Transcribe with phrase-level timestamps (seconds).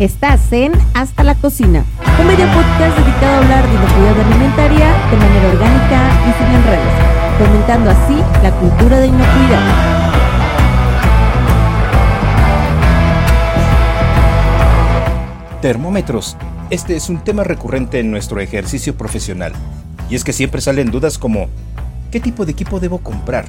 [0.00, 1.84] Estás en Hasta la Cocina,
[2.18, 6.94] un medio podcast dedicado a hablar de inocuidad alimentaria de manera orgánica y sin enredos,
[7.38, 9.60] fomentando así la cultura de inocuidad.
[15.60, 16.38] Termómetros.
[16.70, 19.52] Este es un tema recurrente en nuestro ejercicio profesional.
[20.08, 21.48] Y es que siempre salen dudas como,
[22.10, 23.44] ¿qué tipo de equipo debo comprar?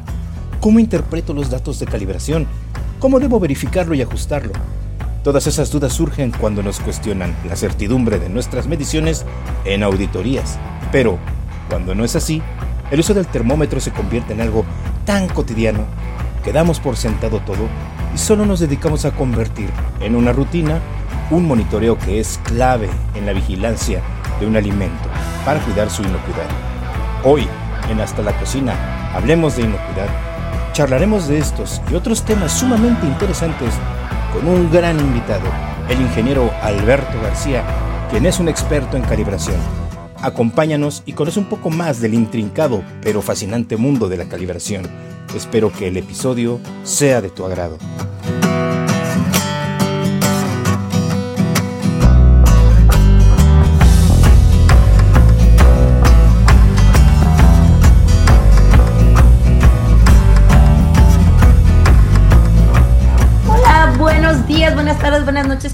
[0.59, 2.45] ¿Cómo interpreto los datos de calibración?
[2.99, 4.51] ¿Cómo debo verificarlo y ajustarlo?
[5.23, 9.23] Todas esas dudas surgen cuando nos cuestionan la certidumbre de nuestras mediciones
[9.65, 10.57] en auditorías.
[10.91, 11.19] Pero,
[11.69, 12.41] cuando no es así,
[12.89, 14.65] el uso del termómetro se convierte en algo
[15.05, 15.85] tan cotidiano
[16.43, 17.67] que damos por sentado todo
[18.15, 20.79] y solo nos dedicamos a convertir en una rutina
[21.29, 24.01] un monitoreo que es clave en la vigilancia
[24.39, 25.07] de un alimento
[25.45, 26.49] para cuidar su inocuidad.
[27.23, 27.47] Hoy,
[27.91, 28.73] en Hasta la Cocina,
[29.13, 30.09] hablemos de inocuidad.
[30.73, 33.75] Charlaremos de estos y otros temas sumamente interesantes
[34.33, 35.45] con un gran invitado,
[35.89, 37.63] el ingeniero Alberto García,
[38.09, 39.57] quien es un experto en calibración.
[40.21, 44.87] Acompáñanos y conoce un poco más del intrincado pero fascinante mundo de la calibración.
[45.35, 47.77] Espero que el episodio sea de tu agrado.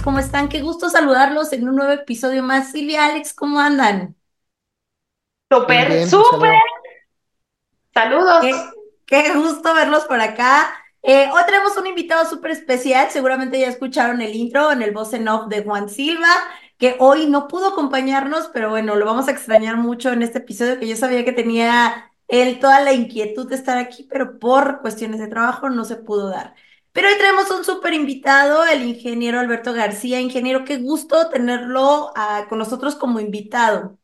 [0.07, 0.47] ¿Cómo están?
[0.47, 2.71] Qué gusto saludarlos en un nuevo episodio más.
[2.71, 4.15] Silvia, Alex, ¿cómo andan?
[5.51, 6.53] Súper, súper.
[7.93, 8.45] Saludos.
[9.05, 10.73] Qué, gusto verlos por acá.
[11.03, 15.11] Eh, hoy tenemos un invitado súper especial, seguramente ya escucharon el intro en el voz
[15.11, 16.33] en off de Juan Silva,
[16.77, 20.79] que hoy no pudo acompañarnos, pero bueno, lo vamos a extrañar mucho en este episodio,
[20.79, 25.19] que yo sabía que tenía él toda la inquietud de estar aquí, pero por cuestiones
[25.19, 26.55] de trabajo no se pudo dar.
[26.97, 30.19] Pero hoy tenemos un súper invitado, el ingeniero Alberto García.
[30.19, 33.99] Ingeniero, qué gusto tenerlo ah, con nosotros como invitado.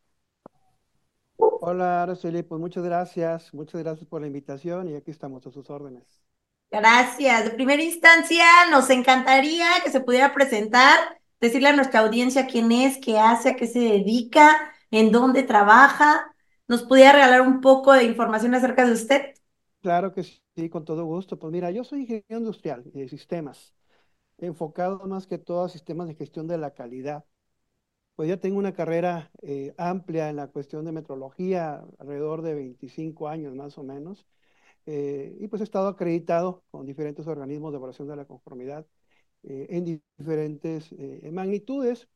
[1.36, 5.72] Hola, Araceli, pues muchas gracias, muchas gracias por la invitación y aquí estamos a sus
[5.72, 6.04] órdenes.
[6.70, 7.46] Gracias.
[7.46, 13.00] De primera instancia, nos encantaría que se pudiera presentar, decirle a nuestra audiencia quién es,
[13.00, 16.32] qué hace, a qué se dedica, en dónde trabaja.
[16.68, 19.34] ¿Nos pudiera regalar un poco de información acerca de usted?
[19.82, 21.40] Claro que sí, con todo gusto.
[21.40, 23.74] Pues mira, yo soy ingeniero industrial de sistemas,
[24.38, 27.26] enfocado más que todo a sistemas de gestión de la calidad.
[28.16, 33.28] Pues ya tengo una carrera eh, amplia en la cuestión de metrología, alrededor de 25
[33.30, 34.28] años más o menos,
[34.88, 38.86] eh, y pues he estado acreditado con diferentes organismos de evaluación de la conformidad
[39.44, 40.94] eh, en diferentes
[41.32, 42.08] magnitudes.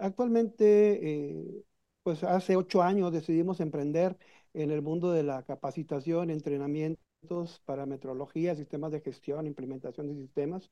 [0.00, 1.64] actualmente,
[2.02, 4.16] pues hace ocho años decidimos emprender
[4.54, 7.04] en el mundo de la capacitación, entrenamientos
[7.64, 10.70] para metrología, sistemas de gestión, implementación de sistemas.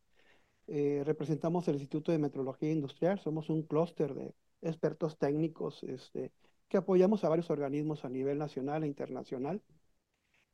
[0.66, 6.32] Eh, representamos el Instituto de Metrología Industrial, somos un clúster de expertos técnicos este,
[6.68, 9.62] que apoyamos a varios organismos a nivel nacional e internacional.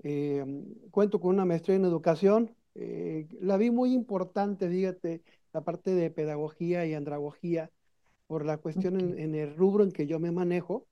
[0.02, 0.44] Eh,
[0.90, 5.22] cuento con una maestría en educación, eh, la vi muy importante, fíjate,
[5.52, 7.70] la parte de pedagogía y andragogía,
[8.26, 10.86] por la cuestión en el rubro en que yo me manejo,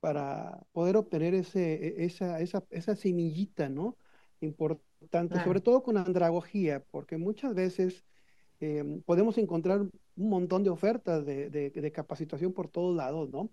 [0.00, 3.96] para poder obtener ese, e, esa, esa, esa semillita, ¿no?
[4.40, 8.04] Importante, sobre todo con andragogía, porque muchas veces
[8.60, 13.50] em, podemos encontrar un montón de ofertas de, de, capacitación por todos lados, ¿no?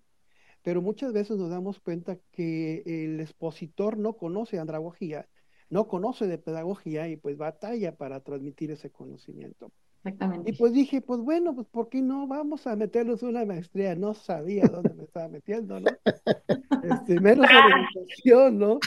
[0.62, 5.28] Pero muchas veces nos damos cuenta que el expositor no conoce andragogía,
[5.70, 9.72] no conoce de pedagogía y pues batalla para transmitir ese conocimiento.
[10.04, 10.52] Exactamente.
[10.52, 13.96] Y pues dije, pues bueno, pues ¿por qué no vamos a meternos una maestría?
[13.96, 15.90] No sabía dónde me estaba metiendo, ¿no?
[16.84, 18.80] Este, menos educación, ¿no?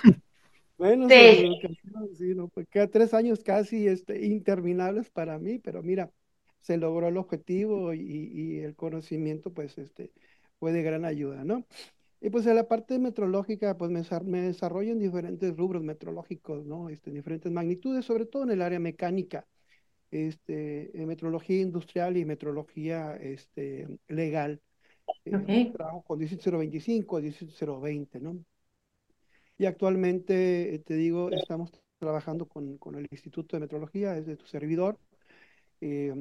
[0.78, 2.48] Menos educación, sí, ¿no?
[2.48, 6.10] Pues queda tres años casi este, interminables para mí, pero mira,
[6.60, 10.12] se logró el objetivo y, y, el conocimiento, pues, este,
[10.58, 11.66] fue de gran ayuda, ¿no?
[12.20, 16.88] Y pues en la parte metrológica, pues me, me desarrollo en diferentes rubros metrológicos, ¿no?
[16.88, 19.46] Este, en diferentes magnitudes, sobre todo en el área mecánica
[20.10, 24.60] este, metrología industrial y metrología este, legal.
[25.24, 28.44] Eh, trabajo con 18025, 18020, ¿no?
[29.58, 34.36] Y actualmente, eh, te digo, estamos trabajando con, con, el Instituto de Metrología, es de
[34.36, 34.98] tu servidor,
[35.80, 36.14] eh,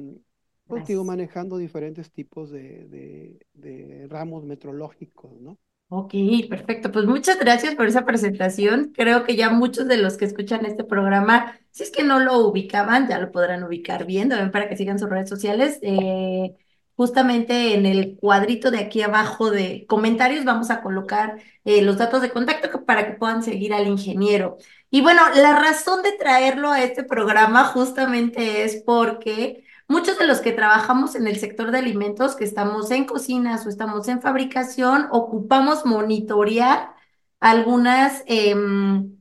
[0.66, 5.56] contigo manejando diferentes tipos de, de, de ramos metrológicos, ¿no?
[5.90, 6.12] Ok,
[6.50, 6.92] perfecto.
[6.92, 8.92] Pues muchas gracias por esa presentación.
[8.94, 12.46] Creo que ya muchos de los que escuchan este programa, si es que no lo
[12.46, 15.78] ubicaban, ya lo podrán ubicar bien, también para que sigan sus redes sociales.
[15.80, 16.54] Eh,
[16.98, 22.22] justamente en el cuadrito de aquí abajo de comentarios vamos a colocar eh, los datos
[22.22, 24.58] de contacto para que puedan seguir al ingeniero.
[24.90, 30.40] Y bueno, la razón de traerlo a este programa justamente es porque muchos de los
[30.40, 35.06] que trabajamos en el sector de alimentos, que estamos en cocinas o estamos en fabricación,
[35.12, 36.94] ocupamos monitorear
[37.38, 39.18] algunas, em,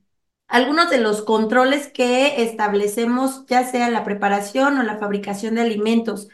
[0.47, 6.27] algunos de los controles que establecemos, ya sea la preparación o la fabricación de alimentos.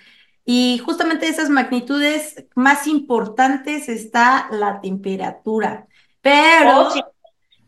[0.45, 5.87] Y justamente esas magnitudes más importantes está la temperatura.
[6.21, 7.01] Pero Oh, sí.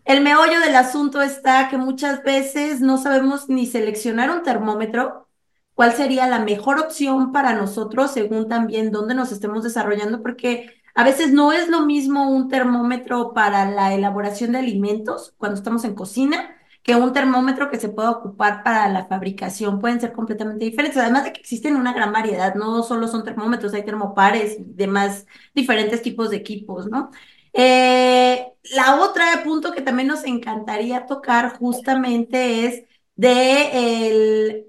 [0.06, 5.30] el meollo del asunto está que muchas veces no sabemos ni seleccionar un termómetro,
[5.74, 11.04] cuál sería la mejor opción para nosotros según también dónde nos estemos desarrollando, porque a
[11.04, 15.95] veces no es lo mismo un termómetro para la elaboración de alimentos cuando estamos en
[15.95, 16.55] cocina
[16.85, 19.79] que un termómetro que se pueda ocupar para la fabricación.
[19.79, 23.73] Pueden ser completamente diferentes, además de que existen una gran variedad, no solo son termómetros,
[23.73, 27.09] hay termopares y demás diferentes tipos de equipos, ¿no?
[27.53, 32.83] Eh, la otra punto que también nos encantaría tocar justamente es
[33.15, 34.65] de el,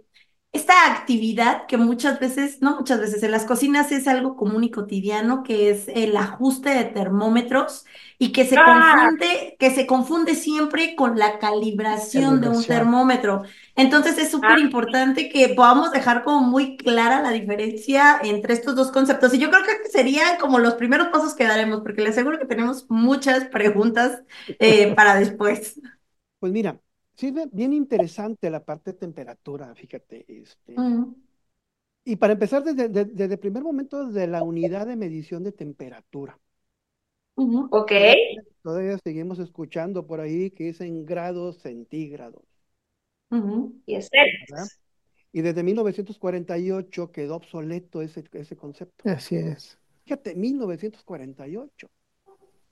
[0.56, 4.70] esta actividad que muchas veces, no muchas veces, en las cocinas es algo común y
[4.70, 7.84] cotidiano, que es el ajuste de termómetros
[8.18, 13.42] y que se Ah, confunde, que se confunde siempre con la calibración de un termómetro.
[13.74, 18.74] Entonces es súper ah, importante que podamos dejar como muy clara la diferencia entre estos
[18.74, 19.34] dos conceptos.
[19.34, 22.46] Y yo creo que serían como los primeros pasos que daremos, porque les aseguro que
[22.46, 24.22] tenemos muchas preguntas
[24.58, 25.80] eh, para después.
[26.38, 26.80] Pues mira,
[27.16, 30.24] sí, bien interesante la parte de temperatura, fíjate.
[30.28, 30.86] Este,
[32.04, 35.52] y para empezar, desde, de- desde el primer momento, de la unidad de medición de
[35.52, 36.38] temperatura.
[37.36, 37.92] ujú, ok.
[38.62, 42.42] Todavía, seguimos escuchando por ahí que es en grados centígrados,
[43.30, 44.10] ujú, Y es.
[45.32, 49.04] Y desde 1948 quedó obsoleto ese, ese concepto.
[49.04, 49.78] Así es.
[50.04, 51.88] Fíjate, 1948.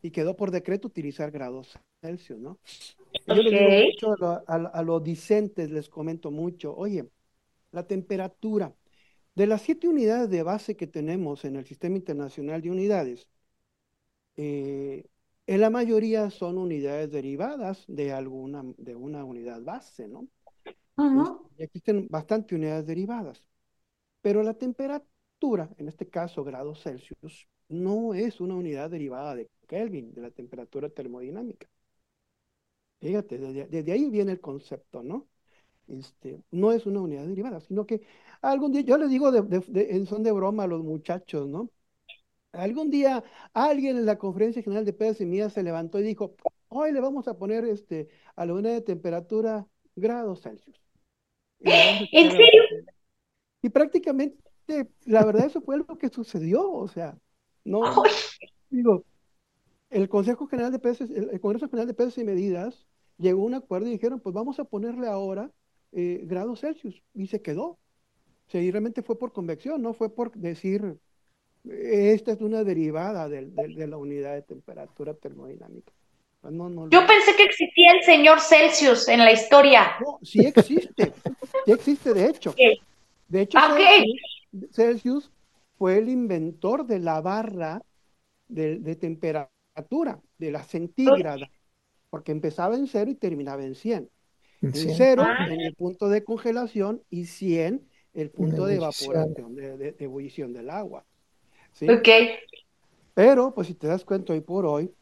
[0.04, 2.60] Y quedó por decreto utilizar grados Celsius, ¿no?
[3.26, 7.08] Yo les digo mucho a, lo- a, a los discentes, les comento mucho, oye,
[7.72, 8.74] la temperatura
[9.36, 13.28] de las siete unidades de base que tenemos en el Sistema Internacional de Unidades,
[14.36, 15.06] eh,
[15.46, 20.28] en la mayoría son unidades derivadas de alguna, de una unidad base, ¿no?
[20.98, 21.24] ujú.
[21.56, 23.46] Y existen bastantes unidades derivadas.
[24.22, 30.12] Pero la temperatura, en este caso grados Celsius, no es una unidad derivada de Kelvin,
[30.14, 31.66] de la temperatura termodinámica.
[33.00, 35.28] Fíjate, desde, desde ahí viene el concepto, ¿no?
[35.88, 38.02] Este, no es una unidad derivada, sino que
[38.40, 41.46] algún día, yo les digo de, de- de- en son de broma a los muchachos,
[41.48, 41.70] ¿no?
[42.52, 46.36] Algún día alguien en la conferencia general de PSMIA se levantó y dijo,
[46.68, 49.66] hoy le vamos a poner este, a la unidad de temperatura
[49.96, 50.80] grados Celsius.
[51.60, 51.68] Y
[52.12, 52.62] ¿En serio?
[53.62, 54.36] y prácticamente,
[55.06, 56.70] la verdad, eso fue lo que sucedió.
[56.70, 57.18] O sea,
[57.64, 57.82] no,
[58.70, 59.04] digo,
[59.94, 62.86] el Consejo General de Pesos, el, el Congreso General de Pesos y Medidas
[63.18, 65.50] llegó a un acuerdo y dijeron, pues vamos a ponerle ahora
[65.92, 67.02] eh, grados Celsius.
[67.14, 67.64] Y se quedó.
[67.66, 70.98] O sea, y realmente fue por convección, no fue por decir,
[71.64, 73.50] eh, esta es una derivada de,
[73.86, 75.92] la unidad de temperatura termodinámica.
[76.42, 79.92] No, no, Yo lo- pensé que existía el señor Celsius en la historia.
[80.00, 81.12] no, sí existe,
[81.64, 82.54] sí existe, de hecho.
[83.28, 83.58] De hecho.
[83.58, 84.20] Celsius,
[84.72, 85.30] Celsius
[85.78, 87.80] fue el inventor de la barra
[88.48, 89.50] de, de temperatura,
[90.38, 91.50] de la centígrada,
[92.10, 94.08] porque empezaba en cero y terminaba en 100.
[94.62, 94.88] En Sí.
[94.96, 95.46] cero, Ah.
[95.50, 100.52] en el punto de congelación, y 100, el punto de evaporación, de, de- de ebullición
[100.52, 101.04] del agua.
[101.72, 101.88] ¿sí?
[101.90, 102.08] Ok.
[103.14, 104.92] Pero, pues si te das cuenta hoy por hoy,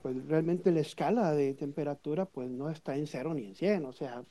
[0.00, 3.92] pues realmente la escala de temperatura, pues no está en cero ni en 100, o
[3.92, 4.24] sea,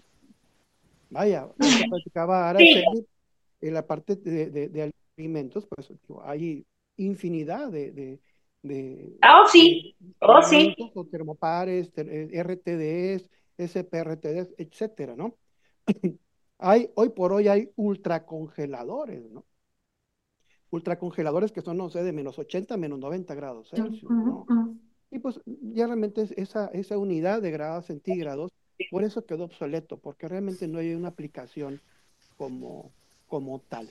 [1.09, 1.47] vaya,
[2.03, 3.05] platicaba Araceli,
[3.61, 6.65] en la parte de, de- de alimentos, pues digo, hay
[6.97, 7.91] infinidad de,
[8.63, 8.73] de,
[9.19, 9.95] de- Oh, sí.
[10.19, 10.75] Oh, sí.
[10.95, 15.35] o termopares, ter- eh, RTDs, SPRTDs, etcétera, ¿no?
[16.63, 19.45] Hay, hoy por hoy hay ultracongeladores, ¿no?
[20.69, 24.45] Ultracongeladores que son, no sé, de menos 80, menos 90 grados Celsius, ¿no?
[24.47, 24.77] Ujú, ujú.
[25.09, 28.51] Y pues ya realmente es- esa, esa unidad de grados centígrados,
[28.91, 31.81] por eso quedó obsoleto, porque realmente no hay una aplicación
[32.37, 32.91] como,
[33.27, 33.89] como tal.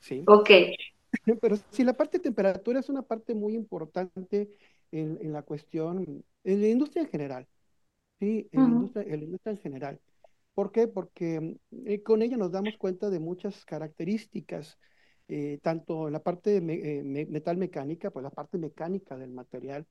[0.00, 0.22] ¿sí?
[0.26, 0.50] Ok.
[1.40, 4.50] Pero sí, la parte de temperatura es una parte muy importante
[4.90, 7.48] en, en la cuestión, en la industria en general,
[8.20, 8.48] ¿sí?
[8.52, 8.72] En la Ujú.
[8.72, 10.00] industria, en la industria en general.
[10.54, 10.88] ¿Por qué?
[10.88, 14.78] Porque eh, con ella nos damos cuenta de muchas características,
[15.28, 19.32] eh, tanto en la parte me- eh, me- metal mecánica, pues la parte mecánica del
[19.32, 19.86] material,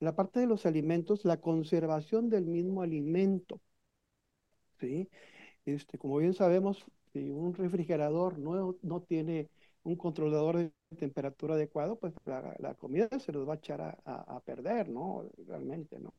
[0.00, 3.60] la parte de los alimentos, la conservación del mismo alimento,
[4.80, 5.08] ¿sí?
[5.66, 9.50] Este, como bien sabemos, si un refrigerador no, no tiene
[9.88, 13.96] un controlador de temperatura adecuado, pues la, la comida se nos va a echar a,
[14.04, 15.24] a- a perder, ¿no?
[15.46, 16.12] Realmente, ¿no?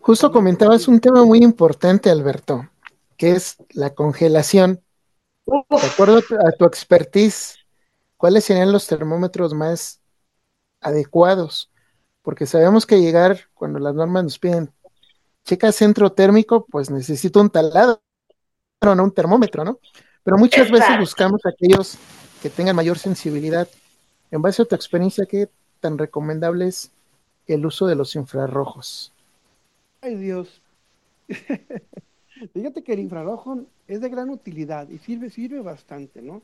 [0.00, 2.68] Justo comentabas un tema muy importante, Alberto,
[3.16, 4.82] que es la congelación.
[5.46, 7.56] De acuerdo a tu expertise,
[8.16, 10.00] ¿cuáles serían los termómetros más
[10.80, 11.70] adecuados?
[12.22, 14.70] Porque sabemos que llegar, cuando las normas nos piden
[15.44, 18.00] checa centro térmico, pues necesito un taladro,
[18.82, 19.78] no un termómetro, ¿no?
[20.22, 21.96] Pero muchas veces buscamos aquellos
[22.42, 23.68] que tengan mayor sensibilidad.
[24.30, 25.48] En base a tu experiencia, ¿qué
[25.80, 26.90] tan recomendable es
[27.46, 29.12] el uso de los infrarrojos?
[30.00, 30.60] Ay Dios.
[32.52, 36.42] Fíjate que el infrarrojo es de gran utilidad y sirve, sirve bastante, ¿no?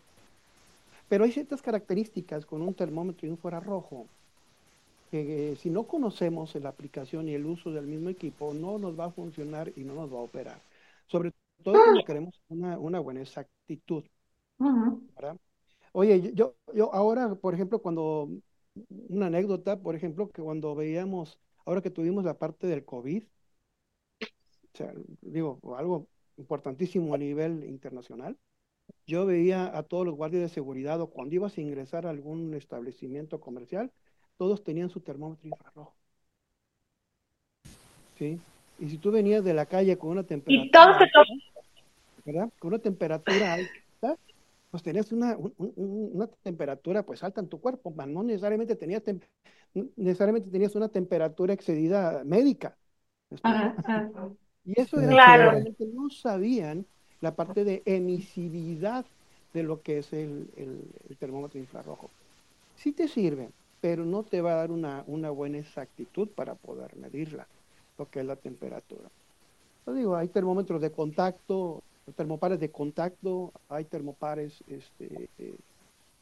[1.09, 4.07] Pero hay ciertas características con un termómetro y un infrarrojo
[5.11, 8.99] que eh, si no conocemos la aplicación y el uso del mismo equipo, no nos
[8.99, 10.59] va a funcionar y no nos va a operar.
[11.07, 11.33] Sobre
[11.63, 14.05] todo cuando queremos una, una buena exactitud.
[14.59, 15.37] ¿verdad?
[15.93, 18.29] Oye, yo, yo ahora, por ejemplo, cuando,
[19.09, 23.25] una anécdota, por ejemplo, que cuando veíamos, ahora que tuvimos la parte del COVID,
[24.23, 26.09] o sea, digo, algo
[26.39, 28.39] importantísimo a nivel internacional,
[29.07, 32.55] yo veía a todos los guardias de seguridad o cuando ibas a ingresar a algún
[32.55, 33.93] establecimiento comercial,
[34.39, 35.95] todos tenían su termómetro infrarrojo.
[38.19, 38.41] ¿Sí?
[38.79, 40.67] Y si tú venías de la calle con una temperatura...
[40.67, 40.97] Y todos
[42.25, 42.51] ¿verdad?
[42.59, 43.73] Con una temperatura alta,
[44.73, 49.05] pues tenías una, una temperatura pues alta en tu cuerpo, no necesariamente tenías,
[49.97, 52.79] necesariamente tenías una temperatura excedida médica.
[54.65, 55.45] Y eso era claro.
[55.45, 56.87] que realmente no sabían
[57.21, 59.07] la parte de emisividad
[59.53, 62.11] de lo que es el, el, el termómetro infrarrojo.
[62.77, 66.97] Sí te sirve, pero no te va a dar una, una buena exactitud para poder
[66.97, 67.49] medirla,
[67.99, 69.11] lo que es la temperatura.
[69.87, 71.85] Yo digo, hay termómetros de contacto,
[72.17, 75.55] termopares de contacto, hay termopares este, eh,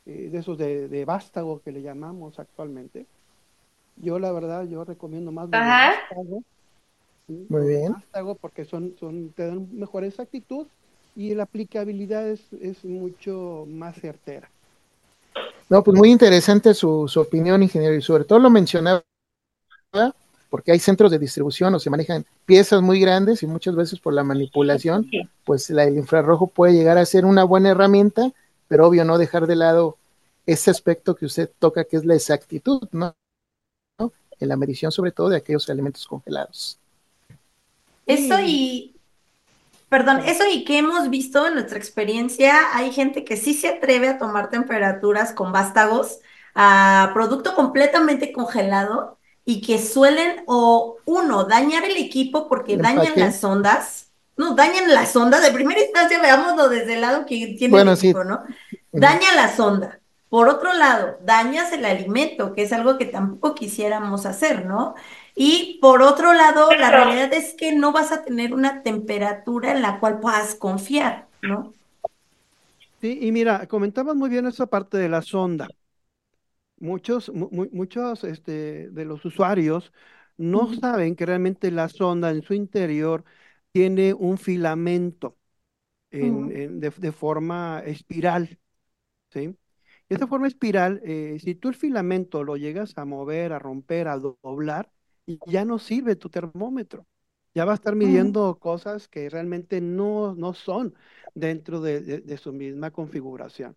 [0.07, 3.07] de esos de, de, vástago que le llamamos actualmente.
[3.97, 6.43] Yo la verdad, yo recomiendo más de vástago.
[7.27, 7.47] ¿sí?
[7.49, 7.93] Muy bien.
[7.93, 10.67] Vástago porque son, son, te dan mejor exactitud
[11.17, 14.49] y la aplicabilidad es, es mucho más certera.
[15.69, 19.05] No, pues muy interesante su, su, opinión, ingeniero, y sobre todo lo mencionaba,
[20.51, 24.13] porque hay centros de distribución o se manejan piezas muy grandes y muchas veces por
[24.13, 25.09] la manipulación,
[25.45, 28.33] pues la, el infrarrojo puede llegar a ser una buena herramienta,
[28.69, 29.97] pero obvio no dejar de lado
[30.47, 33.15] ese aspecto que usted toca, que es la exactitud, ¿no?
[33.99, 34.13] ¿no?
[34.41, 36.79] En la medición sobre todo de aquellos alimentos congelados.
[38.07, 38.97] Eso y
[39.91, 44.07] Perdón, eso y que hemos visto en nuestra experiencia, hay gente que sí se atreve
[44.09, 46.21] a tomar temperaturas con vástagos
[46.55, 53.13] a producto completamente congelado y que suelen o uno dañar el equipo porque el dañan
[53.17, 57.73] las ondas, no, dañan las ondas, de primera instancia veámoslo desde el lado que tiene
[57.73, 58.29] bueno, el equipo, sí.
[58.29, 58.43] ¿no?
[58.93, 60.01] Daña la sonda.
[60.29, 64.95] Por otro lado, dañas el alimento, que es algo que tampoco quisiéramos hacer, ¿no?
[65.35, 69.83] Y por otro lado, la realidad es que no vas a tener una temperatura en
[69.83, 71.73] la cual puedas confiar, ¿no?
[73.01, 75.69] Sí, y mira, comentabas muy bien esa parte de la sonda.
[76.81, 79.93] Muchos, mu muchos este, de los usuarios
[80.39, 80.81] no uh -huh.
[80.81, 83.25] saben que realmente la sonda en su interior
[83.73, 85.37] tiene un filamento
[86.11, 86.57] en, uh -huh.
[86.57, 88.59] en, de, de, forma espiral,
[89.31, 89.57] ¿sí?
[90.09, 94.19] Esa forma espiral, eh, si tú el filamento lo llegas a mover, a romper, a
[94.19, 94.91] doblar,
[95.47, 97.07] ya no sirve tu termómetro.
[97.55, 100.95] Ya va a estar midiendo cosas que realmente no, no son
[101.35, 103.77] dentro de, de, de, su misma configuración.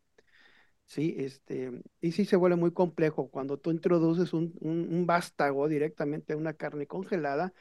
[0.86, 1.72] Sí, este,
[2.02, 6.38] y sí se vuelve muy complejo cuando tú introduces un, un, un vástago directamente a
[6.38, 7.54] una carne congelada.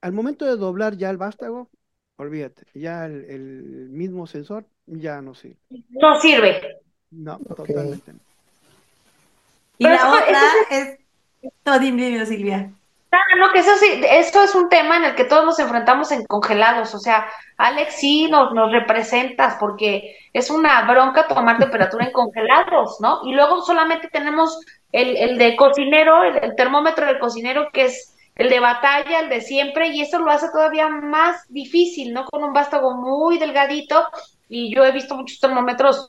[0.00, 1.70] Al momento de doblar ya el vástago,
[2.16, 5.56] olvídate, ya el, el mismo sensor ya no sirve.
[5.90, 6.78] No sirve.
[7.10, 7.74] No, okay.
[7.74, 8.12] totalmente.
[9.78, 10.88] Y Pero la otra es...
[10.88, 10.98] es...
[11.64, 12.72] No, dime, Silvia.
[13.14, 16.10] Ah, no, que eso sí, esto es un tema en el que todos nos enfrentamos
[16.12, 17.26] en congelados, o sea,
[17.58, 23.20] Alex sí nos, nos representas porque es una bronca tomar temperatura en congelados, ¿no?
[23.24, 24.58] Y luego solamente tenemos
[24.92, 29.28] el, el de cocinero, el, el, termómetro del cocinero que es el de batalla, el
[29.28, 32.24] de siempre, y eso lo hace todavía más difícil, ¿no?
[32.24, 34.08] Con un vástago muy delgadito,
[34.48, 36.08] y yo he visto muchos termómetros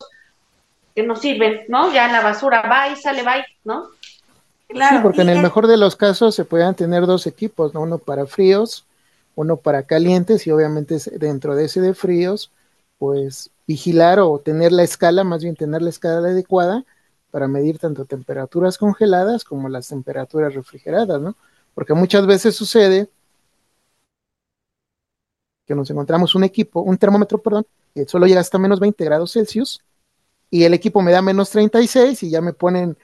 [0.95, 1.91] que no sirven, ¿no?
[1.91, 3.89] Ya en la basura va y sale, va, ¿no?
[4.73, 7.81] Claro, sí, porque en el mejor de los casos se puedan tener dos equipos, ¿no?
[7.81, 8.85] uno para fríos,
[9.35, 12.51] uno para calientes y obviamente dentro de ese de fríos,
[12.97, 16.83] pues vigilar o tener la escala, más bien tener la escala adecuada
[17.31, 21.35] para medir tanto temperaturas congeladas como las temperaturas refrigeradas, ¿no?
[21.73, 23.09] Porque muchas veces sucede
[25.65, 27.65] que nos encontramos un equipo, un termómetro, perdón,
[27.95, 29.81] que solo llega hasta menos 20 grados Celsius
[30.49, 32.97] y el equipo me da menos 36 y ya me ponen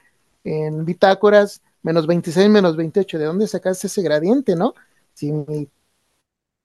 [0.44, 4.74] en bitácoras, menos 26, menos 28, ¿de dónde sacaste ese gradiente, no?
[5.14, 5.68] Si mi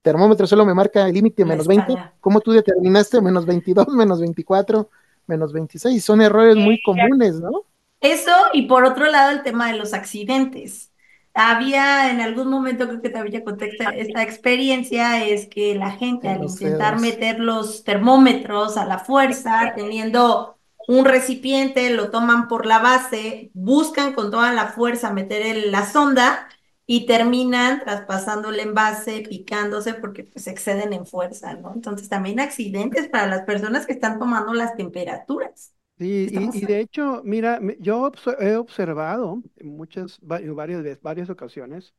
[0.02, 1.92] termómetro solo me marca el límite menos 20.
[1.92, 2.14] escala.
[2.20, 4.90] ¿Cómo tú determinaste menos 22, menos 24,
[5.28, 6.04] menos 26?
[6.04, 7.64] Son errores muy comunes, ¿no?
[8.02, 10.92] Eso, y por otro lado, el tema de los accidentes.
[11.34, 16.28] Había en algún momento, creo que te había contado esta, experiencia, es que la gente
[16.28, 20.55] En al intentar meter los termómetros a la fuerza, teniendo
[20.88, 25.86] un recipiente, lo toman por la base, buscan con toda la fuerza meter el- la
[25.92, 26.48] sonda
[26.88, 31.74] y terminan traspasando el envase, picándose porque pues exceden en fuerza, ¿no?
[31.74, 35.74] Entonces también accidentes para las personas que están tomando las temperaturas.
[35.98, 41.94] Sí, y, y de hecho, mira, yo he observado en muchas, varias, veces- varias ocasiones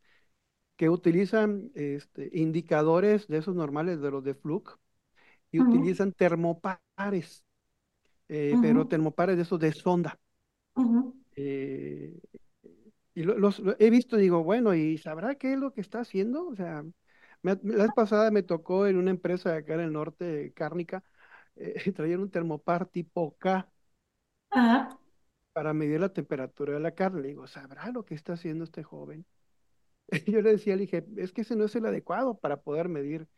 [0.76, 4.78] que utilizan este, indicadores de esos normales, de los de Fluke,
[5.52, 7.45] y utilizan termopares,
[8.28, 10.18] eh, pero ujú, termopares de esos de sonda.
[11.36, 12.14] eh,
[13.14, 16.00] y lo- los, lo he visto, digo, bueno, ¿y sabrá qué es lo que está
[16.00, 16.48] haciendo?
[16.48, 16.84] O sea,
[17.42, 21.04] me la vez pasada me tocó en una empresa acá en el norte, cárnica,
[21.56, 23.70] eh, traían un termopar tipo K
[25.52, 27.22] para medir la temperatura de la carne.
[27.22, 29.26] Le digo, ¿sabrá lo que está haciendo este joven?
[30.26, 33.28] Yo le decía, le dije, es que ese no es el adecuado para poder medir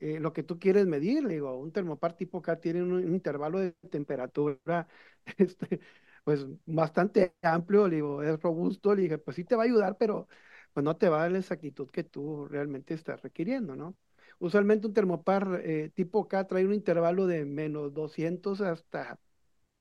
[0.00, 1.24] eh, lo que tú quieres medir.
[1.24, 4.88] Le digo, un termopar tipo K tiene un, un intervalo de temperatura,
[5.38, 5.80] este,
[6.24, 7.88] pues bastante amplio.
[7.88, 8.94] Le digo, es robusto.
[8.94, 10.28] Le dije, pues sí te va a ayudar, pero
[10.72, 13.96] pues no te va a dar la exactitud que tú realmente estás requiriendo, ¿no?
[14.38, 19.18] Usualmente un termopar eh, tipo K trae un intervalo de menos 200 hasta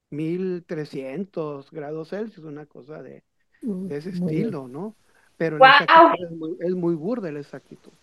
[0.10, 3.24] 1300 grados Celsius, una cosa de,
[3.62, 4.58] Mm, de ese Muy bien.
[4.58, 4.98] estilo, ¿no?
[5.38, 7.94] Pero exactitud es muy, es muy burda la exactitud.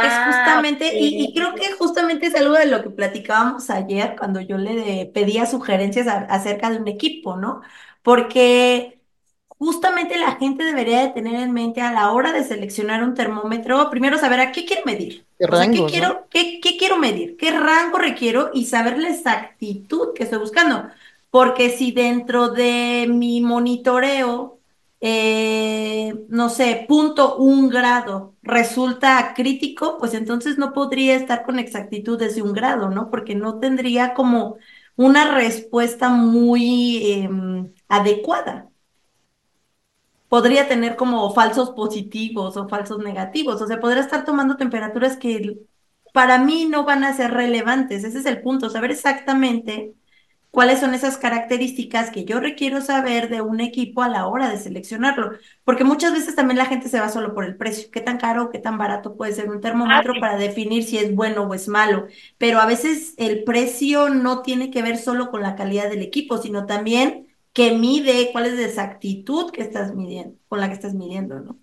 [0.00, 4.14] Es Ah, justamente, y, y creo que justamente es algo de lo que platicábamos ayer
[4.18, 7.62] cuando yo le pedía sugerencias a- acerca de un equipo, ¿no?
[8.02, 9.00] Porque
[9.48, 13.90] justamente la gente debería de tener en mente a la hora de seleccionar un termómetro,
[13.90, 15.26] primero saber a qué quiere medir.
[15.38, 16.06] ¿Qué O sea, qué rangos, no?
[16.06, 20.88] quiero, qué, qué quiero medir, qué rango requiero y saber la exactitud que estoy buscando.
[21.30, 24.59] Porque si dentro de mi monitoreo
[25.00, 32.18] eh, no sé, punto un grado resulta crítico, pues entonces no podría estar con exactitud
[32.18, 33.10] desde un grado, ¿no?
[33.10, 34.56] Porque no tendría como
[34.96, 38.70] una respuesta muy em, adecuada.
[40.28, 45.58] Podría tener como falsos positivos o falsos negativos, o sea, podría estar tomando temperaturas que
[46.12, 48.04] para mí no van a ser relevantes.
[48.04, 49.94] Ese es el punto, saber exactamente
[50.50, 54.58] cuáles son esas características que yo requiero saber de un equipo a la hora de
[54.58, 55.32] seleccionarlo,
[55.64, 58.44] porque muchas veces también la gente se va solo por el precio, qué tan caro
[58.44, 60.20] o qué tan barato puede ser un Ah, termómetro sí.
[60.20, 62.06] para definir si es bueno o es malo,
[62.38, 66.38] pero a veces el precio no tiene que ver solo con la calidad del equipo,
[66.38, 70.94] sino también que mide cuál es la exactitud que estás midiendo, con la que estás
[70.94, 71.58] midiendo, ¿no?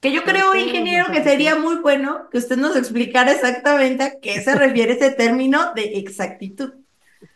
[0.00, 4.40] Que yo creo, ingeniero, que sería muy bueno que usted nos explicara exactamente a qué
[4.42, 6.74] se refiere ese término de exactitud.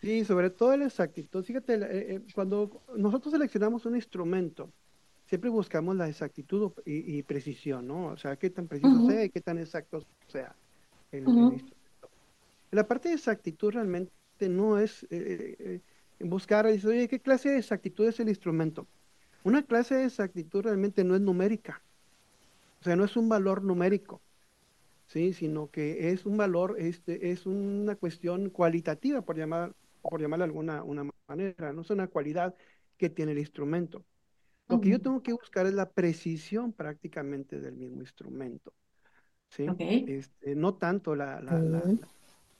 [0.01, 1.43] Sí, sobre todo la exactitud.
[1.43, 4.71] Fíjate, eh, eh, cuando nosotros seleccionamos un instrumento,
[5.29, 8.07] siempre buscamos la exactitud y, y precisión, ¿no?
[8.07, 10.55] O sea, qué tan preciso sea y qué tan exacto sea
[11.11, 11.75] el, instrumento.
[12.71, 15.07] La parte de exactitud realmente no es eh,
[15.59, 15.81] eh,
[16.19, 18.87] eh, buscar, dice, oye, ¿qué clase de exactitud es el instrumento?
[19.43, 21.81] Una clase de exactitud realmente no es numérica,
[22.81, 24.21] o sea, no es un valor numérico.
[25.07, 25.33] ¿sí?
[25.33, 29.73] Sino que es un valor, este, es una cuestión cualitativa, por llamar,
[30.07, 32.55] por llamarla de alguna una manera, no es una cualidad
[32.97, 34.05] que tiene el instrumento.
[34.69, 38.73] Lo que yo tengo que buscar es la precisión prácticamente del mismo instrumento,
[39.49, 39.77] ¿sí?
[40.05, 41.99] Este, no tanto la, la, la, bien.
[41.99, 42.09] la-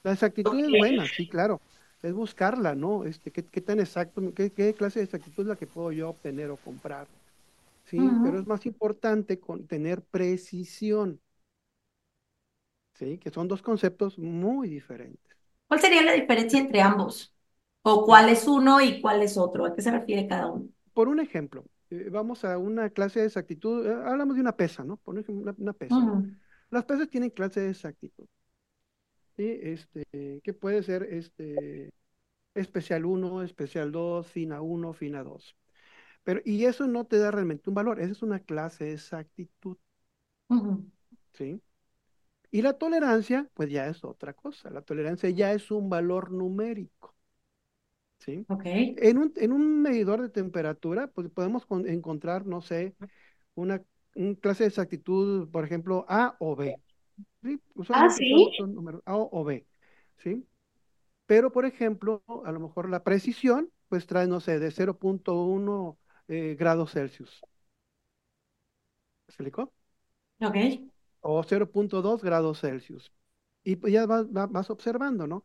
[0.04, 1.62] la exactitud es buena, sí, claro,
[2.02, 3.06] es buscarla, ¿no?
[3.06, 6.10] Este, ¿qué, qué tan exacto, qué, qué clase de exactitud es la que puedo yo
[6.10, 7.10] obtener o comprar?
[7.86, 8.18] ¿Sí?
[8.22, 11.22] Pero es más importante con tener precisión.
[12.94, 13.18] ¿sí?
[13.20, 15.29] Que son dos conceptos muy diferentes.
[15.70, 17.34] ¿Cuál sería la diferencia entre ambos?
[17.84, 19.66] ¿O Mira, cuál es uno y cuál es otro?
[19.68, 20.70] ¿A qué se refiere cada uno?
[20.94, 24.84] por un ejemplo, eh, vamos a una clase de exactitud, eh, hablamos de una pesa,
[24.84, 24.98] ¿no?
[24.98, 26.08] Por ejemplo, una, una pesa,
[26.72, 28.28] Las pesas tienen clase de exactitud,
[29.38, 29.60] ¿sí?
[29.64, 30.06] Este,
[30.44, 31.92] que puede ser este,
[32.56, 35.58] especial 1, especial 2, fina 1, fina 2.
[36.24, 39.78] Pero, y eso no te da realmente un valor, esa es una clase de exactitud,
[40.50, 40.90] ujú.
[41.34, 41.62] ¿sí?
[42.52, 47.16] Y la tolerancia, pues ya es otra cosa, la tolerancia ya es un valor numérico.
[48.20, 48.48] ¿sí?
[48.50, 48.66] Ok.
[48.96, 52.96] En un, en un medidor de temperatura, pues podemos con- encontrar, no sé,
[53.56, 53.84] una,
[54.16, 56.80] un clase de exactitud, por ejemplo, A o B.
[57.44, 57.62] ¿sí?
[57.92, 58.26] Ah, sí.
[58.30, 59.68] son, son números A o B,
[60.18, 60.48] ¿sí?
[61.28, 66.56] Pero, por ejemplo, a lo mejor la precisión, pues trae, no sé, de 0.1 eh,
[66.60, 67.48] grados Celsius.
[69.28, 69.74] ¿Se explicó?
[70.42, 70.89] Ok.
[71.22, 73.12] O 0.2 grados Celsius.
[73.64, 75.44] Y pues ya vas, vas, observando, ¿no?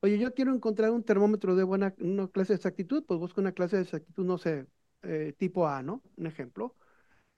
[0.00, 3.52] Oye, yo quiero encontrar un termómetro de buena, una clase de exactitud, pues busco una
[3.52, 4.66] clase de exactitud, no sé,
[5.02, 6.02] eh, tipo A, ¿no?
[6.16, 6.74] Un ejemplo.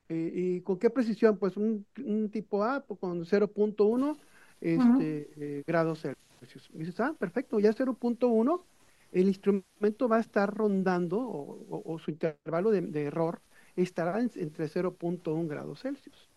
[0.08, 1.38] ¿Y con qué precisión?
[1.38, 1.86] Pues un,
[2.32, 4.16] tipo A pues, con 0.1
[4.60, 6.70] este, eh, grados Celsius.
[6.72, 8.64] Y dices, ah, perfecto, ya 0.1,
[9.12, 13.40] el instrumento va a estar rondando o, su intervalo de, error
[13.76, 16.28] estará entre 0.1 grados Celsius.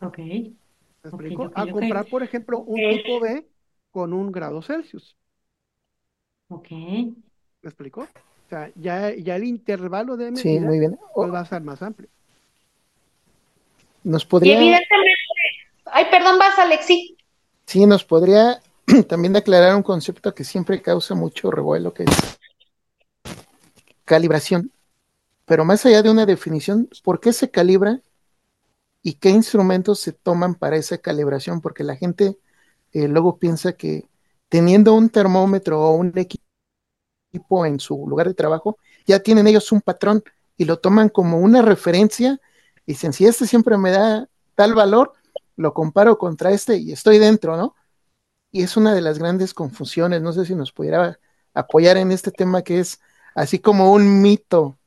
[0.00, 0.18] Ok.
[0.18, 0.54] ¿Me
[1.04, 1.50] explico?
[1.54, 3.46] a comprar, por ejemplo, un tipo B
[3.90, 5.16] con un grado Celsius.
[6.48, 6.70] Ok.
[6.70, 7.14] ¿Me
[7.62, 8.02] explico?
[8.02, 10.98] O sea, ya, ya el intervalo de medida sí, muy bien.
[11.14, 12.08] Pues va a ser más amplio.
[14.02, 14.56] Nos podría...
[14.56, 15.10] evidentemente...
[15.86, 17.16] Ay, perdón, vas, Alexi.
[17.66, 18.60] Sí, nos podría
[19.08, 22.38] también aclarar un concepto que siempre causa mucho revuelo, que es
[24.04, 24.72] calibración.
[25.44, 28.00] Pero más allá de una definición, ¿por qué se calibra
[29.02, 31.60] y qué instrumentos se toman para esa calibración?
[31.60, 32.38] Porque la gente
[32.92, 34.08] eh, luego piensa que
[34.48, 36.44] teniendo un termómetro o un equipo
[37.66, 40.22] en su lugar de trabajo, ya tienen ellos un patrón
[40.56, 42.40] y lo toman como una referencia
[42.86, 45.12] y dicen, si este siempre me da tal valor,
[45.56, 47.74] lo comparo contra este y estoy dentro, ¿no?
[48.52, 51.18] Y es una de las grandes confusiones, no sé si nos pudiera
[51.54, 53.00] apoyar en este tema que es
[53.34, 54.78] así como un mito.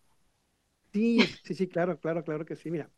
[0.94, 2.90] Sí, sí, sí, claro, claro, claro que sí, mira.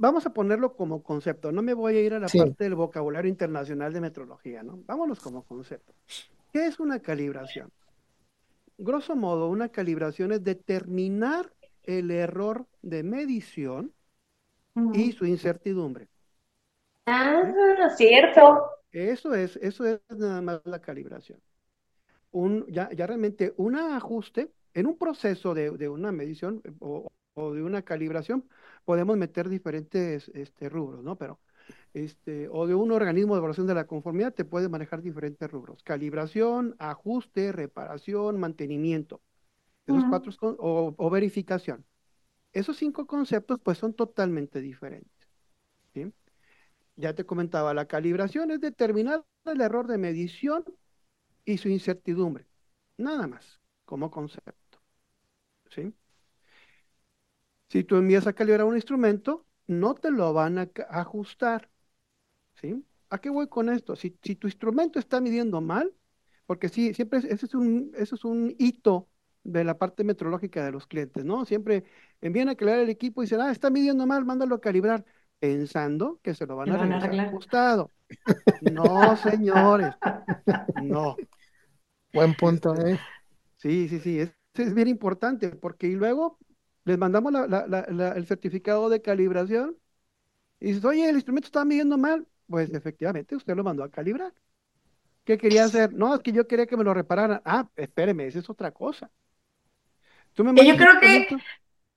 [0.00, 3.28] Vamos a ponerlo como concepto, no me voy a ir a la parte del vocabulario
[3.28, 4.78] internacional de metrología, ¿no?
[4.86, 5.92] Vámonos como concepto.
[6.50, 7.70] ¿Qué es una calibración?
[8.78, 13.92] Grosso modo, una calibración es determinar el error de medición
[14.94, 16.08] y su incertidumbre.
[17.04, 18.70] Ah, cierto.
[18.92, 21.38] Eso es, eso es nada más la calibración.
[22.30, 27.06] Un, ya, ya realmente un ajuste en un proceso de, de una medición eh, o,
[27.34, 28.48] o, de una calibración,
[28.84, 31.16] podemos meter diferentes este, rubros, ¿no?
[31.16, 31.40] Pero,
[31.94, 35.82] este, o de un organismo de evaluación de la conformidad, te puede manejar diferentes rubros.
[35.82, 39.22] Calibración, ajuste, reparación, mantenimiento.
[39.86, 41.84] Esos cuatro, o, o verificación.
[42.52, 45.28] Esos cinco conceptos, pues, son totalmente diferentes.
[45.94, 46.12] ¿sí?
[47.00, 50.64] ya te comentaba, la calibración es determinar el error de medición
[51.44, 52.46] y su incertidumbre.
[52.96, 54.78] Nada más, como concepto.
[55.70, 55.94] ¿Sí?
[57.70, 61.70] Si tú envías a calibrar un instrumento, no te lo van a ajustar.
[62.54, 62.84] ¿Sí?
[63.08, 63.94] ¿A qué voy con esto?
[63.94, 65.94] Si, tu instrumento está midiendo mal,
[66.46, 69.08] porque sí, siempre ese es un, eso es un hito
[69.44, 71.44] de la parte metrológica de los clientes, ¿no?
[71.44, 71.84] Siempre
[72.20, 75.04] envían a calibrar el equipo y dicen, ah, está midiendo mal, mándalo a calibrar
[75.38, 77.90] pensando que se lo van a ajustado.
[78.60, 79.94] No, señores,
[80.82, 81.16] no.
[82.12, 82.98] Buen punto, ¿eh?
[83.56, 86.38] Sí, sí, sí, es, es bien importante porque y luego
[86.84, 89.76] les mandamos el certificado de calibración
[90.58, 92.26] y dices, oye, el instrumento está midiendo mal.
[92.46, 94.32] Pues efectivamente, usted lo mandó a calibrar.
[95.24, 95.92] ¿Qué quería hacer?
[95.92, 97.40] No, es que yo quería que me lo repararan.
[97.44, 99.10] Ah, espéreme, esa es otra cosa.
[100.34, 101.28] ¿Tú me yo creo que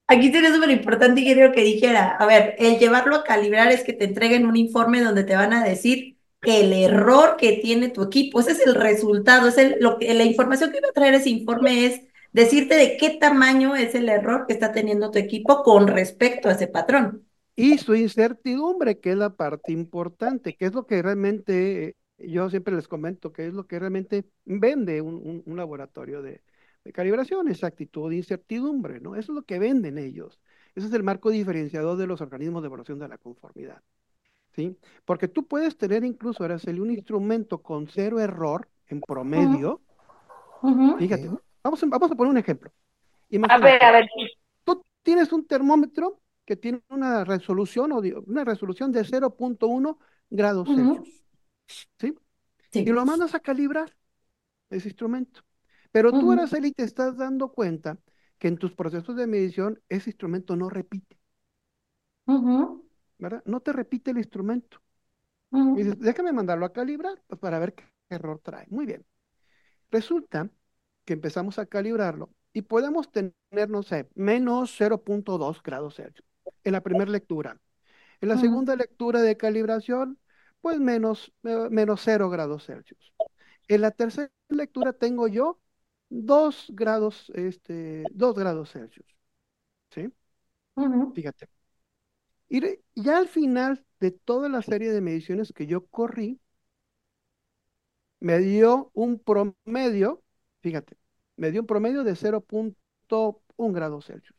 [0.06, 4.04] Aquí sería súper importante que dijera, a ver, el llevarlo a calibrar es que te
[4.04, 8.40] entreguen un informe donde te van a decir el error que tiene tu equipo.
[8.40, 11.30] Ese es el resultado, es el, lo que, la información que va a traer ese
[11.30, 12.02] informe es
[12.34, 16.52] decirte de qué tamaño es el error que está teniendo tu equipo con respecto a
[16.52, 17.24] ese patrón.
[17.56, 22.74] Y su incertidumbre, que es la parte importante, que es lo que realmente, yo siempre
[22.74, 26.42] les comento, que es lo que realmente vende un laboratorio de,
[26.84, 29.14] de calibración, exactitud incertidumbre, ¿no?
[29.16, 30.40] Eso es lo que venden ellos.
[30.74, 33.82] Ese es el marco diferenciador de los organismos de evaluación de la conformidad.
[34.54, 34.76] ¿Sí?
[35.04, 39.82] Porque tú puedes tener incluso, Araceli, un instrumento con cero error en promedio.
[40.98, 41.30] Fíjate,
[41.64, 42.70] vamos a, vamos a poner un ejemplo.
[43.48, 44.08] a ver, a ver.
[44.64, 49.98] Tú tienes un termómetro que tiene una resolución, o una resolución de 0.1
[50.30, 51.24] grados Celsius.
[51.98, 52.14] ¿sí?
[52.72, 53.96] Y lo mandas a calibrar
[54.70, 55.42] ese instrumento.
[55.90, 57.98] Pero tú, Araceli, te estás dando cuenta
[58.38, 61.16] que en tus procesos de medición ese instrumento no repite.
[63.18, 63.42] ¿Verdad?
[63.46, 64.78] No te repite el instrumento.
[65.52, 68.66] Y dices, déjame mandarlo a calibrar pues, para ver qué error trae.
[68.70, 69.06] Muy bien.
[69.90, 70.50] Resulta
[71.04, 73.34] que empezamos a calibrarlo y podemos tener,
[73.68, 76.26] no sé, menos 0.2 grados Celsius
[76.64, 77.60] en la primera lectura.
[78.20, 80.18] En la segunda lectura de calibración,
[80.60, 83.12] pues menos, eh, menos 0 grados Celsius.
[83.68, 85.60] En la tercera lectura tengo yo
[86.08, 89.06] 2 grados, este, 2 grados Celsius.
[89.90, 90.12] ¿Sí?
[91.14, 91.48] Fíjate.
[92.48, 92.60] Y
[92.94, 96.40] ya al final de toda la serie de mediciones que yo corrí,
[98.20, 100.23] me dio un promedio,
[100.64, 100.96] fíjate,
[101.36, 104.38] me dio un promedio de 0.1 grados Celsius.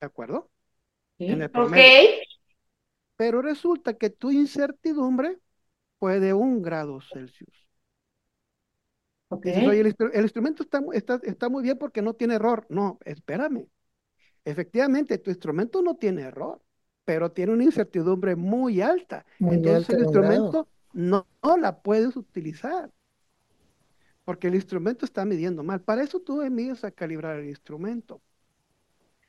[0.00, 0.50] ¿De acuerdo?
[1.18, 1.82] En el promedio.
[3.16, 5.38] pero resulta que tu incertidumbre
[5.98, 7.48] fue de un grado Celsius.
[9.30, 9.46] Ok.
[9.46, 12.34] Dices, oye, el, instru- el instrumento está, mu- está, está muy bien porque no tiene
[12.34, 12.66] error.
[12.68, 13.66] No, espérame.
[14.44, 16.62] Efectivamente, tu instrumento no tiene error,
[17.04, 19.24] pero tiene una incertidumbre muy alta.
[19.38, 22.90] Muy Entonces alta el instrumento no, no la puedes utilizar
[24.28, 25.80] porque el instrumento está midiendo mal.
[25.80, 28.20] Para eso tú mides a calibrar el instrumento.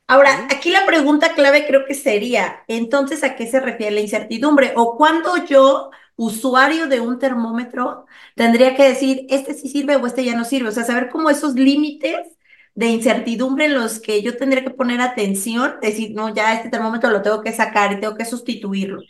[0.06, 4.74] Ahora, aquí la pregunta clave creo que sería, entonces, ¿a qué se refiere la incertidumbre?
[4.76, 10.22] ¿O cuándo yo, usuario de un termómetro, tendría que decir, este sí sirve o este
[10.22, 10.68] ya no sirve?
[10.68, 12.36] O sea, saber cómo esos límites
[12.74, 17.08] de incertidumbre en los que yo tendría que poner atención, decir, no, ya este termómetro
[17.08, 19.00] lo tengo que sacar y tengo que sustituirlo.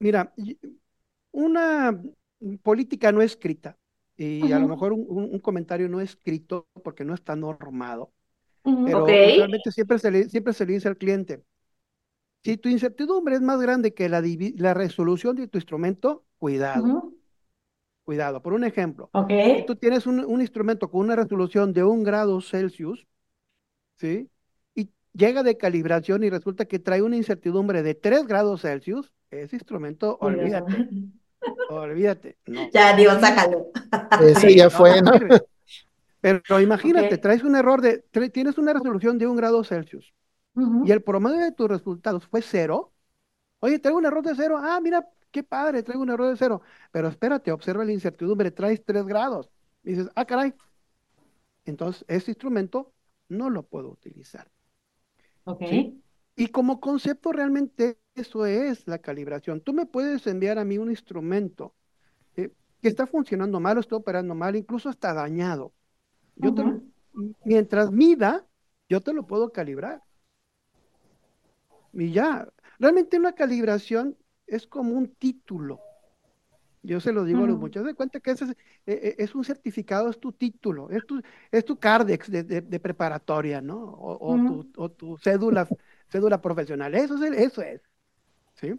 [0.00, 0.34] Mira,
[1.30, 1.96] una
[2.64, 3.78] política no escrita
[4.16, 8.12] y a lo mejor un, un- un comentario no escrito porque no está normado,
[8.82, 9.08] pero Ok.
[9.22, 11.44] usualmente siempre se le, siempre se le dice al cliente,
[12.44, 14.22] si tu incertidumbre es más grande que la,
[14.56, 17.02] la resolución de tu instrumento, cuidado,
[18.04, 18.42] cuidado.
[18.42, 19.32] Por un ejemplo, Ok.
[19.54, 23.06] si tú tienes un, un instrumento con una resolución de un grado Celsius,
[23.98, 24.30] ¿sí?
[24.74, 29.56] Y llega de calibración y resulta que trae una incertidumbre de 3 grados Celsius, ese
[29.56, 30.84] instrumento, olvídate,
[31.70, 33.66] olvídate, no, Ya, digo, sácalo.
[34.20, 35.12] Ese Sí, ya fue, no.
[36.20, 40.12] Pero imagínate, traes un error de, tienes una resolución de un grado Celsius
[40.84, 42.92] y el promedio de tus resultados fue cero.
[43.60, 44.58] Oye, traigo un error de cero.
[44.60, 46.62] Ah, mira, qué padre, traigo un error de cero.
[46.90, 49.50] Pero espérate, observa la incertidumbre, traes 3 grados.
[49.82, 50.52] Y dices, ah, caray.
[51.64, 52.92] Entonces, ese instrumento
[53.28, 54.50] no lo puedo utilizar.
[55.44, 55.64] Ok.
[55.68, 56.02] ¿sí?
[56.36, 59.60] Y como concepto, realmente eso es la calibración.
[59.60, 61.74] Tú me puedes enviar a mí un instrumento
[62.36, 62.50] eh,
[62.82, 65.72] que está funcionando mal o está operando mal, incluso está dañado.
[66.36, 66.82] Yo te lo-
[67.14, 67.34] Ujú.
[67.44, 68.46] mientras mida,
[68.88, 70.02] yo te lo puedo calibrar.
[71.92, 74.16] Y ya, realmente una calibración
[74.46, 75.80] es como un título.
[76.84, 78.54] Yo se lo digo a los muchachos, de cuenta que es, eh,
[78.86, 82.80] eh, es un certificado, es tu título, es tu, es tu cardex de, de- de
[82.80, 83.76] preparatoria, ¿no?
[83.78, 84.64] O, o Ujú.
[84.64, 85.68] tu, o tu cédula,
[86.12, 86.94] cédula profesional.
[86.94, 87.82] Eso es, el- eso es,
[88.54, 88.74] ¿sí?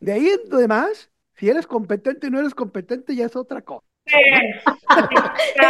[0.00, 3.62] De ahí en lo demás, si eres competente o no eres competente, ya es otra
[3.62, 3.86] cosa.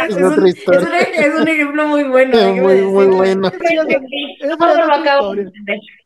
[0.07, 3.17] Es Es un, otra es un, es un ejemplo muy bueno, Muy, muy decirle.
[3.17, 3.51] bueno.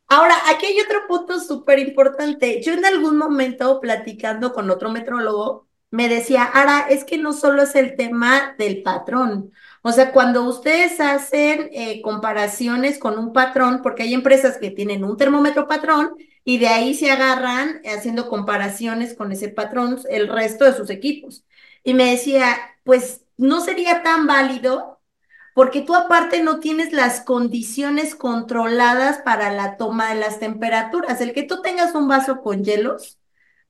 [0.08, 2.62] Ahora, aquí hay otro punto súper importante.
[2.62, 7.64] Yo en algún momento platicando con otro metrólogo, me decía, Ara, es que no solo
[7.64, 9.52] es el tema del patrón.
[9.86, 15.04] O sea, cuando ustedes hacen eh, comparaciones con un patrón, porque hay empresas que tienen
[15.04, 16.16] un termómetro patrón
[16.46, 21.46] y de ahí se agarran haciendo comparaciones con ese patrón el resto de sus equipos.
[21.84, 25.02] Y me decía, pues no sería tan válido
[25.54, 31.22] porque tú aparte no tienes las condiciones controladas para la toma de las temperaturas.
[31.22, 33.20] El que tú tengas un vaso con hielos,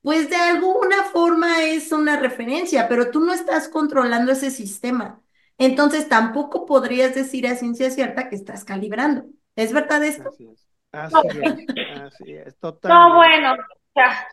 [0.01, 5.22] pues de alguna forma es una referencia, pero tú no estás controlando ese sistema.
[5.65, 9.25] Entonces tampoco podrías decir a ciencia cierta que estás calibrando.
[9.55, 10.29] ¿Es verdad esto?
[10.29, 11.67] Así es, así es,
[12.01, 13.15] así es, No, totalmente.
[13.15, 13.55] bueno,
[13.95, 14.27] ya.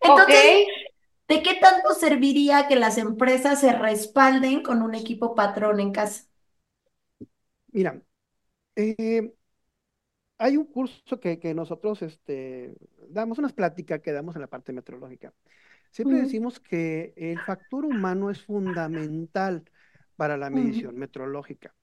[0.00, 0.66] Entonces,
[1.28, 6.24] ¿de qué tanto serviría que las empresas se respalden con un equipo patrón en casa?
[7.72, 8.00] Mira,
[8.76, 9.32] eh,
[10.38, 12.74] hay un curso que, que nosotros este,
[13.08, 15.34] damos, unas pláticas que damos en la parte meteorológica.
[15.90, 19.64] Siempre decimos que el factor humano es fundamental
[20.18, 21.74] para la medición meteorológica.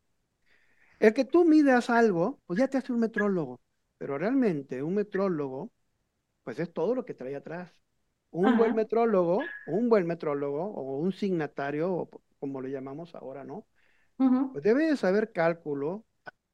[1.00, 3.62] El que tú midas algo, pues ya te hace un metrólogo,
[3.98, 5.72] pero realmente un metrólogo,
[6.44, 7.72] pues es todo lo que trae atrás.
[8.32, 13.68] Un buen metrólogo, un buen metrólogo o un signatario, o como le llamamos ahora, ¿no?
[14.52, 16.06] Pues debe de saber cálculo,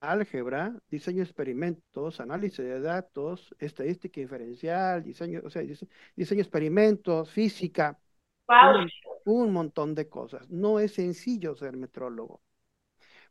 [0.02, 6.44] álgebra, diseño de experimentos, análisis de datos, estadística inferencial, diseño, o sea, dise- diseño de
[6.44, 8.00] experimentos, física,
[8.48, 8.88] Wow.
[9.26, 10.50] Un, montón de cosas.
[10.50, 12.42] No es sencillo ser metrólogo.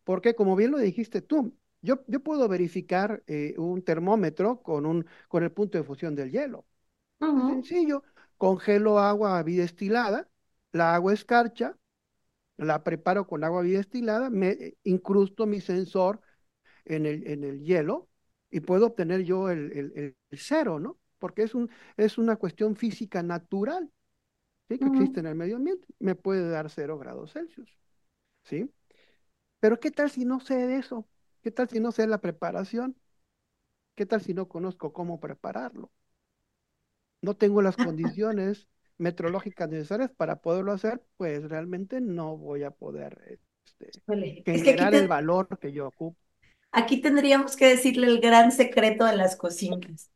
[0.05, 5.07] Porque como bien lo dijiste tú, yo, yo puedo verificar eh, un termómetro con, un,
[5.29, 6.67] con el punto de fusión del hielo.
[7.35, 8.03] Es ujú, sencillo.
[8.39, 10.29] Congelo agua bidestilada,
[10.73, 11.77] la agua escarcha,
[12.57, 16.21] la preparo con agua bidestilada, me eh, incrusto mi sensor
[16.85, 18.09] en el, en el hielo
[18.51, 20.99] y puedo obtener yo el, el- el- el cero, ¿no?
[21.19, 23.91] Porque es un, es una cuestión física natural,
[24.71, 24.79] ¿sí?
[24.79, 25.87] Que existe en el medio ambiente.
[25.99, 27.77] Me puede dar cero grados Celsius,
[28.45, 28.71] ¿sí?
[29.59, 31.07] Pero ¿qué tal si no sé de eso?
[31.43, 32.97] ¿Qué tal si no sé la preparación?
[33.97, 35.91] ¿Qué tal si no conozco cómo prepararlo?
[37.21, 37.77] No tengo las
[38.17, 43.91] condiciones meteorológicas necesarias para poderlo hacer, pues realmente no voy a poder este,
[44.45, 46.17] Es que generar el valor que yo ocupo.
[46.73, 50.11] aquí tendríamos que decirle el gran secreto de las cocinas.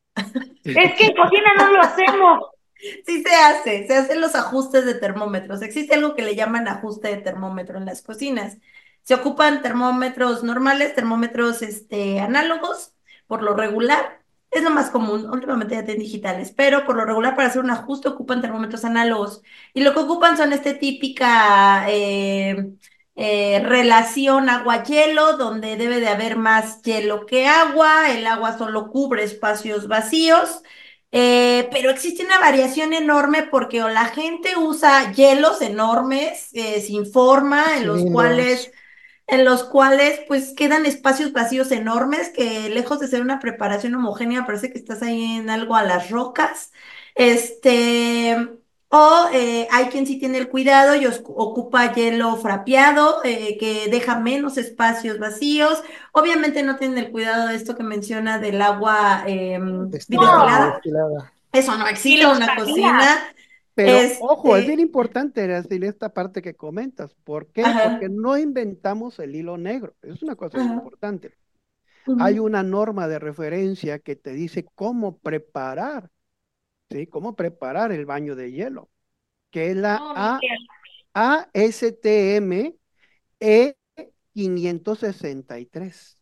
[0.64, 2.54] Es que en cocina no lo hacemos.
[3.06, 5.62] Sí se hace, se hacen los ajustes de termómetros.
[5.62, 8.58] Existe algo que le llaman ajuste de termómetro en las cocinas.
[9.02, 12.94] Se ocupan termómetros normales, termómetros este, análogos,
[13.26, 14.20] por lo regular.
[14.50, 17.70] Es lo más común, últimamente ya tienen digitales, pero por lo regular para hacer un
[17.70, 19.42] ajuste ocupan termómetros análogos.
[19.72, 22.72] Y lo que ocupan son este típica eh,
[23.16, 29.24] eh, relación agua-hielo, donde debe de haber más hielo que agua, el agua solo cubre
[29.24, 30.62] espacios vacíos.
[31.16, 37.06] Eh, pero existe una variación enorme porque o la gente usa hielos enormes, eh, sin
[37.06, 38.72] forma, en los cuales,
[39.28, 44.44] en los cuales pues quedan espacios vacíos enormes que lejos de ser una preparación homogénea
[44.44, 46.72] parece que estás ahí en algo a las rocas.
[47.14, 48.36] Este,
[48.96, 53.88] o eh, hay quien sí tiene el cuidado y os- ocupa hielo frapeado, eh, que
[53.90, 55.82] deja menos espacios vacíos.
[56.12, 60.80] Obviamente no tienen el cuidado de esto que menciona del agua em, Destilada.
[61.52, 63.00] Eso no existe en una cocina.
[63.74, 67.12] Pero Este- ojo, es bien importante decir esta parte que comentas.
[67.24, 67.62] ¿Por qué?
[67.64, 67.90] Ajá.
[67.90, 69.94] Porque no inventamos el hilo negro.
[70.02, 70.72] Es una cosa Ajá.
[70.72, 71.34] importante.
[72.20, 76.10] Hay una norma de referencia que te dice cómo preparar,
[76.90, 77.06] ¿sí?
[77.06, 78.90] Cómo preparar el baño de hielo,
[79.50, 80.40] que es la No, A-.
[81.14, 82.76] ASTM
[83.40, 86.18] E563.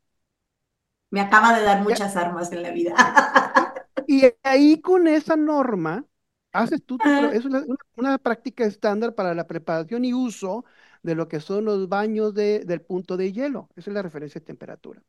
[1.10, 2.94] Me acaba de dar muchas armas en la vida.
[4.06, 6.06] Y ahí con esa norma
[6.52, 6.98] haces tú,
[7.30, 10.64] es una, una- una práctica estándar para la preparación y uso
[11.02, 13.68] de lo que son los baños de- del punto de hielo.
[13.76, 15.02] Esa es la referencia de temperatura.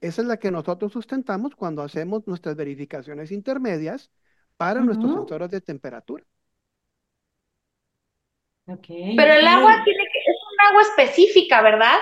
[0.00, 4.12] Esa es la que nosotros sustentamos cuando hacemos nuestras verificaciones intermedias
[4.62, 6.24] para nuestros sensores de temperatura.
[8.66, 11.98] Ok, Pero el agua tiene que, es un agua específica, ¿verdad?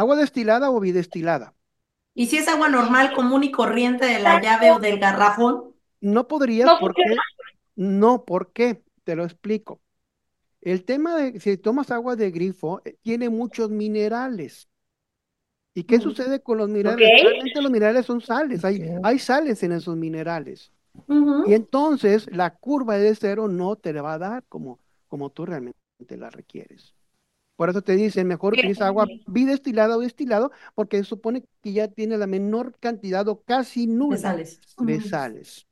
[0.00, 1.54] Agua destilada o bidestilada.
[2.14, 5.74] ¿Y si es agua normal, común y corriente de la llave o del garrafón?
[6.00, 7.02] No podrías No, porque
[7.76, 8.82] no, ¿por qué?
[9.04, 9.82] Te lo explico.
[10.62, 14.68] El tema de si tomas agua de grifo, eh, tiene muchos minerales.
[15.74, 16.02] ¿Y qué Mm.
[16.02, 17.12] sucede con los minerales?
[17.12, 17.22] Ok.
[17.22, 20.72] Realmente los minerales son sales, hay, hay sales en esos minerales.
[21.42, 25.46] Y entonces la curva de cero no te la va a dar como, como tú
[25.46, 25.78] realmente
[26.16, 26.94] la requieres.
[27.56, 31.88] Por eso te dicen, mejor utiliza agua bidestilada o destilado, porque se supone que ya
[31.88, 34.60] tiene la menor cantidad o casi De nula sales.
[34.78, 35.66] de sales.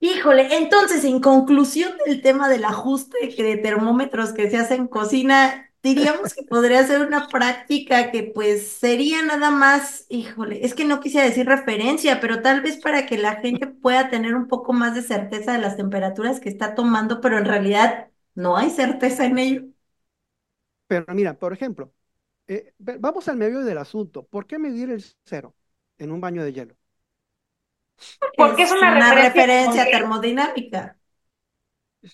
[0.00, 5.71] Híjole, entonces, en conclusión del tema del ajuste de termómetros que se hace en cocina,
[5.82, 11.00] diríamos que podría ser una práctica que pues sería nada más, híjole, es que no
[11.00, 14.94] quisiera decir referencia, pero tal vez para que la gente pueda tener un poco más
[14.94, 19.38] de certeza de las temperaturas que está tomando, pero en realidad no hay certeza en
[19.38, 19.62] ello.
[20.86, 21.92] Pero mira, por ejemplo,
[22.48, 24.26] eh, vamos al medio del asunto.
[24.26, 25.56] ¿Por qué medir el cero
[25.98, 26.76] en un baño de hielo?
[28.36, 30.98] Porque es una referencia referencia termodinámica.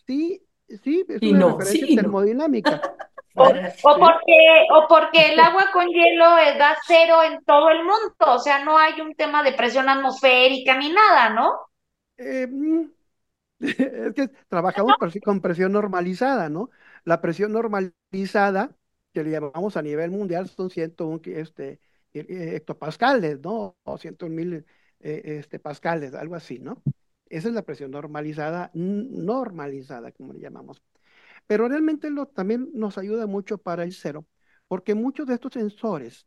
[0.06, 0.46] Sí,
[0.82, 2.10] sí, es Y una no, referencia sí no.
[2.10, 2.82] termodinámica.
[3.44, 3.46] O,
[3.90, 4.38] o porque,
[4.76, 8.64] o porque el agua con hielo eh, da cero en todo el mundo, o sea,
[8.64, 11.48] no hay un tema de presión atmosférica ni nada, ¿no?
[12.16, 12.90] Eh, mm,
[13.60, 16.70] es que trabajamos con presión normalizada, ¿no?
[17.04, 18.76] La presión normalizada,
[19.12, 21.72] que le llamamos a nivel mundial, son 101 que- este,
[22.14, 23.76] eh, eh, hectopascales, ¿no?
[23.84, 24.66] O 101 mil
[25.00, 26.82] eh, este, pascales, algo así, ¿no?
[27.30, 30.82] Esa es la presión normalizada, normalizada, como le llamamos.
[31.46, 34.26] Pero realmente lo, también nos ayuda mucho para el cero,
[34.68, 36.26] porque muchos de estos sensores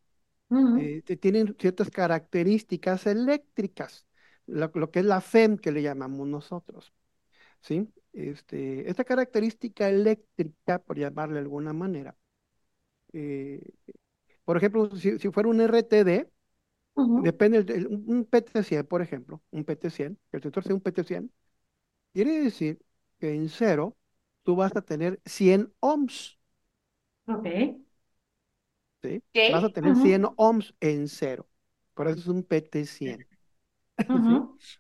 [0.73, 4.07] eh, tienen ciertas características eléctricas,
[4.47, 6.93] lo, lo que es la FEM que le llamamos nosotros,
[7.61, 7.89] ¿sí?
[8.13, 12.15] Este, esta característica eléctrica, por llamarle de alguna manera,
[13.13, 13.61] eh,
[14.45, 16.30] por ejemplo, si, si fuera un RTD,
[17.17, 21.31] Depende, del- un un PT100, por ejemplo, un PT100, que el sensor sea un PT100,
[22.13, 22.81] quiere decir
[23.19, 23.97] que en cero
[24.43, 26.39] tú vas a tener 100 ohms,
[27.27, 27.45] Ok.
[29.01, 29.23] ¿sí?
[29.47, 29.95] Vas a tener Ujú.
[29.95, 31.47] 100 ohms en cero,
[31.93, 33.27] por eso es un PT100.
[34.13, 34.59] Ujú.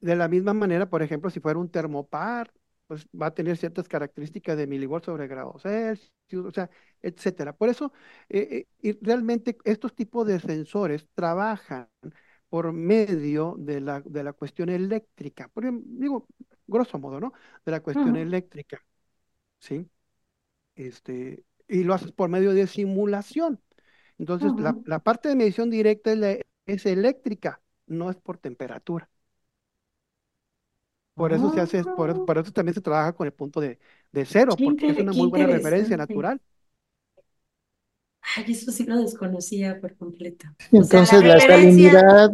[0.00, 2.52] De la misma manera, por ejemplo, si fuera un termopar,
[2.86, 6.70] pues va a tener ciertas características de milivolts sobre grado Celsius, o sea,
[7.02, 7.54] etcétera.
[7.56, 7.92] Por eso,
[8.28, 11.88] eh, eh, y realmente estos tipos de sensores trabajan
[12.48, 16.26] por medio de la, de la cuestión eléctrica, por em- digo,
[16.66, 17.32] grosso modo, ¿no?
[17.64, 18.84] De la cuestión eléctrica,
[19.60, 19.88] ¿sí?
[20.76, 23.60] Este, y lo haces por medio de simulación.
[24.18, 29.10] Entonces, la, la parte de medición directa es, la- es eléctrica, no es por temperatura.
[31.14, 32.26] Por eso se hace, por, eso- Ah.
[32.26, 33.78] por eso también se trabaja con el punto de,
[34.12, 36.14] de cero, Qué porque es inter- una qué muy buena referencia interesante.
[36.14, 36.40] natural.
[38.36, 40.46] Ay, eso sí lo desconocía por completo.
[40.48, 42.30] O sea, Entonces la referencia- salinidad,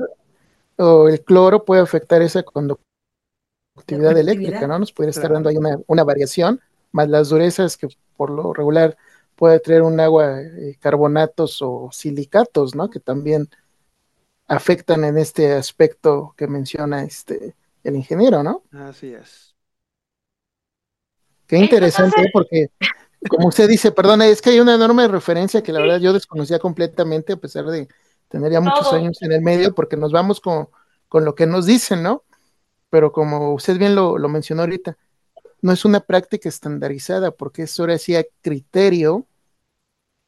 [0.77, 4.79] o el cloro puede afectar esa conductividad eléctrica, ¿no?
[4.79, 5.57] Nos puede estar dando ahí
[5.87, 6.61] una, variación,
[6.93, 8.97] más las durezas que por lo regular
[9.37, 12.89] puede traer un agua, eh, carbonatos o silicatos, ¿no?
[12.89, 13.49] Que también
[14.47, 17.55] afectan en este aspecto que menciona este
[17.85, 18.63] el ingeniero, ¿no?
[18.73, 19.55] Así es.
[21.47, 22.71] Qué interesante, porque
[23.29, 26.59] como usted dice, perdona, es que hay una enorme referencia que la verdad yo desconocía
[26.59, 27.89] completamente, a pesar de
[28.29, 30.69] tener ya muchos años en el medio, porque nos vamos con,
[31.13, 32.23] lo que nos dicen, ¿no?
[32.89, 34.97] Pero como usted bien lo, mencionó ahorita,
[35.61, 39.27] no es una práctica estandarizada, porque eso ahora sí a criterio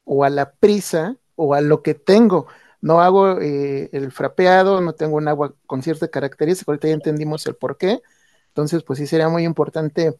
[0.04, 2.48] o a la prisa o a lo que tengo.
[2.82, 7.46] No hago eh, el frapeado, no tengo un agua con cierta característica, ahorita ya entendimos
[7.46, 8.02] el por qué.
[8.48, 10.18] Entonces, pues sí sería muy importante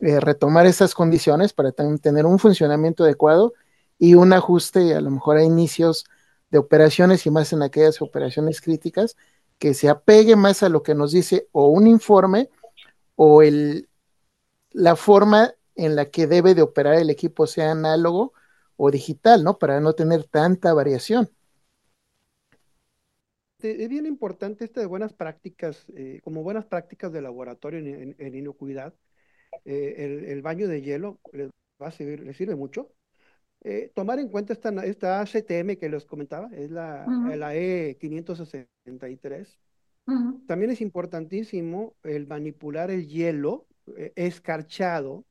[0.00, 3.54] eh, retomar esas condiciones para tener un funcionamiento adecuado
[3.98, 6.04] y un ajuste a lo mejor a inicios
[6.50, 9.16] de operaciones y más en aquellas operaciones críticas
[9.58, 12.50] que se apegue más a lo que nos dice o un informe
[13.14, 13.88] o el,
[14.72, 18.32] la forma en la que debe de operar el equipo sea análogo
[18.76, 19.58] o digital, ¿no?
[19.58, 21.30] Para no tener tanta variación.
[23.62, 28.94] Es bien importante esto de buenas prácticas, eh, como buenas prácticas de laboratorio en inocuidad,
[29.64, 31.50] eh, el, baño de hielo les
[31.82, 32.92] va a servir, les sirve mucho.
[33.62, 37.06] Eh, tomar en cuenta esta, esta CTM que les comentaba, es la,
[37.36, 39.58] la E563.
[40.46, 45.24] También es importantísimo el manipular el hielo eh, escarchado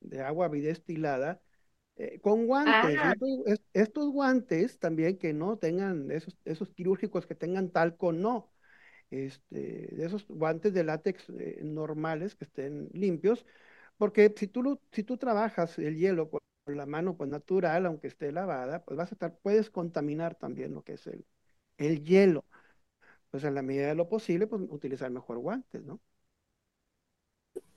[0.00, 1.40] de agua bidestilada
[2.22, 2.98] con guantes.
[2.98, 3.14] Ah.
[3.72, 8.52] Estos, guantes también que no tengan esos, esos quirúrgicos que tengan talco, no.
[9.10, 11.28] Este, de esos guantes de látex
[11.62, 13.44] normales que estén limpios,
[13.98, 18.30] porque si tú, si tú trabajas el hielo con la mano pues, natural, aunque esté
[18.30, 21.26] lavada, pues vas a estar, puedes contaminar también lo que es el,
[21.76, 22.44] el hielo.
[23.30, 26.00] Pues en la medida de lo posible, pues utilizar mejor guantes, ¿no?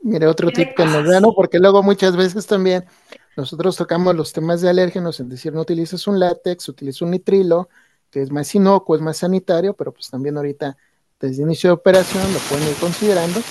[0.02, 1.34] Mire, otro tip que nos da, ¿no?
[1.34, 2.84] Porque luego muchas veces también
[3.36, 7.70] nosotros tocamos los temas de alérgenos, en decir, no utilices un látex, utiliza un nitrilo,
[8.10, 10.78] que es más inocuo, es más sanitario, pero pues también ahorita
[11.20, 13.42] desde inicio de operación lo pueden ir considerando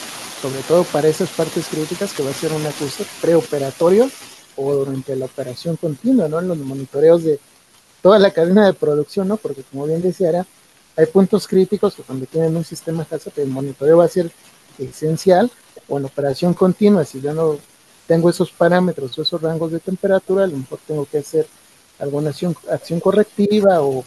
[0.43, 4.11] sobre todo para esas partes críticas que va a ser un ajuste preoperatorio
[4.57, 6.41] o durante la operación continua, ¿no?
[6.41, 7.39] En los monitoreos de
[8.03, 9.37] toda la cadena de producción, ¿no?
[9.37, 10.47] Porque como bien decía, era,
[10.97, 14.33] hay puntos críticos que cuando tienen un sistema HACCP, el monitoreo va a ser
[14.78, 15.49] esencial
[15.89, 17.59] o en operación continua, si yo no
[18.07, 21.47] tengo esos parámetros o esos rangos de temperatura, a lo mejor tengo que hacer
[21.99, 24.05] alguna acción, acción correctiva o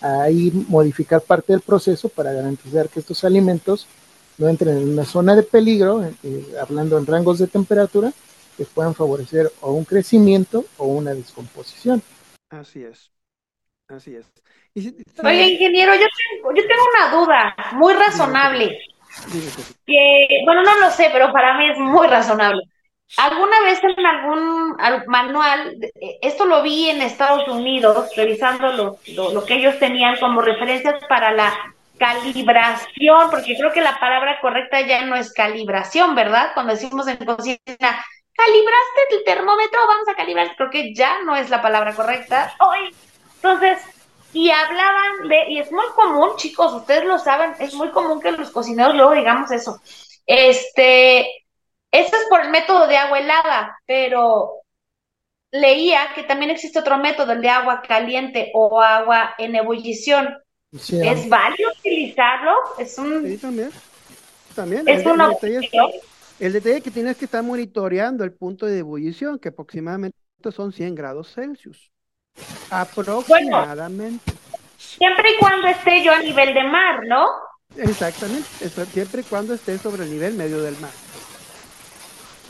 [0.00, 3.86] ahí modificar parte del proceso para garantizar que estos alimentos
[4.38, 8.12] no entren en una zona de peligro, eh, hablando en rangos de temperatura,
[8.56, 12.02] que puedan favorecer o un crecimiento o una descomposición.
[12.50, 13.10] Así es,
[13.88, 14.26] así es.
[15.22, 18.78] Oye, ingeniero, yo tengo, yo tengo una duda muy razonable.
[19.86, 22.62] Que, bueno, no lo sé, pero para mí es muy razonable.
[23.16, 28.98] ¿Alguna vez en algún manual, eh, esto lo vi en Estados Unidos, revisando lo,
[29.32, 31.52] lo que ellos tenían como referencias para la
[31.98, 36.50] calibración, porque creo que la palabra correcta ya no es calibración, ¿verdad?
[36.54, 37.58] Cuando decimos en cocina,
[38.34, 42.54] calibraste el termómetro, vamos a calibrar, creo que ya no es la palabra correcta.
[42.58, 42.94] Hoy,
[43.36, 43.78] entonces,
[44.32, 48.32] y hablaban de, y es muy común, chicos, ustedes lo saben, es muy común que
[48.32, 49.80] los cocineros luego digamos eso.
[50.26, 51.41] Este,
[51.92, 54.62] eso es por el método de agua helada, pero
[55.50, 60.36] leía que también existe otro método, el de agua caliente o agua en ebullición.
[60.72, 62.54] ¿Es válido utilizarlo?
[62.78, 63.26] Es un...
[63.28, 63.70] Sí, también.
[64.56, 64.88] También.
[64.88, 65.68] Es el, una detalle
[66.40, 70.16] el detalle que tienes que estar monitoreando el punto de ebullición, que aproximadamente
[70.50, 71.92] son 100 grados Celsius.
[72.70, 74.32] Aproximadamente.
[74.76, 77.26] siempre y cuando esté yo a nivel de mar, ¿no?
[77.76, 78.48] Exactamente,
[78.90, 80.90] siempre y cuando esté sobre el nivel medio del mar.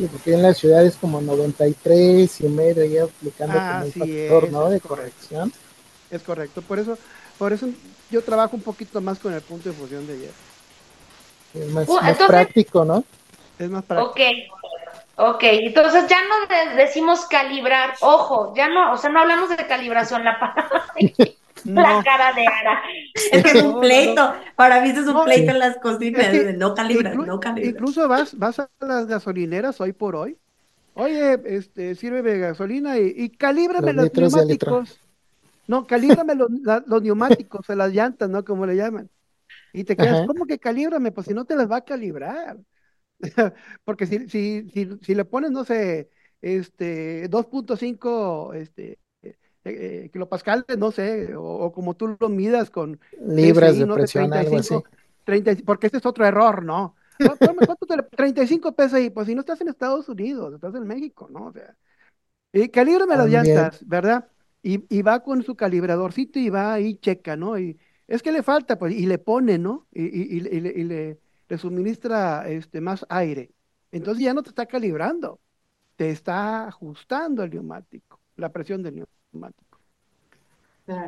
[0.03, 4.51] Sí, porque en la ciudad es como 93 y medio, ya aplicando como un factor,
[4.51, 4.69] ¿no?
[4.69, 5.53] De corrección.
[6.11, 6.99] Es correcto, por eso,
[7.39, 7.69] por eso
[8.11, 10.33] yo trabajo un poquito más con el punto de fusión de hierro.
[11.55, 11.87] Es más,
[12.27, 13.05] práctico, ¿no?
[13.61, 14.11] Es más práctico.
[14.11, 19.57] Ok, ok, entonces ya no decimos calibrar, ojo, ya no, o sea, no hablamos de
[19.69, 20.53] calibración, la,
[21.65, 22.83] la cara de Ara.
[23.15, 27.75] es un pleito, para mí es un pleito en las cocinas, no calibrar, no calibrar.
[27.75, 30.37] Incluso vas, vas a las gasolineras hoy por hoy,
[30.95, 35.01] oye, este, sírveme gasolina y, y calíbrame los, los neumáticos.
[35.67, 36.51] No, calíbrame los,
[36.87, 38.45] los neumáticos, o las llantas, ¿no?
[38.45, 39.09] Como le llaman.
[39.73, 41.13] Y te quedas, ¿cómo que calíbrame?
[41.13, 42.59] Pues si no te las va a calibrar.
[43.85, 46.11] Porque si, si, si, si, le pones, no sé,
[46.41, 48.99] este 2.5 este,
[49.65, 53.01] eh, kilopascales, no sé, o, como tú lo midas con
[53.33, 54.85] libras de presión, algo así.
[55.25, 56.97] 30, porque ese es otro error, ¿no?
[57.65, 60.87] ¿cuánto te le- 35 pesos ahí, pues si no estás en Estados Unidos, estás en
[60.87, 61.47] México, ¿no?
[61.47, 61.77] O sea,
[62.53, 64.29] y calíbrame las llantas, ¿verdad?
[64.63, 67.59] Y, y va con su calibradorcito y va ahí, checa, ¿no?
[67.59, 69.87] Y es que le falta, pues, y le pone, ¿no?
[69.93, 73.53] Y, y- y le, y le- y le- le suministra este, más aire.
[73.91, 75.41] Entonces ya no te está calibrando,
[75.97, 79.22] te está ajustando el neumático, la presión del neumático.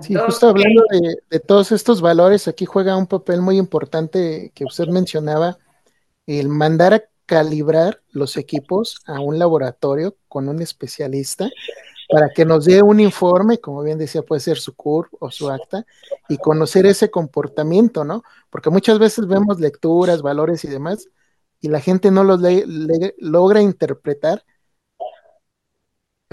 [0.01, 4.65] Sí, justo hablando de, de todos estos valores, aquí juega un papel muy importante que
[4.65, 5.59] usted mencionaba,
[6.27, 11.51] el mandar a calibrar los equipos a un laboratorio con un especialista
[12.09, 15.51] para que nos dé un informe, como bien decía, puede ser su CUR o su
[15.51, 15.87] acta,
[16.29, 18.23] y conocer ese comportamiento, ¿no?
[18.51, 21.09] Porque muchas veces vemos lecturas, valores y demás,
[21.61, 24.45] y la gente no los le- le- logra interpretar,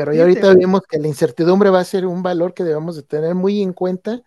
[0.06, 3.04] pero ya ahorita vimos que la incertidumbre va a ser un valor que debemos de
[3.04, 4.22] tener muy en cuenta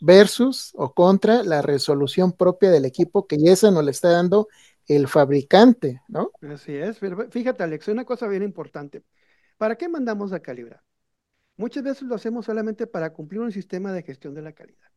[0.00, 4.48] versus o contra la resolución propia del equipo que ya esa nos le está dando
[4.88, 6.32] el fabricante, ¿no?
[6.42, 6.98] Así es,
[7.30, 9.02] fíjate, Alex, una cosa bien importante.
[9.58, 10.82] ¿Para qué mandamos a calibrar?
[11.56, 14.88] Muchas veces lo hacemos solamente para cumplir un sistema de gestión de la calidad.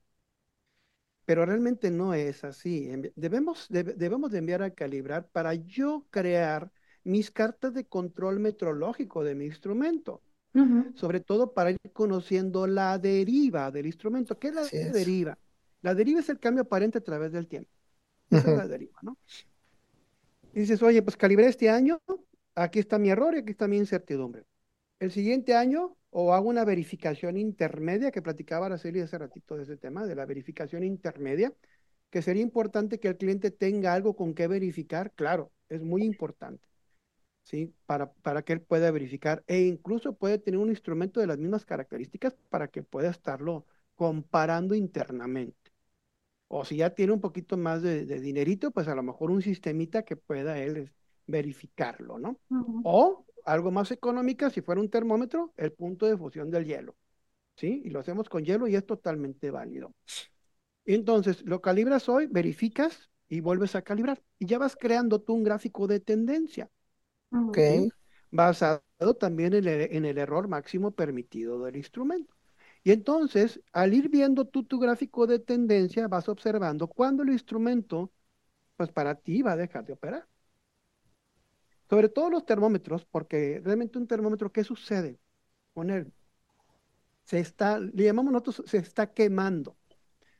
[1.25, 2.87] Pero realmente no es así.
[3.15, 6.71] Debemos, debe- debemos de enviar a calibrar para yo crear
[7.05, 10.21] mis cartas de control metrológico de mi instrumento,
[10.95, 14.37] sobre todo para ir conociendo la deriva del instrumento.
[14.37, 14.91] ¿Qué es la Así es.
[14.91, 15.37] deriva?
[15.81, 17.71] La deriva es el cambio aparente a través del tiempo.
[18.29, 19.17] Esa es la deriva, ¿no?
[20.53, 22.01] Y dices, oye, pues calibré este año,
[22.55, 24.45] aquí está mi error y aquí está mi incertidumbre.
[24.99, 29.77] El siguiente año, o hago una verificación intermedia, que platicaba Araceli hace ratito de ese
[29.77, 31.53] tema, de la verificación intermedia,
[32.09, 36.65] que sería importante que el cliente tenga algo con qué verificar, claro, es muy importante,
[37.45, 37.73] ¿sí?
[37.87, 41.65] Para, para que él pueda verificar e incluso puede tener un instrumento de las mismas
[41.65, 43.65] características para que pueda estarlo
[43.95, 45.71] comparando internamente.
[46.47, 49.41] O si ya tiene un poquito más de, de dinerito, pues a lo mejor un
[49.41, 50.93] sistemita que pueda él es,
[51.27, 52.39] verificarlo, ¿no?
[52.81, 56.95] O algo más económica, si fuera un termómetro, el punto de fusión del hielo,
[57.55, 57.81] ¿sí?
[57.85, 59.93] Y lo hacemos con hielo y es totalmente válido.
[60.85, 64.21] Entonces, lo calibras hoy, verificas y vuelves a calibrar.
[64.39, 66.69] Y ya vas creando tú un gráfico de tendencia,
[67.31, 67.89] Ok, ¿sí?
[68.31, 68.81] Basado
[69.19, 72.33] también en el, en el error máximo permitido del instrumento.
[72.83, 78.11] Y entonces, al ir viendo tú tu gráfico de tendencia, vas observando cuándo el instrumento,
[78.77, 80.27] pues para ti va a dejar de operar.
[81.89, 85.19] Sobre todo los termómetros, porque realmente un termómetro, ¿qué sucede
[85.73, 86.13] con él?
[87.25, 89.77] Se está, le llamamos nosotros, se está quemando.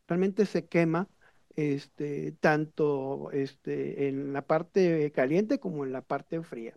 [0.07, 1.09] Realmente se quema
[1.55, 6.75] este, tanto este, en la parte caliente como en la parte fría.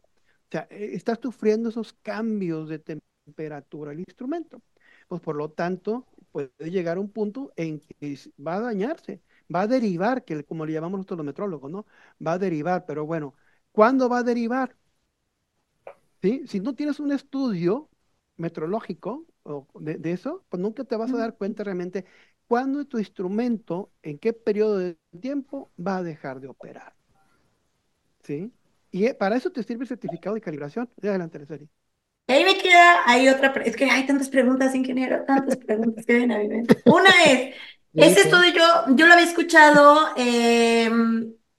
[0.49, 4.62] O sea, eh, está sufriendo esos cambios de temperatura el instrumento.
[5.09, 9.22] Pues por lo tanto, puede llegar a un punto en que va a dañarse,
[9.55, 11.87] va a derivar, que como le llamamos nosotros los metrólogos, ¿no?
[12.24, 13.35] Va a derivar, pero bueno,
[13.72, 14.76] ¿cuándo va a derivar?
[16.22, 16.45] ¿Sí?
[16.47, 17.89] Si no tienes un estudio
[18.37, 22.05] metrológico o de, de eso, pues nunca te vas a dar cuenta realmente
[22.49, 26.94] cuándo tu instrumento, en qué periodo de tiempo va a dejar de operar.
[28.24, 28.51] ¿Sí?
[28.90, 30.88] Y eh, para eso te sirve el certificado de calibración.
[30.96, 31.68] De adelante, serie.
[32.26, 36.14] Y ahí me queda, hay otra, es que hay tantas preguntas, ingeniero, tantas preguntas que
[36.14, 36.82] vienen a mi mente.
[36.86, 37.55] Una es,
[37.94, 40.90] ese estudio yo, yo lo había escuchado eh,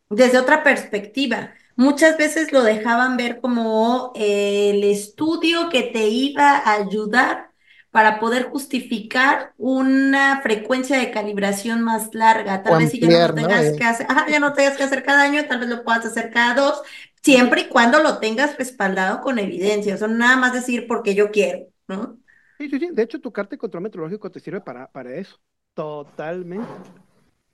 [0.09, 1.53] desde otra perspectiva.
[1.75, 7.48] Muchas veces lo dejaban ver como el estudio que te iba a ayudar
[7.91, 12.63] para poder justificar una frecuencia de calibración más larga.
[12.63, 13.77] Tal O vez si ya no tengas Eh.
[13.77, 16.31] que hacer, ajá, ya no tengas que hacer cada año, tal vez lo puedas hacer
[16.31, 16.81] cada dos,
[17.23, 19.95] siempre y cuando lo tengas respaldado con evidencia.
[19.95, 22.19] O sea, nada más decir porque yo quiero, ¿no?
[22.59, 22.89] Sí, sí, sí.
[22.91, 25.39] De hecho, tu carta de control metrológico te sirve para, para eso.
[25.73, 26.83] Totalmente.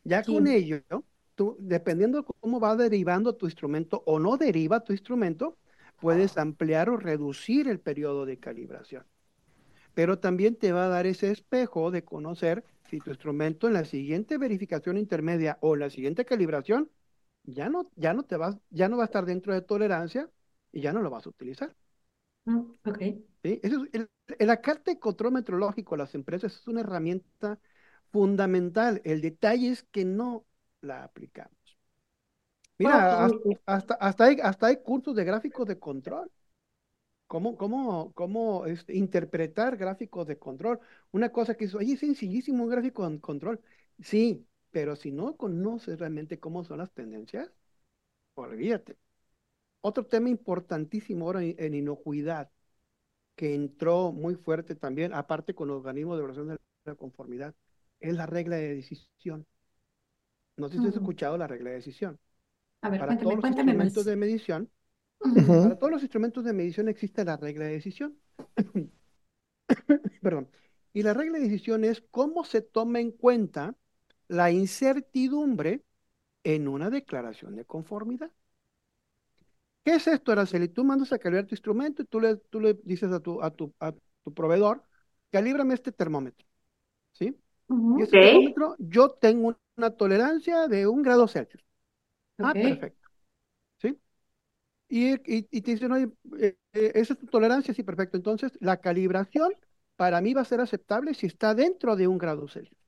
[0.04, 0.82] Ya con ello,
[1.36, 5.58] tú, dependiendo de cómo va derivando tu instrumento o no deriva tu instrumento,
[6.00, 9.06] puedes ampliar o reducir el periodo de calibración.
[9.96, 13.86] Pero también te va a dar ese espejo de conocer si tu instrumento en la
[13.86, 16.92] siguiente verificación intermedia o la siguiente calibración
[17.46, 20.30] ya no, ya no te vas, ya no va a estar dentro de tolerancia
[20.74, 21.76] y ya no lo vas a utilizar.
[22.86, 23.00] Ok.
[23.44, 23.60] ¿sí?
[23.64, 24.50] Eso es- el- el-
[24.86, 27.60] de control metrológico a las empresas es una herramienta
[28.12, 29.02] fundamental.
[29.06, 30.46] El detalle es que no
[30.82, 31.56] la aplicamos.
[32.78, 36.30] Mira, hasta, hasta, hasta hay, hasta hay cursos de gráficos de control.
[37.28, 40.80] ¿Cómo, cómo, cómo este, interpretar gráficos de control?
[41.12, 43.62] Una cosa que es, oye, es sencillísimo un gráfico de control.
[44.00, 47.52] Sí, pero si no conoces realmente cómo son las tendencias,
[48.36, 48.98] olvídate.
[49.82, 52.52] Otro tema importantísimo ahora en, en inocuidad,
[53.36, 57.56] que entró muy fuerte también, aparte con los organismos de evaluación de la conformidad,
[58.02, 59.48] es la regla de decisión.
[60.58, 62.20] No sé si has escuchado la regla de decisión.
[62.82, 64.06] A ver, Para cuéntame, todos los cuéntame instrumentos más.
[64.06, 64.72] de medición,
[65.62, 68.18] Para todos los instrumentos de medición existe la regla de decisión.
[70.22, 70.50] Perdón.
[70.94, 73.76] Y la regla de decisión es cómo se toma en cuenta
[74.28, 75.84] la incertidumbre
[76.44, 78.32] en una declaración de conformidad.
[79.84, 80.68] ¿Qué es esto, Araceli?
[80.70, 83.52] Tú mandas a calibrar tu instrumento y tú le, tú le dices a tu, a
[83.52, 83.94] tu, a
[84.24, 84.84] tu proveedor,
[85.32, 86.46] calíbrame este termómetro.
[87.14, 87.38] ¿Sí?
[87.96, 88.20] Y este Ok.
[88.20, 91.64] termómetro, yo tengo una tolerancia de un grado Celsius.
[92.42, 93.05] Ah, perfecto.
[94.88, 96.10] Y, y, y te dicen, oye,
[96.40, 97.74] eh, eh, ¿esa es tu tolerancia?
[97.74, 98.18] Sí, perfecto.
[98.18, 99.54] Entonces, la calibración
[99.96, 102.80] para mí va a ser aceptable si está dentro de un grado Celsius.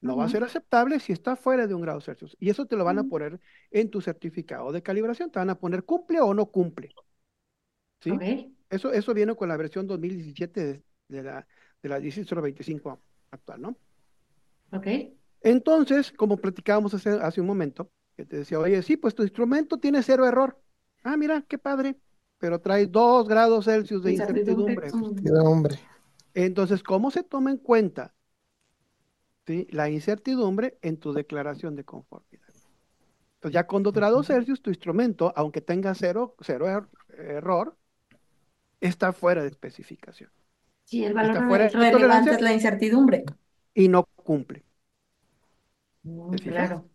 [0.00, 2.36] No va a ser aceptable si está fuera de un grado Celsius.
[2.40, 5.30] Y eso te lo van a poner en tu certificado de calibración.
[5.30, 6.94] Te van a poner cumple o no cumple.
[8.00, 8.24] ¿Sí?
[8.70, 11.46] Eso, eso viene con la versión 2017 de, de la,
[11.82, 13.78] de la 16025 actual, ¿no?
[14.72, 15.14] Ok.
[15.42, 19.78] Entonces, como platicábamos hace, hace un momento, que te decía, oye, sí, pues tu instrumento
[19.78, 20.58] tiene cero error.
[21.04, 21.96] Ah, mira, qué padre,
[22.38, 24.90] pero trae dos grados Celsius de Incertidumbre.
[26.34, 28.14] Entonces, ¿cómo se toma en cuenta
[29.46, 29.66] ¿sí?
[29.70, 32.48] la incertidumbre en tu declaración de conformidad?
[33.36, 36.88] Entonces, ya con dos grados Celsius, tu instrumento, aunque tenga cero, cero er-
[37.18, 37.76] error,
[38.80, 40.30] está fuera de especificación
[40.84, 43.24] Sí, el Está valor fuera relevante es la incertidumbre.
[43.74, 44.64] y no cumple.
[46.04, 46.36] Mm.
[46.36, 46.90] Claro.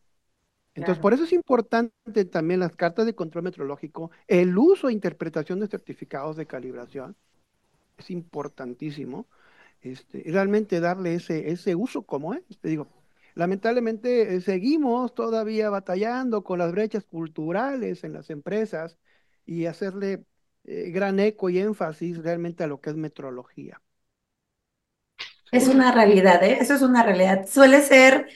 [0.79, 1.01] Entonces, Claro.
[1.01, 5.67] por eso es importante también las cartas de control metrológico, el uso e interpretación de
[5.67, 7.15] certificados de calibración,
[7.97, 9.27] es importantísimo,
[9.81, 12.43] este, realmente darle ese, ese uso como es.
[12.61, 12.87] Te digo,
[13.35, 18.97] lamentablemente eh, seguimos todavía batallando con las brechas culturales en las empresas
[19.45, 20.25] y hacerle
[20.65, 23.81] eh, gran eco y énfasis realmente a lo que es metrología.
[25.51, 26.57] Es una realidad, ¿eh?
[26.61, 27.47] Eso es una realidad.
[27.47, 28.29] Suele ser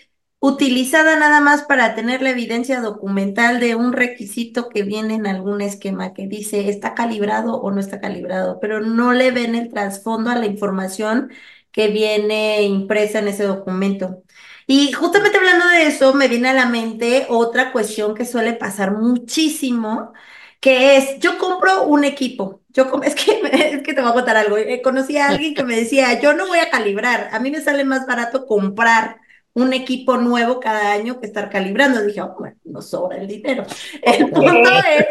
[0.44, 5.62] utilizada nada más para tener la evidencia documental de un requisito que viene en algún
[5.62, 10.32] esquema que dice está calibrado o no está calibrado, pero no le ven el trasfondo
[10.32, 11.32] a la información
[11.72, 14.24] que viene impresa en ese documento.
[14.68, 18.98] Y justamente hablando de eso, me viene a la mente otra cuestión que suele pasar
[18.98, 20.12] muchísimo,
[20.60, 22.62] que es, yo compro un equipo.
[22.70, 24.58] Yo es que, que te voy a contar algo.
[24.58, 27.62] Eh, conocí a alguien que me decía, yo no voy a calibrar, a mí me
[27.62, 29.23] sale más barato comprar
[29.54, 32.02] un equipo nuevo cada año que estar calibrando.
[32.02, 33.66] Dije, oh, bueno, nos sobra el dinero.
[34.02, 35.06] El punto es,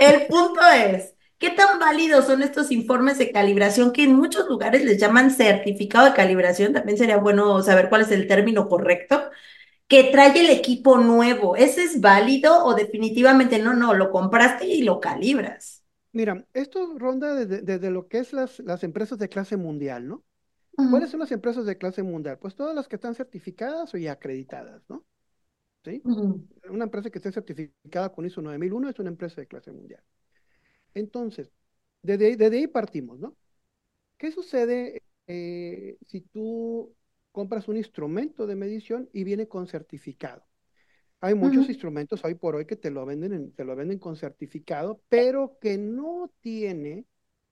[0.00, 4.84] el punto es, ¿qué tan válidos son estos informes de calibración que en muchos lugares
[4.84, 6.72] les llaman certificado de calibración?
[6.72, 9.30] También sería bueno saber cuál es el término correcto.
[9.88, 13.72] Que trae el equipo nuevo, ¿ese es válido o definitivamente no?
[13.72, 15.82] No, lo compraste y lo calibras.
[16.12, 20.24] Mira, esto ronda desde, desde lo que es las, las empresas de clase mundial, ¿no?
[20.86, 22.38] ¿Cuáles son las empresas de clase mundial?
[22.38, 25.04] Pues todas las que están certificadas y acreditadas, ¿no?
[25.84, 26.06] ¿Sí?
[26.70, 30.02] Una empresa que esté certificada con ISO 9001 es una empresa de clase mundial.
[30.94, 31.52] Entonces,
[32.02, 33.36] desde, ahí- desde ahí partimos, ¿no?
[34.18, 36.94] ¿Qué sucede eh, si tú
[37.32, 40.44] compras un instrumento de medición y viene con certificado?
[41.20, 44.16] Hay muchos instrumentos hoy por hoy que te lo venden, en- te lo venden con
[44.16, 47.06] certificado, pero que no tiene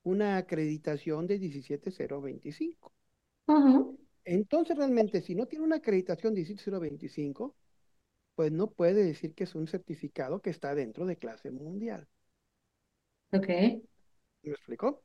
[0.04, 2.94] una acreditación de 17025.
[4.26, 7.56] Entonces, realmente, si no tiene una acreditación 17025,
[8.36, 12.08] pues no puede decir que es un certificado que está dentro de clase mundial.
[13.32, 13.48] Ok.
[14.42, 15.02] ¿Me explicó?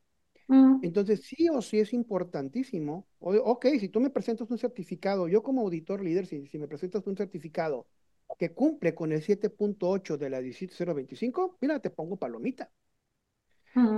[0.81, 3.07] Entonces, sí o sí es importantísimo.
[3.19, 6.67] O- ok, si tú me presentas un certificado, yo como auditor líder, si, si me
[6.67, 7.87] presentas un certificado
[8.39, 12.71] que cumple con el 7.8 de la 17025, mira, te pongo palomita.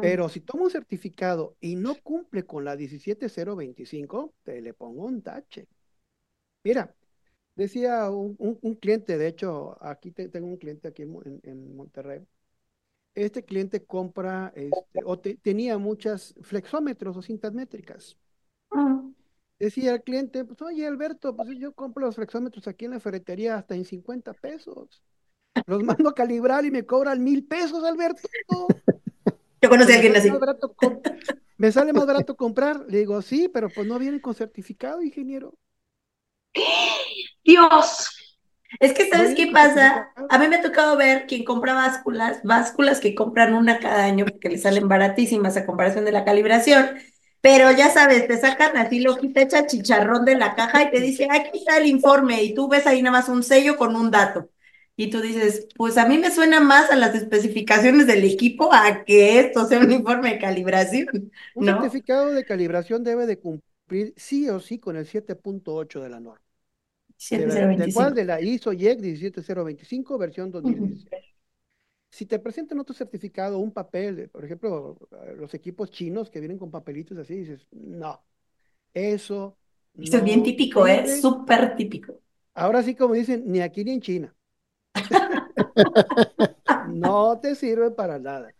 [0.01, 5.21] Pero si tomo un certificado y no cumple con la 17025, te le pongo un
[5.21, 5.67] tache.
[6.63, 6.93] Mira,
[7.55, 11.75] decía un, un- un cliente, de hecho, aquí te- tengo un cliente aquí en, en-
[11.75, 12.21] Monterrey.
[13.15, 18.17] Este cliente compra, este, o te- tenía muchas flexómetros o cintas métricas.
[18.71, 19.11] Mm.
[19.59, 23.55] Decía el cliente, pues oye Alberto, pues yo compro los flexómetros aquí en la ferretería
[23.55, 25.01] hasta en 50 pesos.
[25.67, 28.27] Los mando a calibrar y me cobran mil pesos, Alberto.
[29.63, 30.29] Yo conocí a me alguien sale más así.
[31.57, 32.85] me sale más barato comprar.
[32.89, 35.53] Le digo, sí, pero pues no vienen con certificado, ingeniero.
[37.45, 38.09] Dios.
[38.79, 40.11] Es que, ¿sabes qué pasa?
[40.29, 44.25] A mí me ha tocado ver quien compra básculas, básculas que compran una cada año
[44.25, 46.97] porque le salen baratísimas a comparación de la calibración,
[47.39, 50.99] pero ya sabes, te sacan así lo quita hecha chicharrón de la caja y te
[50.99, 54.11] dice, aquí está el informe y tú ves ahí nada más un sello con un
[54.11, 54.49] dato.
[54.95, 59.03] Y tú dices, pues a mí me suena más a las especificaciones del equipo a
[59.05, 61.65] que esto sea un informe de calibración, Un ¿no?
[61.65, 66.41] certificado de calibración debe de cumplir sí o sí con el 7.8 de la norma.
[67.31, 68.13] ¿De, la, ¿De cuál?
[68.13, 71.23] De la ISO IEC 17025 versión 2016.
[72.11, 74.97] Si te presentan otro certificado, un papel, por ejemplo,
[75.37, 78.23] los equipos chinos que vienen con papelitos así, dices, no,
[78.93, 79.57] eso.
[79.97, 81.07] Esto es bien típico, ¿eh?
[81.19, 82.19] Súper típico.
[82.55, 84.35] Ahora sí, como dicen, ni aquí ni en China.
[86.81, 88.53] No te sirve para nada.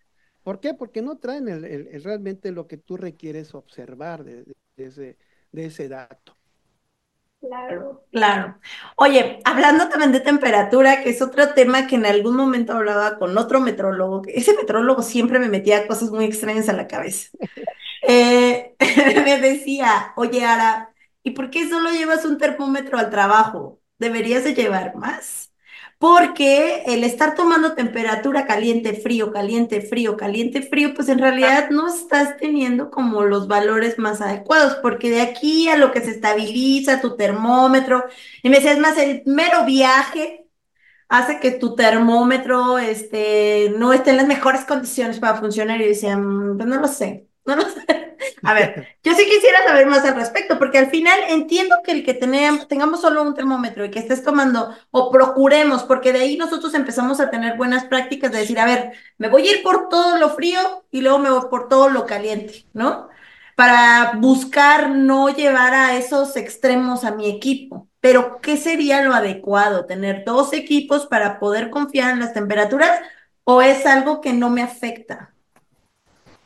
[0.43, 0.73] ¿Por qué?
[0.73, 4.45] Porque no traen el, realmente lo que tú requieres observar de,
[4.77, 5.17] ese,
[5.51, 6.38] de ese dato.
[7.39, 8.57] Claro, claro.
[8.95, 13.38] Oye, hablando también de temperatura, que es otro tema que en algún momento hablaba con
[13.38, 17.29] otro metrólogo, que ese metrólogo siempre me metía cosas muy extrañas a la cabeza.
[18.05, 18.75] Eh,
[19.25, 23.81] me decía, oye, Ara, ¿y por qué solo llevas un termómetro al trabajo?
[23.97, 25.53] Deberías de llevar más
[26.04, 31.88] porque el estar tomando temperatura caliente, frío, caliente, frío, caliente, frío, pues en realidad no
[31.88, 36.99] estás teniendo como los valores más adecuados, porque de aquí a lo que se estabiliza
[36.99, 38.04] tu termómetro,
[38.41, 40.45] y me decías más, el mero viaje
[41.08, 46.18] hace que tu termómetro este, no esté en las mejores condiciones para funcionar, y decía,
[46.18, 47.86] mm, pues no lo sé, no lo sé.
[48.44, 52.04] A ver, yo sí quisiera saber más al respecto, porque al final entiendo que el
[52.06, 56.74] que tengamos solo un termómetro y que estés tomando o procuremos, porque de ahí nosotros
[56.74, 60.18] empezamos a tener buenas prácticas de decir, a ver, me voy a ir por todo
[60.18, 63.10] lo frío y luego me voy por todo lo caliente, ¿no?
[63.56, 67.89] Para buscar no llevar a esos extremos a mi equipo.
[68.00, 69.86] Pero, ¿qué sería lo adecuado?
[69.86, 73.00] ¿Tener dos equipos para poder confiar en las temperaturas
[73.44, 75.32] o es algo que no me afecta?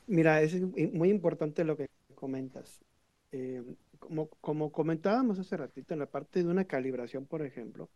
[0.08, 0.60] Mira, es
[0.94, 2.84] muy importante lo que comentas.
[3.32, 3.62] Eh,
[4.00, 7.90] como, como comentábamos hace ratito en la parte de una calibración, por ejemplo,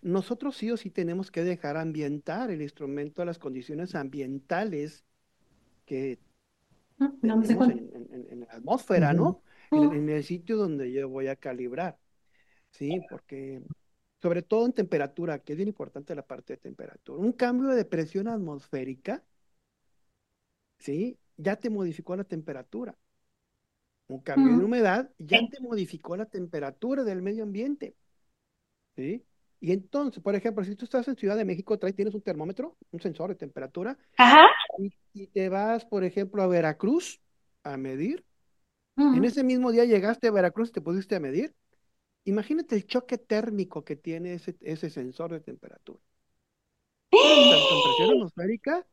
[0.00, 5.04] nosotros sí o sí tenemos que dejar ambientar el instrumento a las condiciones ambientales
[5.84, 6.18] que
[7.20, 9.42] tenemos en, la atmósfera, ¿no?
[9.70, 11.98] En, el sitio donde yo voy a calibrar.
[12.70, 13.62] Sí, porque
[14.20, 17.18] sobre todo en temperatura, que es bien importante la parte de temperatura.
[17.18, 19.24] Un cambio de presión atmosférica,
[20.78, 21.18] ¿sí?
[21.38, 22.94] Ya te modificó la temperatura.
[24.08, 27.94] Un cambio de humedad ya te modificó la temperatura del medio ambiente.
[28.96, 29.24] ¿Sí?
[29.60, 32.76] Y entonces, por ejemplo, si tú estás en Ciudad de México, traes, tienes un termómetro,
[32.90, 33.98] un sensor de temperatura,
[35.12, 37.20] Y, te vas, por ejemplo, a Veracruz
[37.64, 38.24] a medir.
[38.96, 41.54] En ese mismo día llegaste a Veracruz y te pusiste a medir.
[42.24, 46.00] Imagínate el choque térmico que tiene ese, ese sensor de temperatura.
[47.10, 48.86] Tanto en presión atmosférica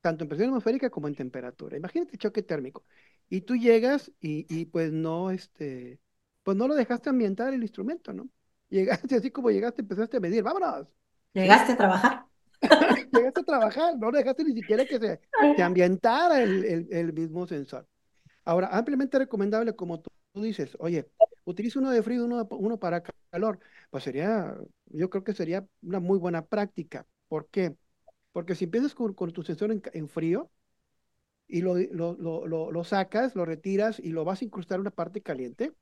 [0.00, 1.76] tanto en presión atmosférica como en temperatura.
[1.76, 2.84] Imagínate el choque térmico.
[3.28, 6.00] Y tú llegas y, y, pues no, este,
[6.42, 8.28] pues no lo dejaste ambientar el instrumento, ¿no?
[8.70, 10.86] Llegaste así como llegaste, empezaste a medir, vámonos.
[11.32, 12.24] Llegaste a trabajar.
[13.12, 17.86] llegaste a trabajar, no dejaste ni siquiera que se, ambientara el, el, mismo sensor.
[18.44, 21.08] Ahora, ampliamente recomendable, como tú, dices, oye,
[21.44, 23.58] utiliza uno de frío, uno, uno para calor,
[23.90, 27.06] pues sería, yo creo que sería una muy buena práctica.
[27.28, 27.74] ¿Por qué?
[28.32, 30.50] Porque si empiezas con, tu sensor en, frío
[31.48, 35.72] y lo, lo, sacas, lo retiras y lo vas a incrustar en una parte caliente,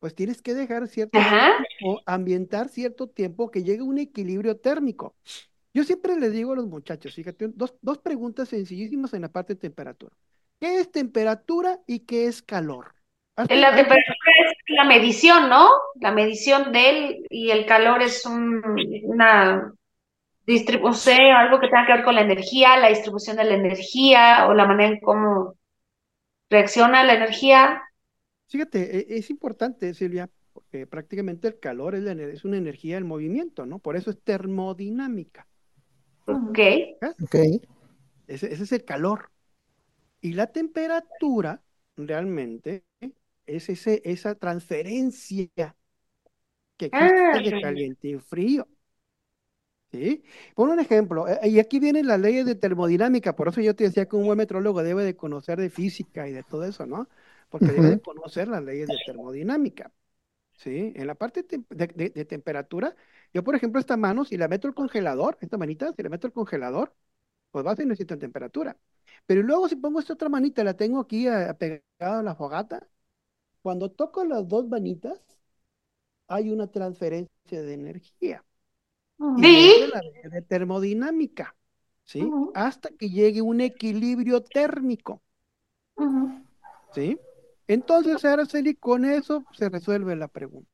[0.00, 5.14] pues tienes que dejar cierto tiempo, ambientar cierto tiempo que llegue a un equilibrio térmico.
[5.72, 9.54] Yo siempre les digo a los muchachos, fíjate, dos, dos preguntas sencillísimas en la parte
[9.54, 10.14] de temperatura.
[10.60, 12.94] ¿Qué es temperatura y qué es calor?
[13.36, 14.16] La temperatura
[14.46, 15.68] es la medición, ¿no?
[15.96, 19.74] La medición de él y el calor es una
[20.46, 24.54] distribución, algo que tenga que ver con la energía, la distribución de la energía o
[24.54, 25.56] la manera en cómo
[26.50, 27.82] reacciona la energía.
[28.48, 33.66] Fíjate, e, es importante, Silvia, porque prácticamente el calor es, es una energía del movimiento,
[33.66, 33.78] ¿no?
[33.78, 35.46] Por eso es termodinámica.
[36.26, 36.58] Ok.
[37.22, 37.60] okay.
[38.26, 39.30] Ese, es el calor.
[40.20, 41.62] Y la temperatura
[41.96, 42.84] realmente
[43.46, 45.76] es ese, esa transferencia
[46.76, 48.66] que existe ah, de caliente y frío.
[49.94, 50.24] ¿Sí?
[50.56, 53.84] Por un ejemplo, eh, y aquí vienen las leyes de termodinámica, por eso yo te
[53.84, 57.08] decía que un buen metrólogo debe de conocer de física y de todo eso, ¿no?
[57.48, 59.92] Porque debe de conocer las leyes de termodinámica.
[60.56, 60.92] ¿Sí?
[60.96, 62.96] En la parte de, temperatura,
[63.32, 66.26] yo por ejemplo esta mano, si la meto al congelador, esta manita, si la meto
[66.26, 66.94] al congelador,
[67.50, 68.76] pues va a necesitar temperatura.
[69.26, 71.26] Pero luego si pongo esta otra manita, la tengo aquí
[71.58, 72.88] pegada a la fogata,
[73.62, 75.20] cuando toco las dos manitas,
[76.28, 78.44] hay una transferencia de energía.
[79.18, 79.74] Sí.
[80.24, 81.56] de termodinámica,
[82.04, 82.28] ¿sí?
[82.54, 85.22] Hasta que llegue un equilibrio térmico.
[86.92, 87.18] ¿Sí?
[87.66, 90.73] Entonces, Araceli, con eso se resuelve la pregunta.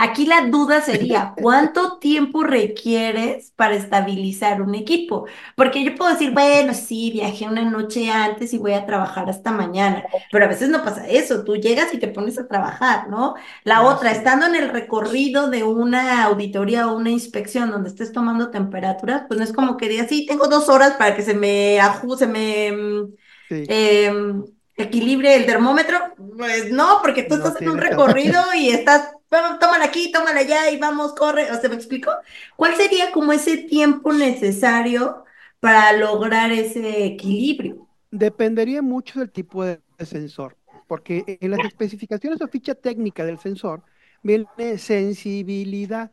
[0.00, 5.26] Aquí la duda sería, ¿cuánto tiempo requieres para estabilizar un equipo?
[5.56, 9.50] Porque yo puedo decir, bueno, sí, viajé una noche antes y voy a trabajar hasta
[9.50, 13.34] mañana, pero a veces no pasa eso, tú llegas y te pones a trabajar, ¿no?
[13.64, 18.50] La otra, estando en el recorrido de una auditoría o una inspección donde estés tomando
[18.50, 21.80] temperaturas, pues no es como que digas, sí, tengo dos horas para que se me
[21.80, 23.08] ajuste, se me...
[23.48, 23.66] Sí.
[23.66, 24.44] em,
[24.76, 25.98] equilibre el termómetro?
[26.36, 29.17] Pues no, porque tú No estás en un recorrido y estás, "Vamos,
[29.60, 31.50] tómala aquí, tómala allá y vamos, corre.
[31.52, 32.10] ¿O se me explicó?
[32.56, 35.24] ¿Cuál sería como ese tiempo necesario
[35.60, 37.88] para lograr ese equilibrio?
[38.10, 40.56] Dependería mucho del tipo de sensor,
[40.86, 43.82] porque en las especificaciones o ficha técnica del sensor
[44.22, 46.10] viene sensibilidad,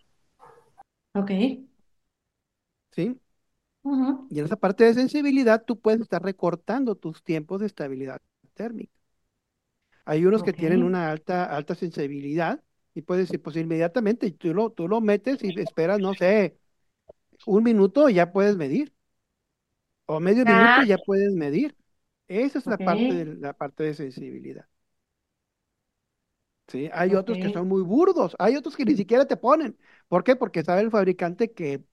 [1.13, 1.31] Ok.
[2.91, 3.19] ¿sí?
[4.29, 8.21] Y en esa parte de sensibilidad tú puedes estar recortando tus tiempos de estabilidad
[8.53, 8.93] térmica.
[10.05, 12.63] Hay unos que tienen una alta, alta sensibilidad
[12.95, 16.59] y puedes decir, pues inmediatamente tú lo, tú lo metes y esperas, no sé,
[17.45, 18.93] un minuto y ya puedes medir,
[20.07, 21.75] o medio minuto Ah, y ya puedes medir.
[22.27, 24.67] Esa es la parte de, la parte de sensibilidad.
[26.67, 26.89] ¿sí?
[26.93, 29.77] Hay otros que son muy burdos, hay otros que ni siquiera te ponen.
[30.07, 30.35] ¿Por qué?
[30.35, 31.83] Porque sabe el fabricante que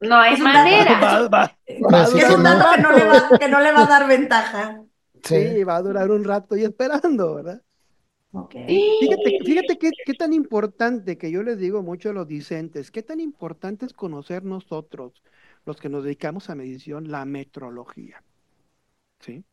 [0.00, 0.98] no hay Es un dato, manera.
[0.98, 3.12] va, va- Ahora va a sí que es un dato que no le rato.
[3.12, 4.82] va, que no le va a dar ventaja.
[5.24, 5.40] Sí.
[5.40, 7.62] Sí, va a durar un rato y esperando, ¿verdad?
[8.66, 13.20] Fíjate, fíjate qué, tan importante que yo les digo mucho a los discentes, qué tan
[13.20, 15.22] importante es conocer nosotros,
[15.66, 18.22] los que nos dedicamos a medición, la metrología,
[19.20, 19.44] ¿sí?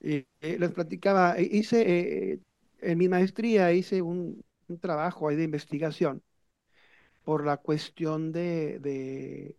[0.00, 2.40] Eh, les platicaba, eh, hice, eh,
[2.80, 4.42] en mi maestría hice un,
[4.80, 6.22] trabajo ahí de investigación
[7.24, 9.56] por la cuestión de, de,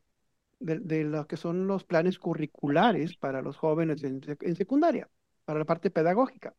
[0.59, 5.09] de, de lo que son los planes curriculares para los jóvenes en, en secundaria,
[5.45, 6.55] para la parte pedagógica.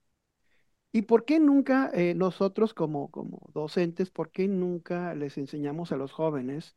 [0.93, 5.97] ¿Y por qué nunca eh, nosotros como, como docentes, por qué nunca les enseñamos a
[5.97, 6.77] los jóvenes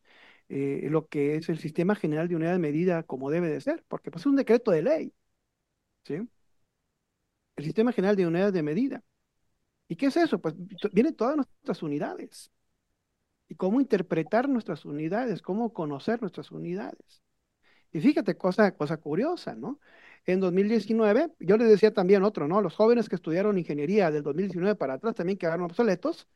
[0.50, 3.84] eh, lo que es el Sistema General de Unidad de Medida como debe de ser?
[3.88, 5.14] Porque pues, es un decreto de ley,
[6.06, 6.28] ¿sí?
[7.56, 9.04] El Sistema General de Unidades de Medida.
[9.90, 10.40] ¿Y qué es eso?
[10.42, 10.56] Pues
[10.94, 12.52] vienen todas nuestras unidades.
[13.50, 17.24] Y cómo interpretar nuestras unidades, cómo conocer nuestras unidades.
[17.94, 19.80] Y fíjate, cosa, cosa curiosa, ¿no?
[20.26, 22.62] En 2019, yo les decía también otro, ¿no?
[22.62, 26.28] Los jóvenes que estudiaron ingeniería del 2019 para atrás también quedaron obsoletos.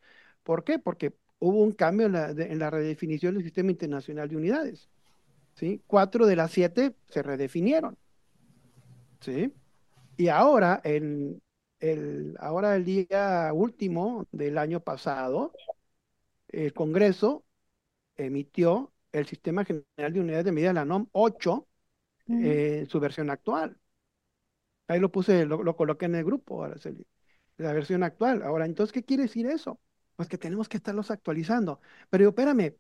[0.43, 0.79] ¿Por qué?
[0.79, 4.89] Porque hubo un cambio en la, de- en la redefinición del Sistema Internacional de Unidades,
[5.55, 5.83] ¿sí?
[5.87, 7.97] Cuatro de las siete se redefinieron,
[9.21, 9.53] ¿sí?
[10.17, 11.41] Y ahora, en
[11.81, 15.53] el, ahora el día último del año pasado,
[16.49, 17.45] el Congreso
[18.17, 21.68] emitió el Sistema General de Unidades de Medida, la NOM 8,
[22.29, 22.39] Mm.
[22.39, 23.77] eh, su versión actual.
[24.87, 27.05] Ahí lo puse, lo, lo coloqué en el grupo, Araceli,
[27.57, 28.41] la versión actual.
[28.43, 29.79] Ahora, entonces, ¿qué quiere decir eso?
[30.15, 31.79] Pues que tenemos que estarlos actualizando.
[32.09, 32.75] Pero yo, espérame,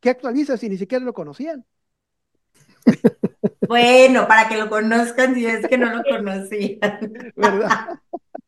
[0.00, 1.66] ¿qué actualiza si ni siquiera lo conocían?
[3.66, 6.80] Bueno, para que lo conozcan si es que no lo conocían.
[7.36, 7.80] ¿Verdad?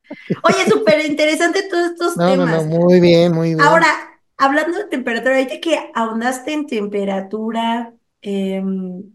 [0.43, 2.65] Oye, súper interesante todos estos No, no, no, temas.
[2.65, 3.69] muy bien, muy bien.
[3.69, 9.15] Ahora, hablando de temperatura, ahorita que ahondaste en temperatura em,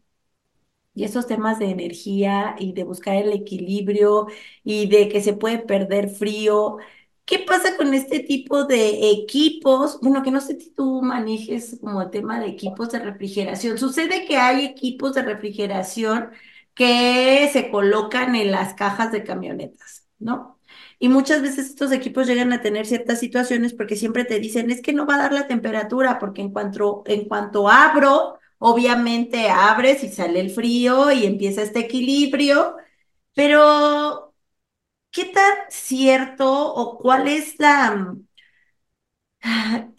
[0.95, 4.27] y esos temas de energía y de buscar el equilibrio
[4.63, 6.77] y de que se puede perder frío,
[7.25, 9.99] ¿qué pasa con este tipo de equipos?
[10.01, 13.77] Bueno, que no sé si tú manejes como el tema de equipos de refrigeración.
[13.77, 16.31] Sucede que hay equipos de refrigeración
[16.73, 20.59] que se colocan en las cajas de camionetas, ¿no?
[20.99, 24.81] Y muchas veces estos equipos llegan a tener ciertas situaciones porque siempre te dicen, es
[24.81, 30.03] que no va a dar la temperatura, porque en cuanto, en cuanto abro, obviamente abres
[30.03, 32.75] y sale el frío y empieza este equilibrio,
[33.33, 34.33] pero
[35.11, 38.15] ¿qué tan cierto o cuál es la,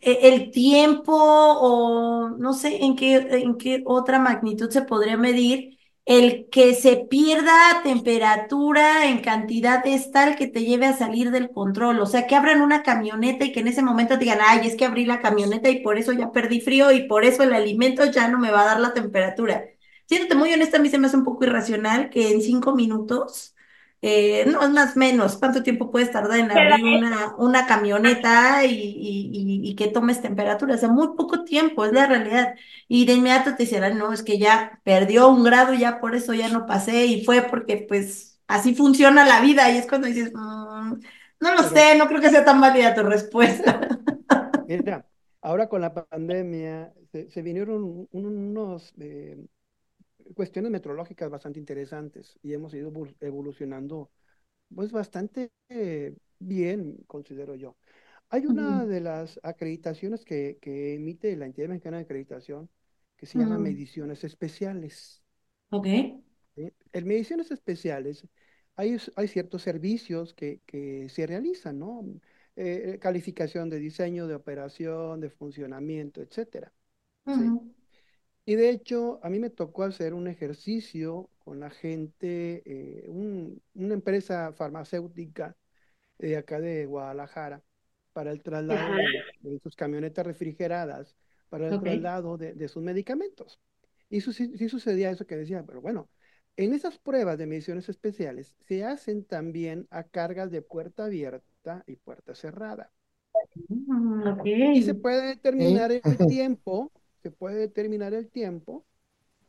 [0.00, 5.75] e- el tiempo o no sé en qué, en qué otra magnitud se podría medir
[6.06, 12.00] el que se pierda temperatura en cantidades tal que te lleve a salir del control.
[12.00, 14.76] O sea, que abran una camioneta y que en ese momento te digan, ay, es
[14.76, 18.06] que abrí la camioneta y por eso ya perdí frío y por eso el alimento
[18.06, 19.64] ya no me va a dar la temperatura.
[20.06, 23.55] Siéndote muy honesta, a mí se me hace un poco irracional que en cinco minutos
[24.02, 25.36] eh, no, es más menos.
[25.38, 30.22] ¿Cuánto tiempo puedes tardar en abrir una, una camioneta y, y, y- y que tomes
[30.22, 30.74] temperatura?
[30.74, 32.54] O sea, muy poco tiempo, es la realidad.
[32.88, 36.34] Y de inmediato te dicen, no, es que ya perdió un grado, ya por eso
[36.34, 39.70] ya no pasé y fue porque pues así funciona la vida.
[39.70, 41.00] Y es cuando dices, "Mm,
[41.40, 43.80] no lo Pero, sé, no creo que sea tan válida tu respuesta.
[44.66, 45.06] mira,
[45.40, 49.36] ahora con la pandemia se, se vinieron un- unos eh,
[50.34, 54.10] cuestiones meteorológicas bastante interesantes y hemos ido evol- evolucionando
[54.74, 57.76] pues bastante eh, bien, considero yo.
[58.30, 62.70] Hay una de las acreditaciones que, que emite la entidad mexicana de acreditación
[63.16, 65.22] que se llama mediciones especiales.
[65.70, 65.86] Ok.
[66.54, 66.72] ¿sí?
[66.92, 68.26] En mediciones especiales
[68.76, 72.04] hay, hay ciertos servicios que, que se realizan, ¿no?
[72.56, 76.72] Eh, eh, calificación de diseño, de operación, de funcionamiento, etcétera,
[77.28, 77.54] ¿sí?
[78.46, 83.62] Y de hecho, a mí me tocó hacer un ejercicio con la gente, eh, un-
[83.74, 85.56] una empresa farmacéutica
[86.18, 87.62] de acá de Guadalajara
[88.12, 88.94] para el traslado
[89.42, 91.16] de, de sus camionetas refrigeradas,
[91.48, 93.60] para el traslado de, de sus medicamentos.
[94.10, 96.08] Y su- sí, sucedía eso que decía, pero bueno,
[96.56, 101.96] en esas pruebas de mediciones especiales se hacen también a cargas de puerta abierta y
[101.96, 102.92] puerta cerrada.
[103.68, 104.76] Mm.
[104.76, 106.92] Y se puede determinar el tiempo,
[107.30, 108.86] puede determinar el tiempo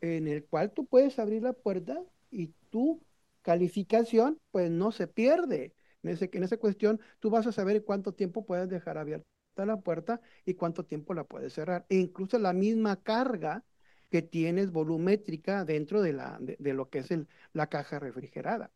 [0.01, 3.01] en el cual tú puedes abrir la puerta y tu
[3.41, 5.73] calificación pues no se pierde.
[6.03, 9.27] En ese, en esa cuestión tú vas a saber cuánto tiempo puedes dejar abierta
[9.65, 11.85] la puerta y cuánto tiempo la puedes cerrar.
[11.89, 13.63] E incluso la misma carga
[14.09, 17.09] que tienes volumétrica dentro de, la, de, lo que es
[17.53, 18.71] la caja refrigerada,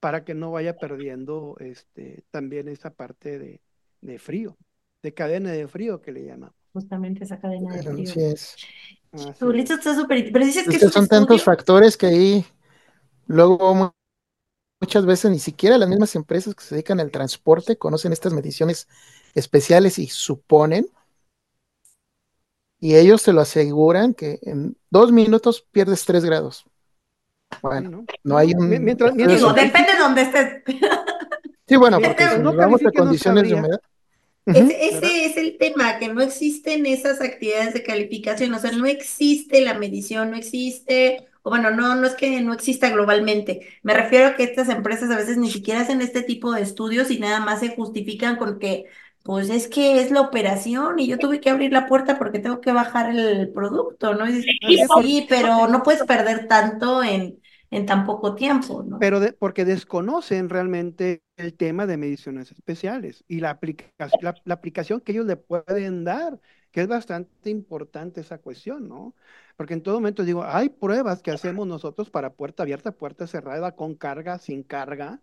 [0.00, 3.38] para que no vaya perdiendo este, también esa parte
[4.00, 4.56] de, frío,
[5.02, 6.52] de cadena de frío que le llaman.
[6.78, 8.10] Justamente esa cadena de frío.
[8.10, 8.56] así es.
[9.12, 10.30] Así está súper.
[10.32, 12.46] Pero dices que son tantos factores que ahí
[13.26, 13.90] luego mu-
[14.80, 18.86] muchas veces ni siquiera las mismas empresas que se dedican al transporte conocen estas mediciones
[19.34, 20.88] especiales y suponen,
[22.80, 26.64] y ellos te lo aseguran que en dos minutos pierdes tres grados.
[27.60, 28.04] Bueno, ¿no?
[28.22, 30.62] no hay un mientras, estudio mientras Digo, depende de dónde estés.
[31.66, 33.80] Sí, bueno, porque si no nos vamos a califiques no condiciones de humedad,
[34.52, 34.70] ¿verdad?
[34.80, 39.60] ese es el tema, que no existen esas actividades de calificación, o sea, no existe
[39.60, 44.28] la medición, no existe, o bueno, no, no es que no exista globalmente, me refiero
[44.28, 47.40] a que estas empresas a veces ni siquiera hacen este tipo de estudios y nada
[47.40, 48.86] más se justifican con que,
[49.22, 52.60] pues es que es la operación y yo tuve que abrir la puerta porque tengo
[52.60, 54.26] que bajar el producto, ¿no?
[54.28, 57.38] Y dices, Así pues es, sí, pero no puedes perder tanto en,
[57.70, 58.98] en tan poco tiempo, ¿no?
[58.98, 64.54] pero de- porque desconocen realmente el tema de mediciones especiales y la aplicación, la, la
[64.54, 66.40] aplicación que ellos le pueden dar,
[66.72, 69.14] que es bastante importante esa cuestión, ¿no?
[69.56, 73.74] Porque en todo momento digo, hay pruebas que hacemos nosotros para puerta abierta, puerta cerrada,
[73.76, 75.22] con carga, sin carga,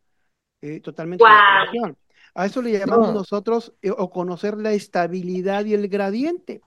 [0.61, 1.95] eh, totalmente Wow.
[2.35, 6.61] A eso le llamamos no, nosotros eh, o conocer la estabilidad y el gradiente.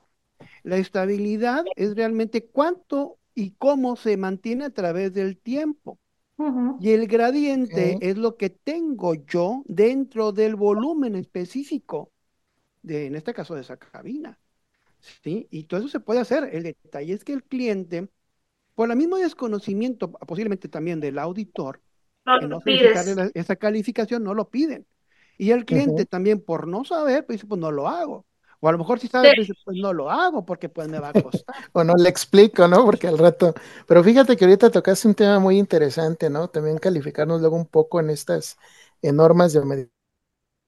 [0.63, 6.01] La estabilidad es realmente cuánto y cómo se mantiene a través del tiempo.
[6.79, 12.13] Y el gradiente es lo que tengo yo dentro del volumen específico
[12.83, 14.41] de, en este caso, de esa cabina.
[15.23, 15.49] ¿Sí?
[15.51, 16.51] Y todo eso se puede hacer.
[16.55, 18.09] El detalle es que el cliente,
[18.75, 21.83] por el mismo desconocimiento, posiblemente también del auditor,
[22.39, 22.61] No te no
[23.17, 24.87] la- esa calificación, no lo piden.
[25.39, 28.27] Y el cliente también, por no saber, pues dice, pues no lo hago.
[28.61, 30.99] O a lo mejor si sabe, Te- pues pues no lo hago porque pues me
[30.99, 31.55] va a costar.
[31.73, 32.85] O no le explico, ¿no?
[32.85, 33.55] Porque al rato.
[33.87, 36.49] Pero fíjate que ahorita tocaste un tema muy interesante, ¿no?
[36.49, 38.57] También calificarnos luego un poco en estas
[39.03, 39.89] normas de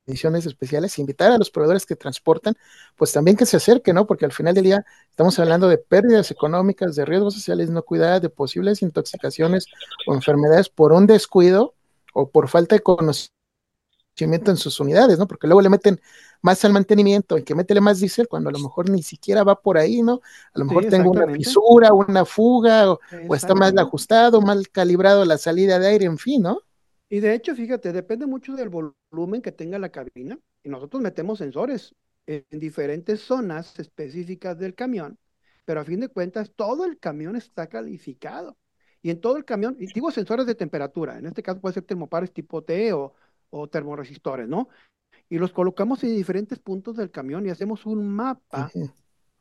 [0.07, 2.55] mediciones especiales, invitar a los proveedores que transportan,
[2.97, 4.07] pues también que se acerquen, ¿no?
[4.07, 8.23] Porque al final del día estamos hablando de pérdidas económicas, de riesgos sociales no cuidadas,
[8.23, 9.67] de posibles intoxicaciones
[10.07, 11.75] o enfermedades por un descuido
[12.13, 13.40] o por falta de conocimiento
[14.25, 15.27] en sus unidades, ¿no?
[15.27, 16.01] Porque luego le meten
[16.43, 19.61] más al mantenimiento, y que métele más diésel cuando a lo mejor ni siquiera va
[19.61, 20.21] por ahí, ¿no?
[20.55, 24.69] A lo Sí, mejor tengo una fisura, una fuga, o, o está mal ajustado, mal
[24.71, 26.61] calibrado la salida de aire, en fin, ¿no?
[27.09, 30.39] Y de hecho, fíjate, depende mucho del volumen que tenga la cabina.
[30.63, 31.95] Y nosotros metemos sensores
[32.27, 35.19] en diferentes zonas específicas del camión,
[35.65, 38.57] pero a fin de cuentas todo el camión está calificado.
[39.03, 41.85] Y en todo el camión, y digo sensores de temperatura, en este caso puede ser
[41.85, 43.15] termopares tipo T o,
[43.51, 44.69] o termoresistores, ¿no?
[45.29, 48.71] Y los colocamos en diferentes puntos del camión y hacemos un mapa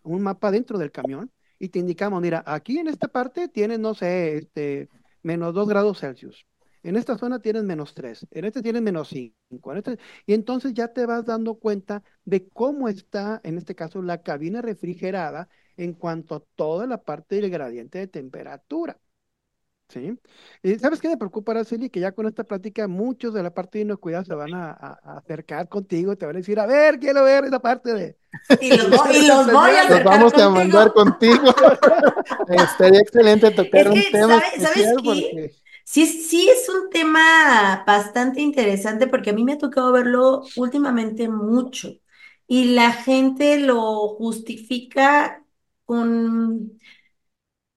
[0.03, 3.93] un mapa dentro del camión y te indicamos, mira, aquí en esta parte tienes, no
[3.93, 4.89] sé, este,
[5.21, 6.45] menos 2 grados Celsius.
[6.81, 9.73] En esta zona tienes menos 3, en este tienes menos 5.
[9.73, 14.21] Este, y entonces ya te vas dando cuenta de cómo está, en este caso, la
[14.21, 18.97] cabina refrigerada en cuanto a toda la parte del gradiente de temperatura.
[19.89, 20.19] ¿Sí?
[20.61, 21.89] Y ¿sabes qué me preocupa, Araceli?
[21.89, 24.99] Que ya con esta plática muchos de la parte de inocuidad se van a, a-
[25.03, 28.17] a acercar contigo, te van a decir, a ver, quiero ver esa parte de
[28.59, 29.87] Y los, y voy a especiales.
[29.87, 30.93] Los acercar vamos a mandar contigo.
[30.93, 31.43] contigo.
[32.47, 35.31] Estaría excelente tocar Es un que, tema ¿sabe- ¿sabes especial qué?
[35.33, 40.51] porque Sí, sí es un tema bastante interesante porque a mí me ha tocado verlo
[40.55, 41.93] últimamente mucho
[42.47, 45.43] y la gente lo justifica
[45.85, 46.79] con,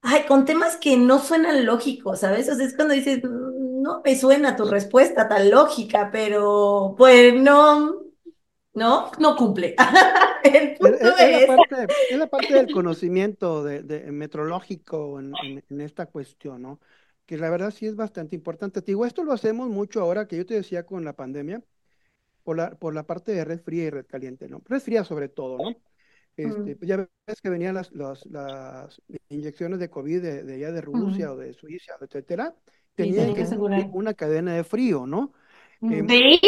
[0.02, 2.48] ay, con temas que no suenan lógicos, ¿sabes?
[2.48, 7.34] O sea, es cuando dices, "Mm, no me suena tu respuesta tan lógica, pero pues
[7.34, 8.00] no.
[8.74, 9.10] ¿no?
[9.18, 9.76] No cumple.
[10.44, 15.20] El Es, punto es- es la parte, es la parte del conocimiento de, de- metrológico
[15.20, 16.80] en, en- en esta cuestión, ¿no?
[17.26, 18.82] Que la verdad sí es bastante importante.
[18.82, 21.62] Te digo, esto lo hacemos mucho ahora que yo te decía con la pandemia,
[22.44, 24.62] por la, por la parte de red fría y red caliente, ¿no?
[24.66, 25.76] Red fría sobre todo, ¿no?
[26.36, 30.54] Este, Mm, pues ya ves que venían las, las, las inyecciones de COVID de, de
[30.54, 32.54] allá de Rusia mm, o de Suiza, etcétera,
[32.94, 33.90] tenían tenía que asegurar.
[33.92, 35.32] una cadena de frío, ¿no?
[35.82, 36.40] Em, Mm, Sí,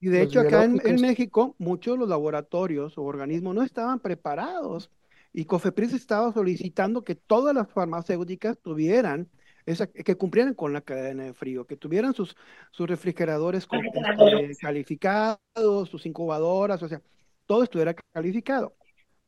[0.00, 1.00] y de Los hecho, acá en.
[1.00, 4.90] México, muchos de los laboratorios o organismos no estaban preparados
[5.32, 9.30] y COFEPRIS estaba solicitando que todas las farmacéuticas tuvieran
[9.64, 12.36] esa, que cumplieran con la cadena de frío, que tuvieran sus,
[12.72, 17.00] sus refrigeradores este, calificados, sus incubadoras, o sea,
[17.46, 18.74] todo estuviera calificado.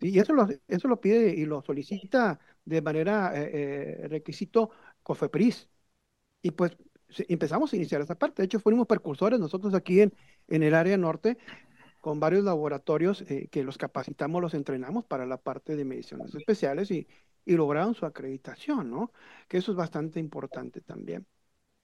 [0.08, 4.70] Y eso lo, eso lo pide y lo solicita de manera eh, eh, requisito
[5.02, 5.68] COFEPRIS.
[6.42, 6.76] Y pues
[7.28, 8.42] empezamos a iniciar esa parte.
[8.42, 10.14] De hecho, fuimos precursores nosotros aquí en,
[10.48, 11.38] en el área norte
[12.00, 16.90] con varios laboratorios eh, que los capacitamos, los entrenamos para la parte de mediciones especiales
[16.90, 17.08] y,
[17.44, 19.12] y lograron su acreditación, ¿no?
[19.48, 21.26] Que eso es bastante importante también.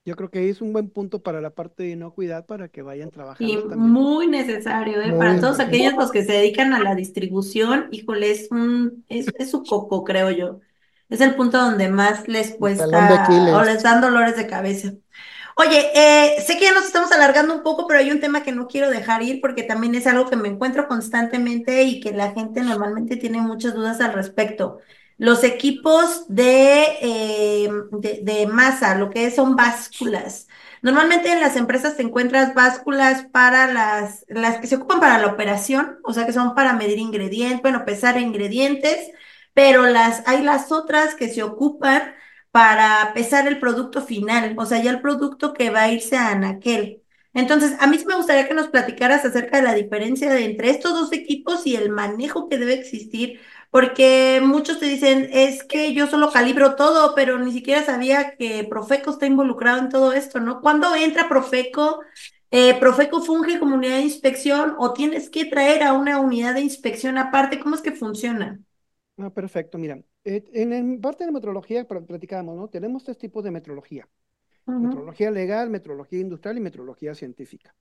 [0.05, 3.11] Yo creo que es un buen punto para la parte de inocuidad para que vayan
[3.39, 3.97] Y trabajando también.
[3.97, 5.15] muy necesario, ¿eh?
[5.15, 9.51] Para todos aquellos los que se dedican a la distribución, híjole, es un, es, es
[9.51, 10.61] su coco, creo yo.
[11.09, 14.93] Es el punto donde más les cuesta o les dan dolores de cabeza.
[15.57, 18.53] Oye, eh, sé que ya nos estamos alargando un poco, pero hay un tema que
[18.53, 22.33] no quiero dejar ir porque también es algo que me encuentro constantemente y que la
[22.33, 24.79] gente normalmente tiene muchas dudas al respecto.
[25.21, 30.49] Los equipos de, eh, de, de masa, lo que son básculas.
[30.83, 35.27] Normalmente en las empresas te encuentras básculas para las, las que se ocupan para la
[35.27, 39.11] operación, o sea que son para medir ingredientes, bueno, pesar ingredientes,
[39.53, 42.15] pero las, hay las otras que se ocupan
[42.51, 46.31] para pesar el producto final, o sea, ya el producto que va a irse a
[46.31, 47.03] anaquel.
[47.33, 50.93] Entonces, a mí sí me gustaría que nos platicaras acerca de la diferencia entre estos
[50.95, 53.41] dos equipos y el manejo que debe existir,
[53.71, 58.65] porque muchos te dicen, es que yo solo calibro todo, pero ni siquiera sabía que
[58.69, 60.61] Profeco está involucrado en todo esto, ¿no?
[60.61, 62.01] ¿Cuándo entra Profeco?
[62.51, 66.63] Eh, ¿Profeco funge como unidad de inspección o tienes que traer a una unidad de
[66.63, 67.61] inspección aparte?
[67.61, 68.61] ¿Cómo es que funciona?
[69.19, 70.03] Ah, perfecto, mira.
[70.25, 72.69] eh, en, en parte de metrología, pl- platicábamos, ¿no?
[72.69, 74.09] Tenemos tres tipos de metrología.
[74.81, 77.75] Metrología legal, metrología industrial y metrología científica.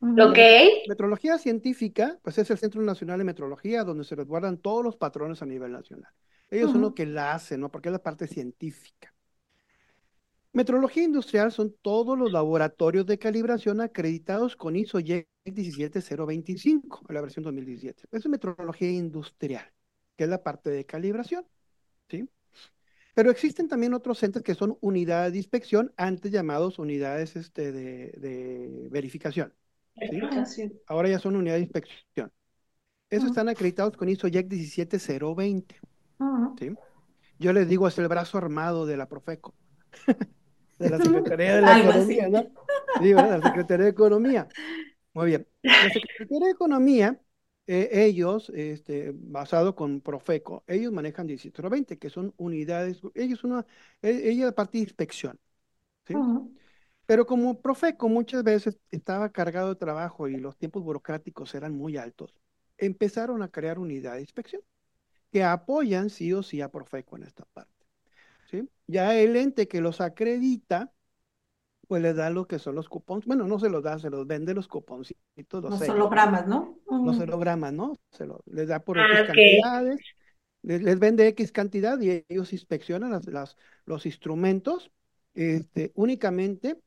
[0.00, 0.38] Ujú, ok.
[0.84, 5.42] Metrología científica, pues es el Centro Nacional de Metrología, donde se resguardan todos los patrones
[5.42, 6.12] a nivel nacional.
[6.50, 7.70] Ellos son los que la hacen, ¿no?
[7.70, 9.14] Porque es la parte científica.
[10.52, 17.20] Metrología industrial son todos los laboratorios de calibración acreditados con ISO IEC 17025, en la
[17.20, 18.04] versión 2017.
[18.10, 19.70] Eso es metrología industrial,
[20.16, 21.46] que es la parte de calibración,
[22.08, 22.28] ¿sí?
[23.14, 28.12] Pero existen también otros centros que son unidades de inspección, antes llamados unidades este, de,
[28.18, 29.54] de verificación,
[30.86, 32.32] Ahora ya son unidades de inspección.
[33.10, 35.76] Esos ujú, están acreditados con ISO IEC 17020,
[36.20, 36.58] ujú.
[36.58, 36.78] ¿sí?
[37.38, 39.54] Yo les digo, es el brazo armado de la Profeco,
[40.78, 41.72] de la Secretaría de la.
[41.72, 42.44] Economía, ¿no?
[42.98, 43.30] Sí, ¿verdad?
[43.38, 44.48] La Secretaría de Economía.
[45.14, 45.48] Muy bien.
[45.80, 47.20] La Secretaría de Economía,
[47.66, 53.66] eh, ellos, este, basado con Profeco, ellos manejan 1720, que son unidades, ellos una,
[54.02, 55.38] eh, ella la parte de inspección,
[56.06, 56.26] ¿sí?
[57.08, 61.98] Pero como Profeco muchas veces estaba cargado de trabajo y los tiempos burocráticos eran muy
[61.98, 62.34] altos,
[62.78, 64.62] empezaron a crear unidades de inspección
[65.32, 67.86] que apoyan sí o sí a Profeco en esta parte,
[68.50, 68.68] ¿sí?
[68.86, 70.92] Ya el ente que los acredita,
[71.88, 74.26] pues les da lo que son los cupones, bueno, no se los da, se los
[74.26, 76.78] vende los cuponcitos, los Los hologramas, ¿no?
[76.88, 77.98] Los hologramas, ¿no?
[78.12, 80.00] Se lo, les da por Ah, X cantidades,
[80.62, 83.56] les, les vende X cantidad y ellos inspeccionan las, las-
[83.86, 84.90] los instrumentos,
[85.34, 86.78] este, únicamente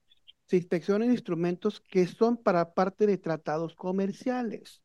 [0.52, 4.84] se inspeccionan instrumentos que son para parte de tratados comerciales.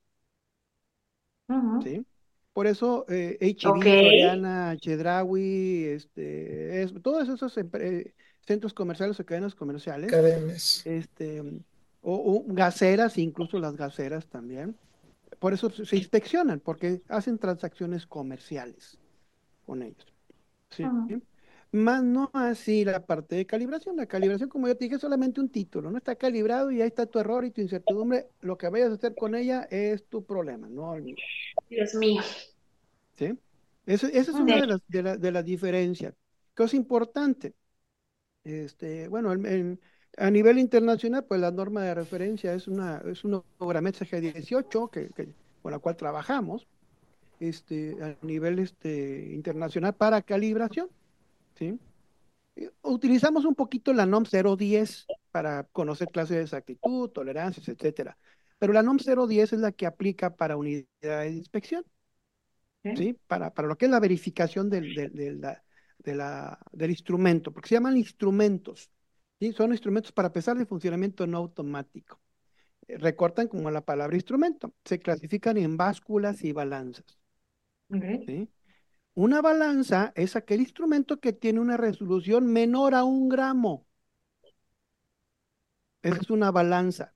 [1.79, 2.07] ¿sí?
[2.53, 3.87] Por eso eh, H-E-B, Ok.
[3.95, 8.15] Soriana, Chedraui, este, es, todos esos eh,
[8.47, 10.67] centros comerciales o cadenas comerciales, Cadenas.
[10.85, 11.55] este, o,
[12.03, 14.79] o gaseras, incluso las gaseras también,
[15.41, 18.99] por eso se inspeccionan, porque hacen transacciones comerciales
[19.67, 20.07] con ellos,
[20.71, 20.93] ¿sí?
[21.77, 23.97] Más no así la parte de calibración.
[23.97, 26.89] La calibración, como yo te dije, es solamente un título, no está calibrado y ahí
[26.89, 28.29] está tu error y tu incertidumbre.
[28.41, 31.17] Lo que vayas a hacer con ella es tu problema, no el mío.
[31.69, 32.23] Dios mío.
[33.17, 33.39] ¿sí?
[33.85, 36.15] Eso, esa es una de las, de la- de las diferencias.
[36.55, 37.55] Cosa importante,
[38.45, 39.81] este, bueno, en- en-
[40.17, 45.11] a nivel internacional, pues la norma de referencia es una, es una Programet CG18 que,
[45.11, 45.29] que-
[45.63, 46.67] con la cual trabajamos
[47.39, 50.89] este, a nivel este, internacional para calibración,
[51.57, 51.81] ¿sí?
[52.83, 58.19] Utilizamos un poquito la NOM 010 para conocer clases de exactitud, tolerancias, etcétera.
[58.59, 61.85] pero la NOM 010 es la que aplica para unidades de inspección,
[62.95, 63.19] ¿sí?
[63.27, 65.41] Para, para lo que es la verificación del, del, del,
[65.99, 68.91] de la, del instrumento, porque se llaman instrumentos,
[69.41, 69.53] ¿sí?
[69.53, 72.21] Son instrumentos para pesar de funcionamiento no automático.
[72.89, 77.07] Eh, recortan como la palabra instrumento, se clasifican en básculas y balanzas.
[78.27, 78.49] ¿sí?
[79.17, 83.85] Una balanza es aquel instrumento que tiene una resolución menor a un gramo.
[86.03, 87.13] Esa es una balanza.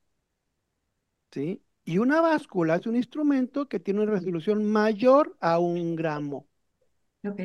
[1.33, 1.63] ¿Sí?
[1.85, 6.47] Y una báscula es un instrumento que tiene una resolución mayor a un gramo.
[7.25, 7.41] Ok.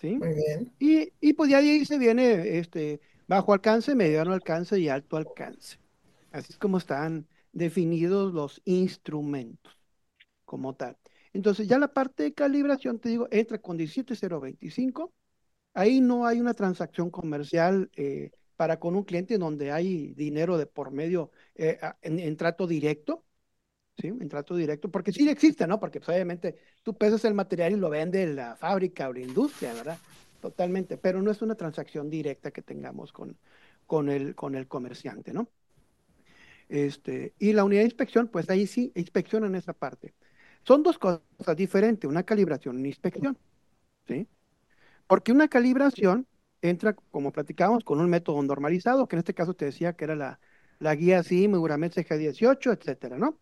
[0.00, 0.16] ¿Sí?
[0.18, 0.72] Muy bien.
[0.78, 5.78] Y, y pues de ahí se viene este, bajo alcance, mediano alcance y alto alcance.
[6.32, 9.78] Así es como están definidos los instrumentos
[10.44, 10.98] como tal.
[11.34, 15.12] Entonces ya la parte de calibración, te digo, entra con 17025.
[15.74, 20.66] Ahí no hay una transacción comercial eh, para con un cliente donde hay dinero de
[20.66, 23.24] por medio eh, en, trato directo.
[23.98, 24.08] ¿Sí?
[24.08, 25.78] En trato directo, porque sí existe, ¿no?
[25.78, 29.72] Porque pues, obviamente tú pesas el material y lo vende la fábrica o la industria,
[29.72, 29.98] ¿verdad?
[30.40, 33.36] Totalmente, pero no es una transacción directa que tengamos con,
[33.86, 35.48] con, el, con el comerciante, ¿no?
[36.68, 40.12] Este, y la unidad de inspección, pues ahí sí inspeccionan esa parte.
[40.64, 41.20] Son dos cosas
[41.56, 43.36] diferentes, una calibración y una inspección.
[44.06, 44.26] ¿sí?
[45.06, 46.26] Porque una calibración
[46.62, 50.16] entra, como platicábamos, con un método normalizado, que en este caso te decía que era
[50.16, 50.40] la,
[50.78, 53.36] la guía SIM, Euramet CG18, etcétera, ¿no?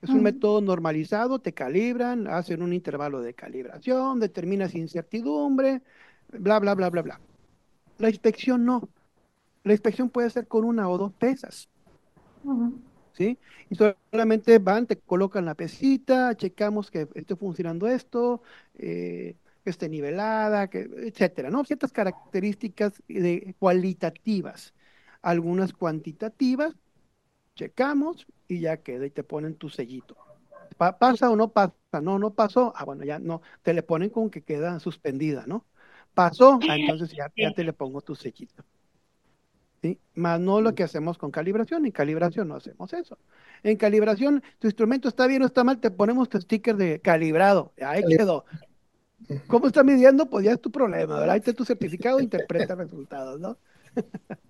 [0.00, 0.22] Es un uh -huh.
[0.22, 5.82] método normalizado, te calibran, hacen un intervalo de calibración, determinas incertidumbre,
[6.28, 7.20] bla, bla, bla, bla, bla.
[7.98, 8.88] La inspección no.
[9.64, 11.68] La inspección puede ser con una o dos pesas.
[12.44, 12.72] Uh -huh.
[13.24, 18.42] Y solamente van, te colocan la pesita, checamos que esté funcionando esto,
[18.78, 21.64] eh, que esté nivelada, que, etcétera, ¿no?
[21.64, 24.74] Ciertas características de, cualitativas,
[25.22, 26.74] algunas cuantitativas,
[27.54, 30.16] checamos y ya queda y te ponen tu sellito.
[30.76, 31.74] Pa ¿Pasa o no pasa?
[32.00, 32.72] No, no pasó.
[32.76, 35.66] Ah, bueno, ya no, te le ponen con que queda suspendida, ¿no?
[36.14, 38.64] Pasó, ah, entonces ya, ya te le pongo tu sellito.
[39.82, 39.98] ¿Sí?
[40.14, 41.86] Más no lo que hacemos con calibración.
[41.86, 43.18] En calibración no hacemos eso.
[43.62, 47.72] En calibración, tu instrumento está bien o está mal, te ponemos tu sticker de calibrado.
[47.80, 48.44] Ahí quedó.
[49.46, 50.28] ¿Cómo está midiendo?
[50.30, 51.30] Pues ya es tu problema, ¿verdad?
[51.30, 53.58] Ahí está tu certificado, interpreta resultados, ¿no?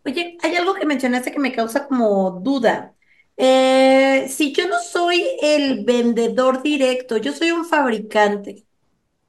[0.04, 2.94] Oye, hay algo que mencionaste que me causa como duda.
[3.36, 8.66] Eh, si yo no soy el vendedor directo, yo soy un fabricante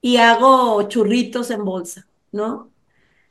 [0.01, 2.73] y hago churritos en bolsa, ¿no?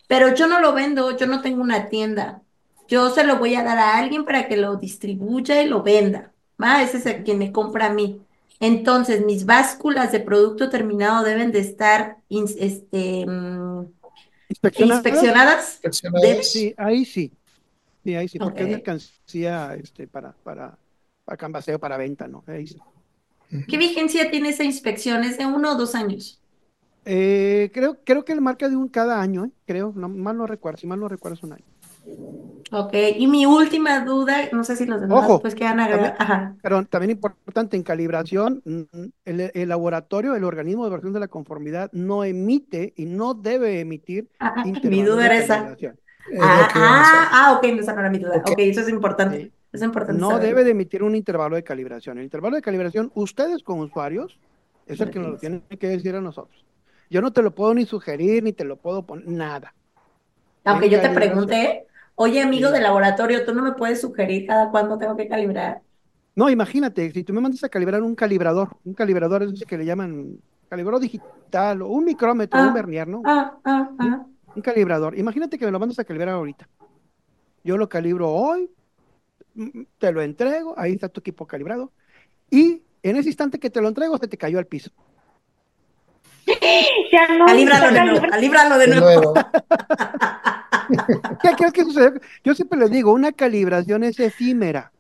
[0.09, 2.43] Pero yo no lo vendo, yo no tengo una tienda.
[2.89, 6.33] Yo se lo voy a dar a alguien para que lo distribuya y lo venda.
[6.61, 6.83] ¿va?
[6.83, 8.21] Ese es el quien me compra a mí.
[8.61, 13.25] Entonces, mis básculas de producto terminado deben de estar este,
[14.49, 14.97] ¿Inspeccionadas?
[14.97, 15.75] inspeccionadas.
[15.75, 16.49] ¿Inspeccionadas?
[16.49, 17.33] Sí, ahí sí.
[18.05, 20.77] Sí, ahí sí, porque es mercancía este, para, para,
[21.25, 22.43] para canvaseo, para venta, ¿no?
[22.47, 22.79] Ahí sí.
[23.69, 25.25] ¿Qué vigencia tiene esa inspección?
[25.25, 26.41] ¿Es de uno o dos años?
[27.05, 29.51] Eh, creo, creo que el marca de un cada año, ¿eh?
[29.67, 31.65] creo, no, mal no recuerdo, si mal no recuerdo es un año.
[32.71, 36.55] Ok, y mi última duda, no sé si los demás Ojo, pues también- Ajá.
[36.63, 38.83] Pero también importante en calibración, mm,
[39.25, 43.81] el, el laboratorio, el organismo de versión de la conformidad no emite y no debe
[43.81, 45.77] emitir Ah, ah, mi intervalos duda de era esa.
[46.39, 48.37] Ah, ah, ah, ok, no, esa no era mi duda.
[48.37, 48.51] Ok.
[48.51, 49.41] Ok, eso es importante.
[49.45, 49.53] Sí.
[49.73, 52.19] Es importante No debe de emitir un intervalo de calibración.
[52.19, 54.39] El intervalo de calibración, ustedes como usuarios,
[54.87, 56.65] es el que nos lo tienen que decir a nosotros.
[57.09, 59.75] Yo no te lo puedo ni sugerir, ni te lo puedo poner, nada.
[60.65, 61.47] Aunque En yo te calibración.
[62.19, 65.83] Oye, amigo de laboratorio, ¿tú no me puedes sugerir cada cuándo tengo que calibrar?
[66.35, 69.77] No, imagínate, si tú me mandas a calibrar un calibrador, un calibrador es ese que
[69.79, 73.23] le llaman calibrador digital o un micrómetro, un Ah, vernier, ¿no?
[73.25, 74.27] Ah, ah, ah.
[74.55, 75.19] Un calibrador.
[75.19, 76.69] Imagínate que me lo mandas a calibrar ahorita.
[77.65, 78.71] Yo lo calibro hoy,
[79.99, 81.93] te lo entrego, ahí está tu equipo calibrado,
[82.51, 84.91] y en ese instante que te lo entrego, se te cayó al piso.
[87.13, 89.05] Ya no, Calíbralo de nuevo, calíbralo de nuevo.
[89.05, 89.35] nuevo.
[91.43, 92.21] ¿Qué crees que sucede?
[92.45, 94.93] Yo siempre les digo, una calibración es efímera.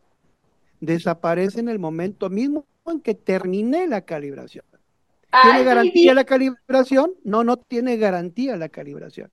[0.80, 4.64] Desaparece en el momento mismo en que terminé la calibración.
[5.42, 6.14] ¿Tiene Ay, garantía sí.
[6.14, 7.12] la calibración?
[7.24, 9.30] No, no tiene garantía la calibración.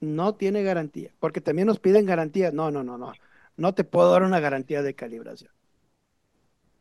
[0.00, 2.50] No tiene garantía, porque también nos piden garantía.
[2.50, 3.12] No, no, no, no.
[3.56, 5.50] No te puedo dar una garantía de calibración.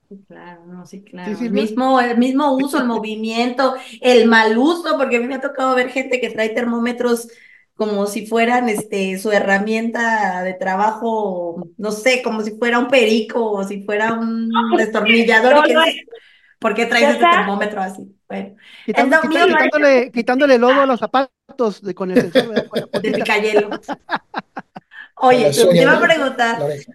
[0.10, 1.36] Sí, Claro, no, sí, claro.
[1.36, 5.36] Sí, El mismo, el mismo uso, el movimiento, el mal uso, porque a mí me
[5.36, 7.28] ha tocado ver gente que trae termómetros
[7.76, 13.52] como si fueran este, su herramienta de trabajo, no sé, como si fuera un perico
[13.52, 15.56] o si fuera un destornillador.
[15.56, 15.82] No, y que no,
[16.60, 18.16] ¿por qué traes este termómetro así?
[18.28, 18.56] Bueno,
[18.86, 22.22] Quitando- lo quita- mío no es- quitándole, quitándole lodo a los zapatos de, con el
[22.22, 22.54] sensor,
[25.16, 26.92] Oye, te iba a preguntar, oreja.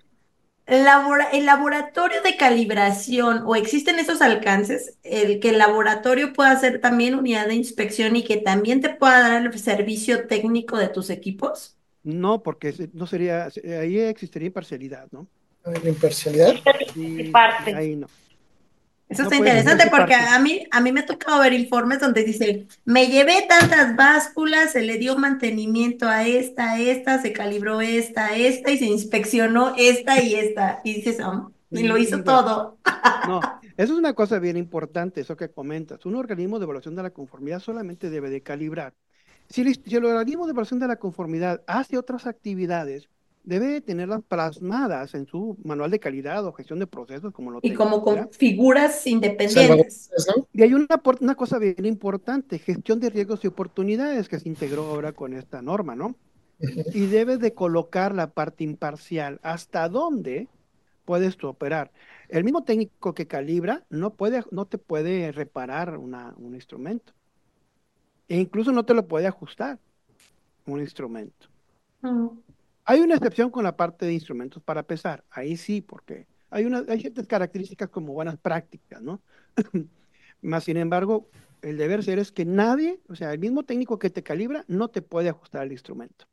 [0.69, 6.81] Labora- el laboratorio de calibración o existen esos alcances, el que el laboratorio pueda ser
[6.81, 11.11] también unidad de inspección y que también te pueda dar el servicio técnico de tus
[11.11, 11.77] equipos.
[12.03, 15.27] No, porque no sería, se- ahí existiría imparcialidad, ¿no?
[15.65, 16.55] La imparcialidad.
[16.95, 17.75] Sí, parte.
[17.75, 18.07] ahí no.
[19.09, 22.25] Eso No está interesante porque a mí, a mí me ha tocado ver informes donde
[22.25, 27.81] dice, me llevé tantas básculas, se le dio mantenimiento a esta, a esta, se calibró
[27.81, 30.81] esta, a esta y se inspeccionó esta y esta.
[30.85, 32.79] Y dices, "Ah, y lo hizo todo.
[33.23, 33.41] No,
[33.77, 36.07] eso es una cosa bien importante, eso que comentas.
[36.07, 38.95] Un organismo de evaluación de la conformidad solamente debe de calibrar.
[39.49, 43.09] Si el, si el organismo de evaluación de la conformidad hace otras actividades,
[43.49, 47.61] debe de tenerlas plasmadas en su manual de calidad o gestión de procesos, como lo
[47.63, 50.11] Y como con figuras independientes.
[50.53, 54.49] Y hay una, por- una cosa bien importante, gestión de riesgos y oportunidades que se
[54.49, 56.15] integró ahora con esta norma, ¿no?
[56.93, 60.49] Y debes de colocar la parte imparcial, hasta dónde
[61.07, 61.91] puedes tú operar.
[62.29, 67.15] El mismo técnico que calibra no puede, no te puede reparar una- un instrumento.
[68.29, 69.79] E incluso no te lo puede ajustar
[70.67, 71.47] un instrumento.
[72.03, 72.29] Mm.
[72.89, 75.25] Hay una excepción con la parte de instrumentos para pesar.
[75.31, 79.21] Ahí sí, porque hay, una, hay ciertas características como buenas prácticas, ¿no?
[80.43, 81.29] Más sin embargo,
[81.63, 84.89] el deber ser es que nadie, o sea, el mismo técnico que te calibra, no
[84.89, 86.27] te puede ajustar el instrumento.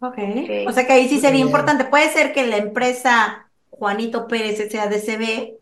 [0.00, 0.18] Ok.
[0.34, 0.48] Ok.
[0.66, 1.46] O sea que ahí sí sería Bien.
[1.46, 1.84] importante.
[1.84, 5.58] Puede ser que la empresa Juanito Pérez SADCB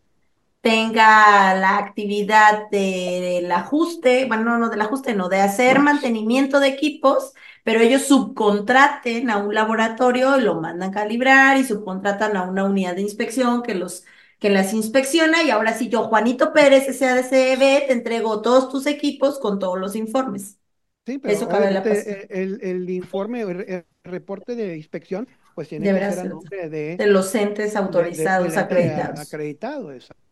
[0.60, 6.68] tenga la actividad del ajuste, bueno, no, no del ajuste, no, de hacer mantenimiento de
[6.68, 7.32] equipos,
[7.64, 13.02] pero ellos subcontraten a un laboratorio, lo mandan calibrar y subcontratan a una unidad de
[13.02, 14.04] inspección que los
[14.38, 19.38] que las inspecciona y ahora sí yo, Juanito Pérez SADCB, te entrego todos tus equipos
[19.38, 20.58] con todos los informes.
[21.06, 25.88] Sí, pero Eso cabe la eh, el, el informe, el, reporte de inspección, pues tiene
[25.88, 29.20] Deberá que ser a nombre de, De los entes de- de- autorizados, ente acreditados.
[29.22, 30.29] acreditado, exacto.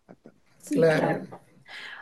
[0.62, 1.00] Sí, Claro.
[1.00, 1.40] claro.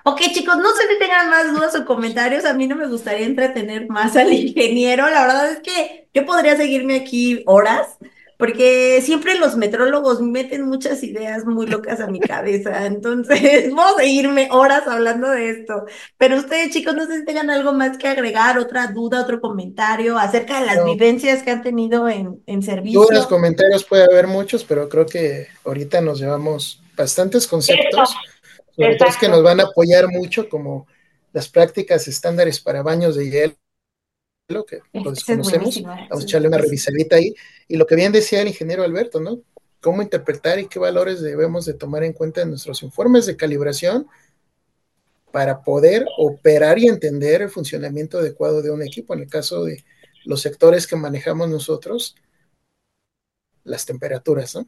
[0.04, 2.44] Ok, chicos, no sé si tengan más dudas o comentarios.
[2.44, 5.08] A mí no me gustaría entretener más al ingeniero.
[5.10, 7.98] La verdad es que yo podría seguirme aquí horas,
[8.38, 12.86] porque siempre los metrólogos meten muchas ideas muy locas a mi cabeza.
[12.86, 15.86] Entonces, vamos a seguirme horas hablando de esto.
[16.18, 20.16] Pero ustedes, chicos, no sé si tengan algo más que agregar, otra duda, otro comentario
[20.18, 20.84] acerca de las No.
[20.84, 23.28] vivencias que han tenido en, en Dudas, servicio.
[23.28, 28.14] comentarios puede haber muchos, pero creo que ahorita nos llevamos bastantes conceptos,
[28.74, 29.28] sobre todo es que exacto.
[29.28, 30.86] nos van a apoyar mucho, como
[31.32, 35.50] las prácticas estándares para baños de hielo, que lo desconocemos.
[35.52, 37.34] buenísima, Vamos a echarle una revisadita ahí.
[37.68, 39.40] Y lo que bien decía el ingeniero Alberto, ¿no?
[39.80, 44.06] Cómo interpretar y qué valores debemos de tomar en cuenta en nuestros informes de calibración
[45.32, 49.12] para poder operar y entender el funcionamiento adecuado de un equipo.
[49.12, 49.84] En el caso de
[50.24, 52.16] los sectores que manejamos nosotros,
[53.64, 54.66] las temperaturas, ¿no?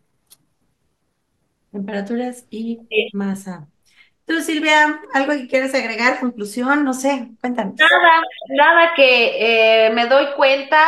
[1.72, 3.08] Temperaturas y Sí.
[3.12, 3.68] masa.
[4.26, 7.76] Tú, Silvia, algo que quieres agregar, conclusión, no sé, cuéntanos.
[7.78, 10.78] Nada, nada que eh, me doy cuenta,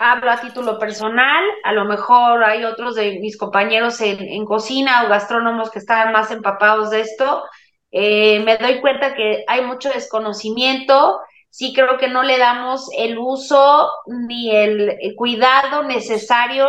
[0.00, 5.04] hablo a título personal, a lo mejor hay otros de mis compañeros en, en cocina
[5.04, 7.44] o gastrónomos que estaban más empapados de esto,
[7.92, 11.20] eh, me doy cuenta que hay mucho desconocimiento,
[11.50, 16.66] sí creo que no le damos el uso ni el, el cuidado necesario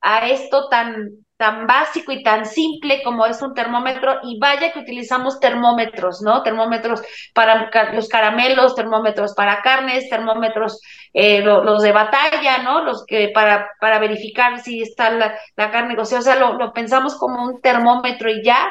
[0.00, 1.10] a esto tan,
[1.40, 6.44] tan básico y tan simple como es un termómetro, y vaya que utilizamos termómetros, ¿no?
[6.44, 7.02] Termómetros
[7.34, 10.80] para los caramelos, termómetros para carnes, termómetros
[11.14, 12.84] eh, lo- los de batalla, ¿no?
[12.84, 16.72] Los que para, para verificar si está la, la carne cocida, o sea, lo, lo
[16.74, 18.70] pensamos como un termómetro y ya,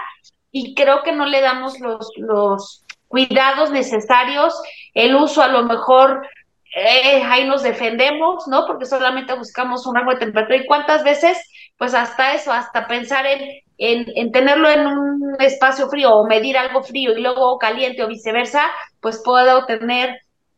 [0.51, 4.53] y creo que no le damos los, los cuidados necesarios,
[4.93, 6.27] el uso a lo mejor
[6.75, 8.65] eh, ahí nos defendemos, ¿no?
[8.67, 10.57] Porque solamente buscamos un rango de temperatura.
[10.57, 11.37] ¿Y cuántas veces?
[11.77, 13.41] Pues hasta eso, hasta pensar en,
[13.77, 18.07] en, en tenerlo en un espacio frío o medir algo frío y luego caliente o
[18.07, 18.69] viceversa,
[18.99, 20.09] pues puedo tener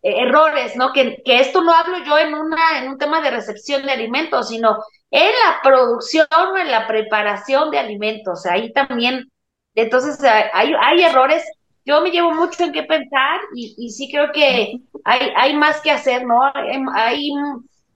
[0.01, 0.91] eh, errores, ¿no?
[0.93, 4.49] Que, que esto no hablo yo en, una, en un tema de recepción de alimentos,
[4.49, 4.77] sino
[5.11, 8.45] en la producción o en la preparación de alimentos.
[8.45, 9.31] Ahí también,
[9.75, 11.43] entonces hay, hay errores
[11.85, 15.81] yo me llevo mucho en qué pensar y, y sí creo que hay, hay más
[15.81, 16.43] que hacer, ¿no?
[16.43, 17.31] Hay, hay-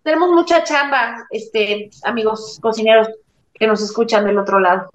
[0.03, 3.07] tenemos mucha chamba, este, amigos cocineros
[3.53, 4.90] que nos escuchan del otro lado.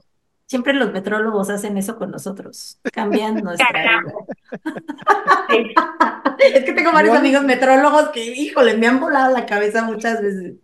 [0.46, 4.02] Siempre los metrólogos hacen eso con nosotros, cambian nuestra vida.
[6.38, 10.54] Es que tengo varios amigos metrólogos que, híjole, me han volado la cabeza muchas veces.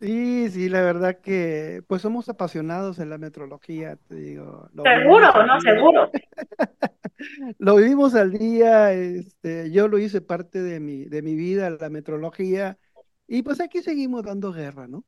[0.00, 4.68] Sí, sí, la verdad que pues somos apasionados en la metrología, te digo.
[4.74, 5.60] lo Seguro, ¿no?
[5.60, 5.60] día.
[5.60, 6.10] Seguro.
[7.58, 11.88] Lo vivimos al día, este, yo lo hice parte de mi, de mi vida, la
[11.90, 12.78] metrología,
[13.26, 15.04] y pues aquí seguimos dando guerra, ¿no?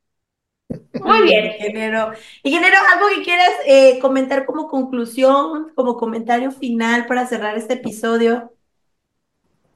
[1.01, 1.47] Muy bien.
[1.55, 2.13] Ingeniero.
[2.43, 8.53] Ingeniero, ¿algo que quieras eh, comentar como conclusión, como comentario final para cerrar este episodio?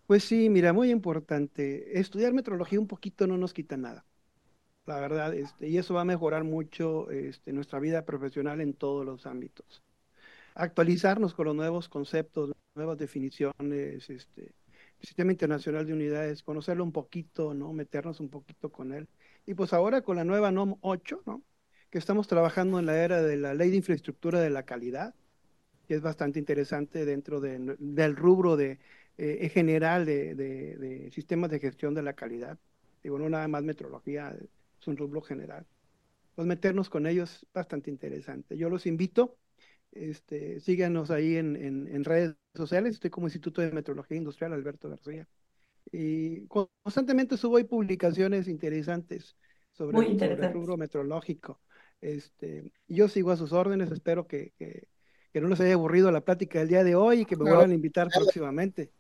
[0.07, 1.99] Pues sí, mira, muy importante.
[1.99, 4.05] Estudiar metrología un poquito no nos quita nada,
[4.87, 9.07] la verdad, este, y eso va a mejorar mucho este, nuestra vida profesional en todos
[9.07, 9.83] los ámbitos.
[10.55, 14.43] Actualizarnos con los nuevos conceptos, nuevas definiciones, este,
[15.01, 17.73] el Sistema Internacional de Unidades, conocerlo un poquito, ¿no?
[17.73, 19.09] Meternos un poquito con él.
[19.47, 21.43] Y pues ahora con la nueva NOM 8, ¿no?
[21.91, 25.15] Que estamos trabajando en la era de la Ley de Infraestructura de la Calidad,
[25.87, 28.79] que es bastante interesante dentro de, del rubro de
[29.19, 32.59] eh, general de, sistemas de gestión de la calidad.
[33.03, 34.35] Digo, no nada más metrología,
[34.83, 35.67] es un rubro general.
[36.35, 38.57] Pues meternos con ellos es bastante interesante.
[38.57, 39.39] Yo los invito,
[39.93, 44.89] este, síganos ahí en, en, en redes sociales, estoy como Instituto de Metrología Industrial Alberto
[44.91, 45.29] García.
[45.93, 49.37] Y constantemente subo ahí publicaciones interesantes
[49.73, 51.61] sobre, el rubro metrológico.
[52.01, 54.89] Este, yo sigo a sus órdenes, espero que, que,
[55.33, 57.51] que no les haya aburrido la plática del día de hoy y que me No.
[57.51, 58.93] vuelvan a invitar próximamente.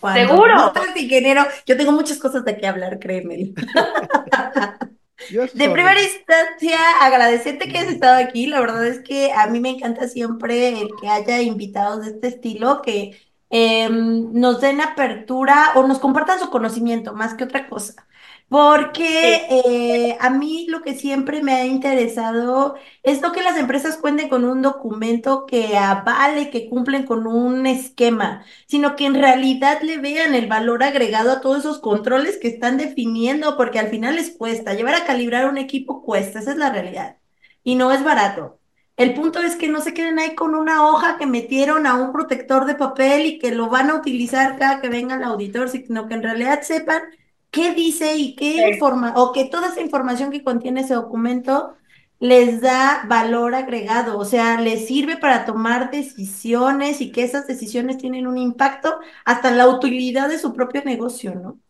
[0.00, 0.54] Cuando ¿Seguro?
[0.96, 3.52] ingeniero, yo tengo muchas cosas de qué hablar, créeme.
[5.26, 8.46] De primera instancia, agradecerte que hayas estado aquí.
[8.46, 12.28] La verdad es que a mí me encanta siempre el que haya invitados de este
[12.28, 13.18] estilo que
[13.50, 18.06] eh, nos den apertura o nos compartan su conocimiento más que otra cosa.
[18.48, 23.98] Porque eh, a mí lo que siempre me ha interesado es no que las empresas
[23.98, 29.82] cuenten con un documento que avale que cumplen con un esquema, sino que en realidad
[29.82, 34.16] le vean el valor agregado a todos esos controles que están definiendo, porque al final
[34.16, 34.72] les cuesta.
[34.74, 37.18] Llevar a calibrar un equipo cuesta, esa es la realidad.
[37.62, 38.57] Y no es barato.
[38.98, 42.12] El punto es que no se queden ahí con una hoja que metieron a un
[42.12, 46.08] protector de papel y que lo van a utilizar cada que venga el auditor, sino
[46.08, 47.02] que en realidad sepan
[47.50, 51.76] qué dice y qué informa, o que toda esa información que contiene ese documento
[52.20, 57.98] les da valor agregado, o sea, les sirve para tomar decisiones y que esas decisiones
[57.98, 61.60] tienen un impacto hasta la utilidad de su propio negocio, ¿no?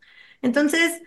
[0.42, 1.02] Entonces,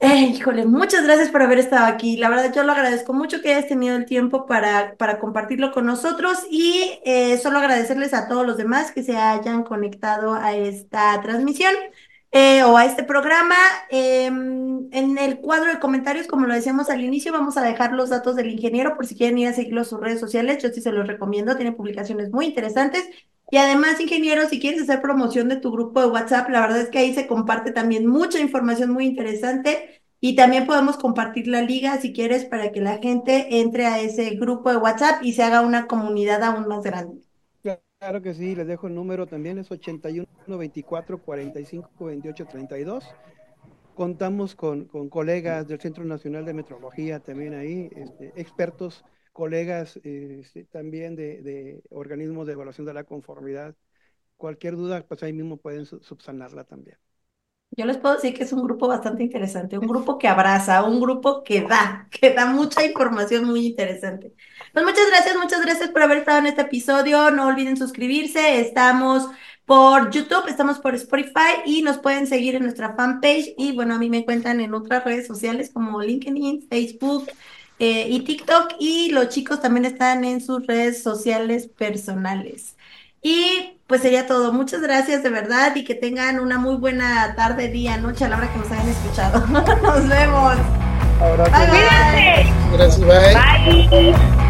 [0.00, 2.16] eh, híjole, muchas gracias por haber estado aquí.
[2.16, 5.84] La verdad, yo lo agradezco mucho que hayas tenido el tiempo para, para compartirlo con
[5.84, 11.20] nosotros y eh, solo agradecerles a todos los demás que se hayan conectado a esta
[11.20, 11.74] transmisión
[12.32, 13.56] eh, o a este programa.
[13.90, 18.10] Eh, en el cuadro de comentarios, como lo decíamos al inicio, vamos a dejar los
[18.10, 20.62] datos del ingeniero por si quieren ir a seguirlo sus redes sociales.
[20.62, 23.08] Yo sí se los recomiendo, tiene publicaciones muy interesantes.
[23.50, 26.88] Y además, ingeniero, si quieres hacer promoción de tu grupo de WhatsApp, la verdad es
[26.90, 31.98] que ahí se comparte también mucha información muy interesante y también podemos compartir la liga
[32.00, 35.62] si quieres para que la gente entre a ese grupo de WhatsApp y se haga
[35.62, 37.22] una comunidad aún más grande.
[37.98, 43.04] Claro que sí, les dejo el número también, es 81 24 45 28 32.
[43.94, 50.64] Contamos con, con colegas del Centro Nacional de Metrología también ahí, este, expertos, colegas este,
[50.66, 53.74] también de, organismos de evaluación de la conformidad.
[54.36, 56.98] Cualquier duda, pues ahí mismo pueden su- subsanarla también.
[57.76, 61.00] Yo les puedo decir que es un grupo bastante interesante, un grupo que abraza, un
[61.00, 64.34] grupo que da, que da mucha información muy interesante.
[64.72, 67.30] Pues muchas gracias, muchas gracias por haber estado en este episodio.
[67.30, 68.60] No olviden suscribirse.
[68.60, 69.28] Estamos
[69.64, 73.54] por YouTube, estamos por Spotify y nos pueden seguir en nuestra fanpage.
[73.56, 77.28] Y bueno, a mí me encuentran en otras redes sociales como LinkedIn, Facebook
[77.80, 78.74] eh, y TikTok.
[78.78, 82.76] Y los chicos también están en sus redes sociales personales.
[83.22, 84.52] Y pues sería todo.
[84.52, 88.36] Muchas gracias de verdad y que tengan una muy buena tarde, día, noche a la
[88.36, 89.46] hora que nos hayan escuchado.
[89.82, 90.54] Nos vemos.
[91.20, 92.70] Ahora Bye, bye.
[92.70, 93.00] Cuídense.
[93.00, 93.88] Gracias, bye.
[93.90, 94.49] Bye.